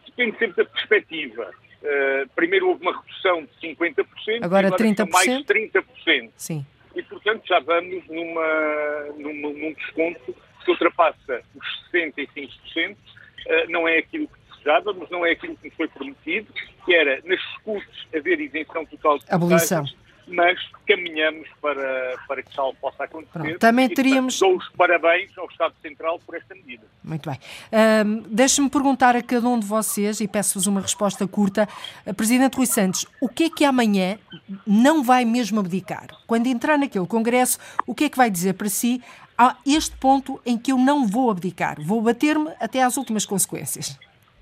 depende 0.07 0.39
sempre 0.39 0.65
da 0.65 0.71
perspectiva. 0.71 1.51
Uh, 1.83 2.29
primeiro 2.35 2.69
houve 2.69 2.83
uma 2.83 2.97
redução 2.99 3.43
de 3.43 3.69
50%, 3.69 4.05
agora, 4.43 4.67
agora 4.69 4.83
30%. 4.83 5.11
mais 5.11 5.29
30%. 5.45 6.31
Sim. 6.37 6.67
E, 6.97 7.03
portanto, 7.03 7.47
já 7.47 7.61
vamos 7.61 8.05
numa, 8.09 9.05
numa, 9.19 9.49
num 9.51 9.73
desconto 9.75 10.35
que 10.65 10.71
ultrapassa 10.71 11.43
os 11.55 11.91
65%. 11.93 12.93
Uh, 12.93 12.97
eh, 13.47 13.67
não 13.69 13.87
é 13.87 13.99
aquilo 13.99 14.27
que 14.27 14.51
desejava, 14.51 14.93
mas 14.93 15.09
não 15.09 15.25
é 15.25 15.31
aquilo 15.31 15.57
que 15.57 15.69
nos 15.69 15.77
foi 15.77 15.89
prometido, 15.89 16.53
que 16.85 16.95
era 16.95 17.21
nas 17.25 17.41
escutas 17.53 18.07
haver 18.15 18.41
isenção 18.41 18.85
total 18.87 19.19
de 19.19 19.25
Abolição 19.29 19.85
mas 20.31 20.59
caminhamos 20.87 21.49
para, 21.61 22.17
para 22.27 22.43
que 22.43 22.55
tal 22.55 22.75
possa 22.75 23.05
acontecer. 23.05 23.33
Pronto, 23.33 23.59
também 23.59 23.87
e, 23.87 23.95
teríamos. 23.95 24.39
Dou 24.39 24.57
os 24.57 24.69
parabéns 24.71 25.37
ao 25.37 25.47
Estado 25.47 25.75
Central 25.83 26.19
por 26.25 26.37
esta 26.37 26.55
medida. 26.55 26.85
Muito 27.03 27.29
bem. 27.29 27.39
Um, 28.07 28.23
Deixe-me 28.29 28.71
perguntar 28.71 29.17
a 29.17 29.23
cada 29.23 29.49
um 29.49 29.59
de 29.59 29.67
vocês, 29.67 30.21
e 30.21 30.29
peço-vos 30.29 30.67
uma 30.67 30.81
resposta 30.81 31.27
curta. 31.27 31.69
Presidente 32.17 32.57
Rui 32.57 32.67
Santos, 32.67 33.07
o 33.21 33.29
que 33.29 33.45
é 33.45 33.51
que 33.51 33.65
amanhã 33.65 34.19
não 34.67 35.03
vai 35.03 35.25
mesmo 35.25 35.61
abdicar? 35.61 36.07
Quando 36.27 36.47
entrar 36.47 36.79
naquele 36.79 37.07
Congresso, 37.07 37.59
o 37.87 37.95
que 37.95 38.05
é 38.05 38.09
que 38.09 38.17
vai 38.17 38.31
dizer 38.31 38.55
para 38.55 38.69
si? 38.69 39.03
Há 39.37 39.57
este 39.65 39.97
ponto 39.97 40.41
em 40.45 40.59
que 40.59 40.73
eu 40.73 40.79
não 40.79 41.07
vou 41.07 41.31
abdicar, 41.31 41.77
vou 41.81 42.03
bater-me 42.03 42.51
até 42.59 42.83
às 42.83 42.97
últimas 42.97 43.25
consequências. 43.25 43.97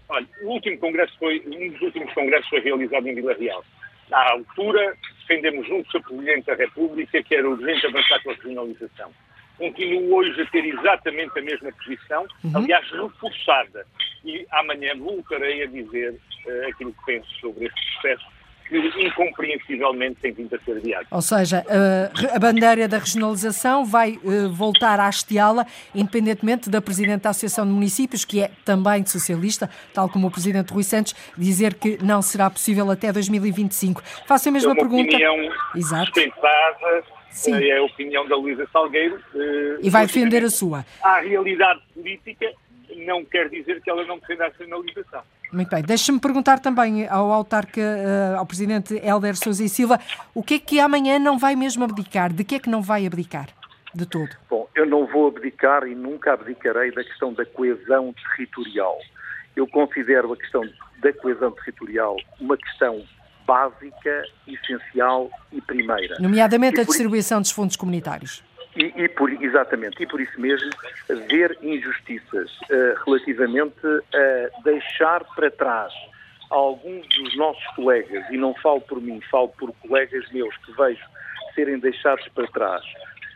Olha, 0.09 0.26
o 0.43 0.47
último 0.47 0.78
congresso 0.78 1.12
foi, 1.18 1.43
um 1.47 1.70
dos 1.70 1.82
últimos 1.82 2.12
congressos 2.14 2.49
foi 2.49 2.61
realizado 2.61 3.07
em 3.07 3.14
Vila 3.14 3.34
Real. 3.34 3.64
À 4.11 4.30
altura, 4.32 4.97
defendemos 5.27 5.66
juntos 5.66 5.95
a 5.95 6.01
Presidente 6.01 6.47
da 6.47 6.55
República 6.55 7.22
que 7.22 7.35
era 7.35 7.49
urgente 7.49 7.87
avançar 7.87 8.22
com 8.22 8.31
a 8.31 8.35
regionalização. 8.35 9.12
Continuo 9.59 10.14
hoje 10.14 10.41
a 10.41 10.47
ter 10.47 10.64
exatamente 10.64 11.39
a 11.39 11.43
mesma 11.43 11.72
posição, 11.72 12.27
uhum. 12.45 12.57
aliás, 12.57 12.89
reforçada. 12.91 13.87
E 14.24 14.47
amanhã 14.51 14.95
voltarei 14.97 15.62
a 15.62 15.66
dizer 15.66 16.12
uh, 16.12 16.68
aquilo 16.68 16.93
que 16.93 17.05
penso 17.07 17.31
sobre 17.41 17.66
este 17.66 17.93
processo 17.93 18.36
que 18.69 18.77
incompreensivelmente 19.07 20.17
tem 20.21 20.33
vindo 20.33 20.55
a 20.55 20.59
ser 20.59 20.77
adiado. 20.77 21.07
Ou 21.11 21.23
seja, 21.23 21.64
a 22.33 22.39
bandeira 22.39 22.89
da 22.89 22.99
regionalização 22.99 23.85
vai 23.85 24.19
eh, 24.25 24.49
voltar 24.51 24.99
a 24.99 25.07
hasteá-la, 25.07 25.67
independentemente 25.95 26.69
da 26.69 26.81
Presidente 26.81 27.23
da 27.23 27.31
Associação 27.31 27.67
de 27.67 27.73
Municípios, 27.73 28.25
que 28.25 28.43
é 28.43 28.51
também 28.64 29.05
socialista, 29.07 29.71
tal 29.95 30.09
como 30.09 30.29
o 30.29 30.31
Presidente 30.31 30.73
Rui 30.73 30.83
Santos, 30.83 31.14
dizer 31.37 31.75
que 31.75 31.99
não 32.03 32.21
será 32.23 32.51
possível 32.51 32.91
até 32.91 33.12
2025. 33.12 34.03
Faço 34.27 34.49
a 34.49 34.53
mesma 34.53 34.71
é 34.71 34.73
uma 34.73 34.77
pergunta. 34.77 35.09
Opinião 35.09 35.37
Exato. 35.75 36.12
Sim. 37.31 37.53
é 37.53 37.77
a 37.77 37.83
opinião 37.83 38.27
da 38.27 38.35
Luísa 38.35 38.67
Salgueiro. 38.73 39.21
E 39.83 39.91
vai 39.91 40.07
defender 40.07 40.43
a 40.43 40.51
sua. 40.51 40.87
A 41.03 41.21
realidade 41.21 41.83
política 41.95 42.51
não 43.05 43.25
quer 43.25 43.49
dizer 43.51 43.81
que 43.83 43.91
ela 43.91 44.05
não 44.07 44.19
defenda 44.19 44.47
a 44.47 44.53
sinalização. 44.53 45.23
Muito 45.53 45.70
bem. 45.70 45.82
Deixa-me 45.82 46.20
perguntar 46.20 46.59
também 46.59 47.07
ao 47.09 47.32
autarca, 47.32 47.80
uh, 47.80 48.38
ao 48.38 48.47
presidente 48.47 48.94
Helder 49.03 49.36
Sousa 49.36 49.64
e 49.64 49.68
Silva, 49.68 50.01
o 50.34 50.42
que 50.42 50.55
é 50.55 50.59
que 50.59 50.80
amanhã 50.80 51.18
não 51.18 51.38
vai 51.38 51.55
mesmo 51.55 51.84
abdicar? 51.84 52.32
De 52.32 52.44
que 52.44 52.57
é 52.57 52.59
que 52.59 52.68
não 52.68 52.82
vai 52.82 53.07
abdicar? 53.07 53.49
De 53.94 54.05
todo? 54.07 54.30
Bom, 54.51 54.68
eu 54.74 54.84
não 54.84 55.07
vou 55.07 55.28
abdicar 55.28 55.86
e 55.86 55.94
nunca 55.94 56.34
abdicarei 56.34 56.92
da 56.92 57.03
questão 57.03 57.32
da 57.32 57.47
coesão 57.47 58.14
territorial. 58.34 58.99
Eu 59.55 59.66
considero 59.66 60.32
a 60.32 60.36
questão 60.36 60.62
da 61.01 61.12
coesão 61.14 61.51
territorial 61.53 62.16
uma 62.40 62.57
questão 62.57 63.03
básica, 63.47 64.24
essencial 64.47 65.30
e 65.53 65.61
primeira. 65.61 66.16
Nomeadamente 66.18 66.78
e 66.78 66.80
a 66.80 66.84
distribuição 66.84 67.40
dos 67.40 67.51
fundos 67.51 67.76
comunitários. 67.76 68.42
E, 68.77 68.93
e, 68.95 69.09
por, 69.09 69.31
exatamente, 69.43 70.03
e 70.03 70.07
por 70.07 70.20
isso 70.20 70.39
mesmo, 70.39 70.70
ver 71.29 71.57
injustiças 71.62 72.51
uh, 72.70 73.05
relativamente 73.07 73.87
a 73.87 74.62
deixar 74.62 75.24
para 75.35 75.51
trás 75.51 75.93
alguns 76.51 77.09
dos 77.09 77.37
nossos 77.37 77.66
colegas, 77.74 78.24
e 78.31 78.37
não 78.37 78.55
falo 78.55 78.81
por 78.83 79.01
mim, 79.01 79.20
falo 79.31 79.49
por 79.49 79.72
colegas 79.77 80.31
meus 80.31 80.55
que 80.59 80.72
vejo 80.72 81.05
serem 81.55 81.79
deixados 81.79 82.29
para 82.29 82.47
trás 82.49 82.85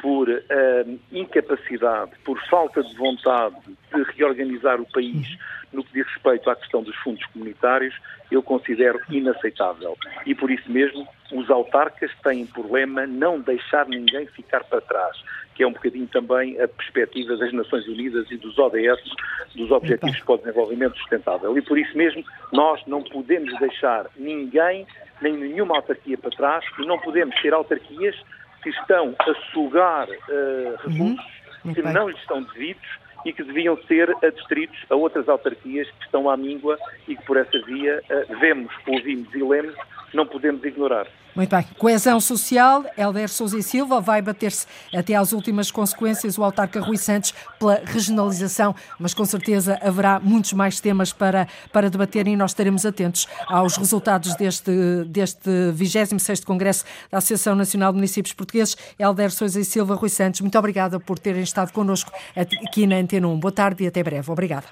por 0.01 0.29
uh, 0.29 1.01
incapacidade, 1.13 2.13
por 2.25 2.39
falta 2.49 2.83
de 2.83 2.95
vontade 2.97 3.57
de 3.67 4.03
reorganizar 4.15 4.81
o 4.81 4.87
país 4.91 5.39
no 5.73 5.85
que 5.85 5.93
diz 5.93 6.07
respeito 6.07 6.51
à 6.51 6.57
questão 6.57 6.83
dos 6.83 6.97
fundos 6.97 7.25
comunitários, 7.27 7.95
eu 8.31 8.43
considero 8.43 9.01
inaceitável. 9.09 9.97
E 10.27 10.35
por 10.35 10.51
isso 10.51 10.71
mesmo, 10.71 11.07
os 11.33 11.51
autarcas 11.51 12.11
têm 12.23 12.47
problema 12.47 13.07
não 13.07 13.41
deixar 13.41 13.87
ninguém 13.87 14.27
ficar 14.27 14.65
para 14.65 14.81
trás, 14.81 15.17
que 15.55 15.63
é 15.63 15.67
um 15.67 15.73
bocadinho 15.73 16.07
também 16.07 16.61
a 16.61 16.67
perspectiva 16.67 17.37
das 17.37 17.53
Nações 17.53 17.87
Unidas 17.87 18.31
e 18.31 18.37
dos 18.37 18.59
ODS, 18.59 19.01
dos 19.55 19.71
Objetivos 19.71 20.21
para 20.21 20.35
o 20.35 20.39
Desenvolvimento 20.39 20.97
Sustentável. 20.99 21.57
E 21.57 21.63
por 21.63 21.79
isso 21.79 21.97
mesmo, 21.97 22.25
nós 22.53 22.81
não 22.87 23.03
podemos 23.03 23.57
deixar 23.59 24.07
ninguém, 24.17 24.87
nem 25.21 25.37
nenhuma 25.37 25.77
autarquia 25.77 26.17
para 26.17 26.31
trás, 26.31 26.65
e 26.79 26.87
não 26.87 26.99
podemos 26.99 27.35
ter 27.43 27.53
autarquias 27.53 28.17
que 28.63 28.71
estão 28.71 29.15
a 29.19 29.35
sugar 29.53 30.09
uh, 30.09 30.89
recursos 30.89 31.41
uhum. 31.65 31.75
que 31.75 31.83
não 31.83 32.09
lhes 32.09 32.19
estão 32.21 32.43
devidos 32.43 32.89
e 33.25 33.33
que 33.33 33.43
deviam 33.43 33.77
ser 33.83 34.11
adstritos 34.25 34.79
a 34.89 34.95
outras 34.95 35.29
autarquias 35.29 35.89
que 35.91 36.05
estão 36.05 36.31
à 36.31 36.37
míngua 36.37 36.79
e 37.07 37.15
que 37.15 37.23
por 37.25 37.37
essa 37.37 37.59
via 37.67 38.03
uh, 38.11 38.39
vemos, 38.39 38.73
ouvimos 38.87 39.35
e 39.35 39.43
lemos, 39.43 39.75
não 40.15 40.27
podemos 40.27 40.65
ignorar. 40.65 41.07
Muito 41.35 41.51
bem. 41.55 41.65
Coesão 41.79 42.21
social, 42.21 42.85
Helder 42.97 43.29
Sousa 43.29 43.59
e 43.59 43.63
Silva 43.63 44.01
vai 44.01 44.21
bater-se 44.21 44.67
até 44.95 45.15
às 45.15 45.33
últimas 45.33 45.71
consequências 45.71 46.37
o 46.37 46.45
autarca 46.45 46.81
Rui 46.81 46.97
Santos 46.97 47.33
pela 47.59 47.81
regionalização, 47.85 48.75
mas 48.99 49.15
com 49.15 49.25
certeza 49.25 49.79
haverá 49.81 50.19
muitos 50.19 50.53
mais 50.53 50.81
temas 50.81 51.13
para, 51.13 51.47
para 51.73 51.89
debater 51.89 52.27
e 52.27 52.37
nós 52.37 52.51
estaremos 52.51 52.85
atentos 52.85 53.29
aos 53.47 53.77
resultados 53.77 54.35
deste, 54.35 55.05
deste 55.07 55.49
26º 55.75 56.45
Congresso 56.45 56.85
da 57.11 57.19
Associação 57.19 57.55
Nacional 57.55 57.93
de 57.93 57.97
Municípios 57.97 58.35
Portugueses. 58.35 58.77
Helder 58.99 59.31
Sousa 59.31 59.61
e 59.61 59.65
Silva, 59.65 59.95
Rui 59.95 60.09
Santos, 60.09 60.41
muito 60.41 60.59
obrigada 60.59 60.99
por 60.99 61.19
terem 61.19 61.43
estado 61.43 61.73
connosco 61.73 62.11
aqui 62.37 62.87
na 62.87 62.97
Antena 62.97 63.29
1. 63.29 63.39
Boa 63.39 63.53
tarde 63.53 63.85
e 63.85 63.87
até 63.87 64.03
breve. 64.03 64.31
Obrigada. 64.31 64.67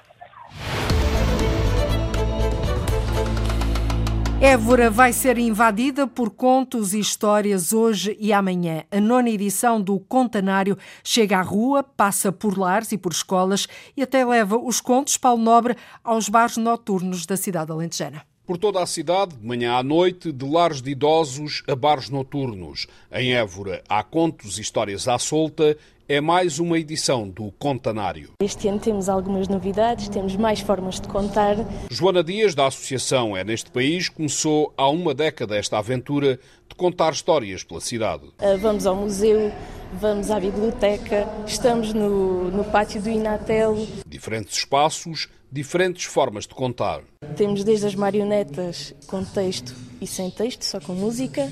Évora 4.41 4.89
vai 4.89 5.11
ser 5.11 5.37
invadida 5.37 6.07
por 6.07 6.29
contos 6.29 6.93
e 6.93 6.99
histórias 6.99 7.73
hoje 7.73 8.15
e 8.17 8.31
amanhã. 8.31 8.85
A 8.89 9.01
nona 9.01 9.29
edição 9.29 9.81
do 9.81 9.99
Contanário 9.99 10.77
chega 11.03 11.39
à 11.39 11.41
rua, 11.41 11.83
passa 11.83 12.31
por 12.31 12.57
lares 12.57 12.93
e 12.93 12.97
por 12.97 13.11
escolas 13.11 13.67
e 13.97 14.01
até 14.01 14.25
leva 14.25 14.57
os 14.57 14.79
contos 14.79 15.17
Paulo 15.17 15.43
Nobre 15.43 15.75
aos 16.01 16.29
bares 16.29 16.55
noturnos 16.55 17.25
da 17.25 17.35
cidade 17.35 17.69
alentejana 17.69 18.23
por 18.49 18.57
toda 18.57 18.81
a 18.81 18.87
cidade, 18.87 19.35
de 19.35 19.45
manhã 19.45 19.75
à 19.75 19.83
noite, 19.83 20.31
de 20.31 20.43
lares 20.43 20.81
de 20.81 20.89
idosos 20.89 21.61
a 21.67 21.75
bares 21.75 22.09
noturnos. 22.09 22.87
Em 23.11 23.35
Évora 23.35 23.83
há 23.87 24.01
contos 24.01 24.57
e 24.57 24.61
histórias 24.61 25.07
à 25.07 25.19
solta 25.19 25.77
é 26.09 26.19
mais 26.19 26.57
uma 26.57 26.79
edição 26.79 27.29
do 27.29 27.51
Contanário. 27.51 28.31
Este 28.41 28.67
ano 28.67 28.79
temos 28.79 29.07
algumas 29.07 29.47
novidades, 29.47 30.09
temos 30.09 30.35
mais 30.35 30.59
formas 30.59 30.99
de 30.99 31.07
contar. 31.07 31.55
Joana 31.91 32.23
Dias, 32.23 32.55
da 32.55 32.65
Associação 32.65 33.37
É 33.37 33.43
Neste 33.43 33.69
País, 33.69 34.09
começou 34.09 34.73
há 34.75 34.89
uma 34.89 35.13
década 35.13 35.55
esta 35.55 35.77
aventura 35.77 36.39
de 36.67 36.73
contar 36.75 37.13
histórias 37.13 37.63
pela 37.63 37.79
cidade. 37.79 38.23
Ah, 38.39 38.57
vamos 38.59 38.87
ao 38.87 38.95
museu, 38.95 39.51
vamos 39.93 40.31
à 40.31 40.39
biblioteca, 40.39 41.29
estamos 41.45 41.93
no, 41.93 42.49
no 42.49 42.63
pátio 42.63 42.99
do 42.99 43.09
Inatel. 43.09 43.77
Diferentes 44.07 44.57
espaços, 44.57 45.29
diferentes 45.51 46.05
formas 46.05 46.47
de 46.47 46.55
contar. 46.55 47.03
Temos 47.35 47.63
desde 47.63 47.85
as 47.85 47.93
marionetas 47.93 48.95
com 49.05 49.23
texto 49.23 49.75
e 50.01 50.07
sem 50.07 50.31
texto, 50.31 50.63
só 50.63 50.79
com 50.79 50.93
música. 50.93 51.51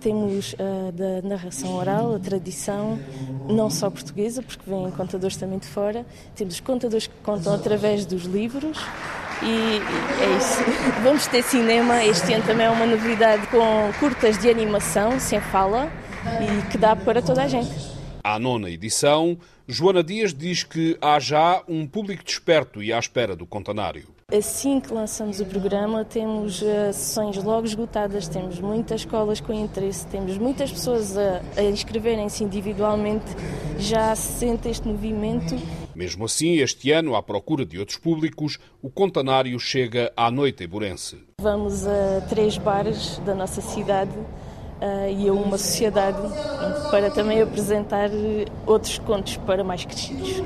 Temos 0.00 0.52
uh, 0.54 0.92
da 0.92 1.22
narração 1.26 1.74
oral, 1.74 2.14
a 2.14 2.18
tradição, 2.18 2.98
não 3.48 3.70
só 3.70 3.90
portuguesa, 3.90 4.42
porque 4.42 4.68
vêm 4.68 4.90
contadores 4.90 5.36
também 5.36 5.58
de 5.58 5.66
fora. 5.66 6.06
Temos 6.34 6.54
os 6.54 6.60
contadores 6.60 7.06
que 7.06 7.14
contam 7.22 7.54
através 7.54 8.06
dos 8.06 8.24
livros. 8.24 8.78
E 9.42 9.80
é 10.22 10.36
isso. 10.36 10.58
Vamos 11.02 11.26
ter 11.26 11.42
cinema. 11.42 12.04
Este 12.04 12.32
ano 12.32 12.44
também 12.44 12.66
é 12.66 12.70
uma 12.70 12.86
novidade 12.86 13.46
com 13.48 13.92
curtas 13.98 14.38
de 14.38 14.48
animação, 14.48 15.18
sem 15.20 15.40
fala, 15.40 15.90
e 16.24 16.70
que 16.70 16.78
dá 16.78 16.96
para 16.96 17.20
toda 17.20 17.42
a 17.42 17.48
gente. 17.48 17.70
À 18.22 18.38
nona 18.38 18.70
edição, 18.70 19.38
Joana 19.68 20.02
Dias 20.02 20.34
diz 20.34 20.64
que 20.64 20.96
há 21.00 21.18
já 21.20 21.62
um 21.68 21.86
público 21.86 22.24
desperto 22.24 22.82
e 22.82 22.92
à 22.92 22.98
espera 22.98 23.36
do 23.36 23.46
contanário. 23.46 24.15
Assim 24.34 24.80
que 24.80 24.92
lançamos 24.92 25.38
o 25.38 25.46
programa, 25.46 26.04
temos 26.04 26.60
uh, 26.60 26.92
sessões 26.92 27.36
logo 27.36 27.64
esgotadas, 27.64 28.26
temos 28.26 28.58
muitas 28.58 29.02
escolas 29.02 29.40
com 29.40 29.52
interesse, 29.52 30.04
temos 30.08 30.36
muitas 30.36 30.72
pessoas 30.72 31.16
a, 31.16 31.40
a 31.56 31.62
inscreverem-se 31.62 32.42
individualmente, 32.42 33.24
já 33.78 34.16
se 34.16 34.40
sente 34.40 34.68
este 34.68 34.88
movimento. 34.88 35.54
Mesmo 35.94 36.24
assim, 36.24 36.56
este 36.56 36.90
ano, 36.90 37.14
à 37.14 37.22
procura 37.22 37.64
de 37.64 37.78
outros 37.78 37.98
públicos, 37.98 38.58
o 38.82 38.90
Contanário 38.90 39.56
chega 39.60 40.12
à 40.16 40.28
noite 40.28 40.64
em 40.64 40.66
Burense. 40.66 41.22
Vamos 41.40 41.86
a 41.86 42.20
três 42.28 42.58
bares 42.58 43.18
da 43.18 43.32
nossa 43.32 43.60
cidade 43.60 44.10
uh, 44.10 45.08
e 45.08 45.28
a 45.28 45.32
uma 45.32 45.56
sociedade 45.56 46.18
para 46.90 47.12
também 47.12 47.40
apresentar 47.40 48.10
outros 48.66 48.98
contos 48.98 49.36
para 49.36 49.62
mais 49.62 49.84
crescidos. 49.84 50.42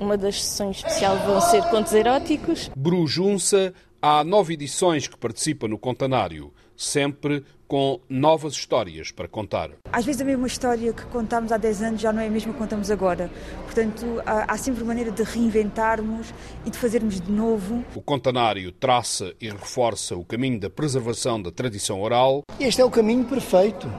Uma 0.00 0.16
das 0.16 0.42
sessões 0.42 0.78
especiais 0.78 1.22
vão 1.22 1.40
ser 1.40 1.62
contos 1.64 1.92
eróticos. 1.92 2.70
Brujunça, 2.76 3.72
há 4.02 4.22
nove 4.24 4.54
edições 4.54 5.06
que 5.06 5.16
participa 5.16 5.66
no 5.68 5.78
Contanário, 5.78 6.52
sempre 6.76 7.44
com 7.66 7.98
novas 8.08 8.52
histórias 8.52 9.10
para 9.10 9.26
contar. 9.26 9.70
Às 9.90 10.04
vezes 10.04 10.20
a 10.20 10.24
mesma 10.24 10.46
história 10.46 10.92
que 10.92 11.04
contámos 11.06 11.50
há 11.50 11.56
10 11.56 11.82
anos 11.82 12.00
já 12.00 12.12
não 12.12 12.20
é 12.20 12.26
a 12.26 12.30
mesma 12.30 12.52
que 12.52 12.58
contamos 12.58 12.90
agora. 12.90 13.30
Portanto, 13.64 14.22
há 14.26 14.56
sempre 14.56 14.84
maneira 14.84 15.10
de 15.10 15.22
reinventarmos 15.22 16.32
e 16.66 16.70
de 16.70 16.76
fazermos 16.78 17.20
de 17.20 17.32
novo. 17.32 17.82
O 17.94 18.02
Contanário 18.02 18.70
traça 18.72 19.32
e 19.40 19.48
reforça 19.48 20.14
o 20.16 20.24
caminho 20.24 20.60
da 20.60 20.68
preservação 20.68 21.40
da 21.40 21.50
tradição 21.50 22.02
oral. 22.02 22.42
Este 22.60 22.80
é 22.80 22.84
o 22.84 22.90
caminho 22.90 23.24
perfeito, 23.24 23.90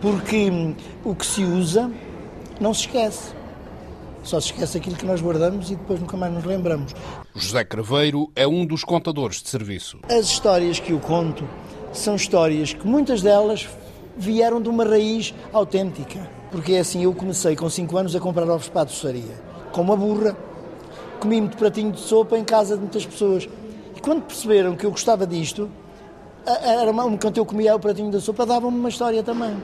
porque 0.00 0.50
o 1.04 1.14
que 1.14 1.26
se 1.26 1.42
usa 1.42 1.90
não 2.60 2.72
se 2.72 2.82
esquece. 2.82 3.37
Só 4.22 4.40
se 4.40 4.48
esquece 4.48 4.78
aquilo 4.78 4.96
que 4.96 5.06
nós 5.06 5.20
guardamos 5.20 5.70
e 5.70 5.76
depois 5.76 6.00
nunca 6.00 6.16
mais 6.16 6.32
nos 6.32 6.44
lembramos. 6.44 6.94
José 7.34 7.64
Craveiro 7.64 8.30
é 8.36 8.46
um 8.46 8.66
dos 8.66 8.84
contadores 8.84 9.42
de 9.42 9.48
serviço. 9.48 9.98
As 10.10 10.26
histórias 10.26 10.78
que 10.78 10.92
eu 10.92 10.98
conto 10.98 11.48
são 11.92 12.14
histórias 12.14 12.72
que 12.72 12.86
muitas 12.86 13.22
delas 13.22 13.68
vieram 14.16 14.60
de 14.60 14.68
uma 14.68 14.84
raiz 14.84 15.34
autêntica. 15.52 16.28
Porque 16.50 16.72
é 16.72 16.80
assim, 16.80 17.04
eu 17.04 17.14
comecei 17.14 17.54
com 17.54 17.68
5 17.68 17.96
anos 17.96 18.16
a 18.16 18.20
comprar 18.20 18.48
ovos 18.48 18.68
para 18.68 18.82
a 18.82 18.84
doçaria, 18.84 19.34
com 19.70 19.82
uma 19.82 19.96
burra, 19.96 20.36
comi 21.20 21.40
muito 21.40 21.56
pratinho 21.56 21.92
de 21.92 22.00
sopa 22.00 22.38
em 22.38 22.44
casa 22.44 22.74
de 22.74 22.80
muitas 22.80 23.04
pessoas. 23.04 23.48
E 23.94 24.00
quando 24.00 24.22
perceberam 24.22 24.74
que 24.74 24.86
eu 24.86 24.90
gostava 24.90 25.26
disto, 25.26 25.68
era 26.46 26.90
uma, 26.90 27.06
enquanto 27.06 27.36
eu 27.36 27.44
comia 27.44 27.76
o 27.76 27.78
pratinho 27.78 28.10
da 28.10 28.20
sopa, 28.20 28.46
dava-me 28.46 28.76
uma 28.76 28.88
história 28.88 29.22
também. 29.22 29.56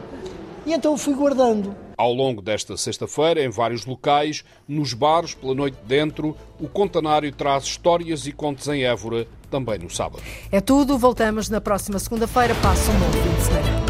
E 0.66 0.72
então 0.72 0.92
eu 0.92 0.98
fui 0.98 1.14
guardando. 1.14 1.74
Ao 1.96 2.12
longo 2.12 2.42
desta 2.42 2.76
sexta-feira, 2.76 3.42
em 3.42 3.48
vários 3.48 3.86
locais, 3.86 4.44
nos 4.66 4.92
bares, 4.92 5.34
pela 5.34 5.54
noite 5.54 5.76
dentro, 5.86 6.36
o 6.60 6.68
Contanário 6.68 7.30
traz 7.32 7.64
histórias 7.64 8.26
e 8.26 8.32
contos 8.32 8.66
em 8.68 8.84
Évora, 8.84 9.26
também 9.50 9.78
no 9.78 9.90
sábado. 9.90 10.22
É 10.50 10.60
tudo, 10.60 10.98
voltamos 10.98 11.48
na 11.48 11.60
próxima 11.60 11.98
segunda-feira. 11.98 12.54
Passa 12.56 12.90
um 12.90 12.98
bom 12.98 13.10
fim 13.12 13.34
de 13.36 13.42
semana. 13.42 13.83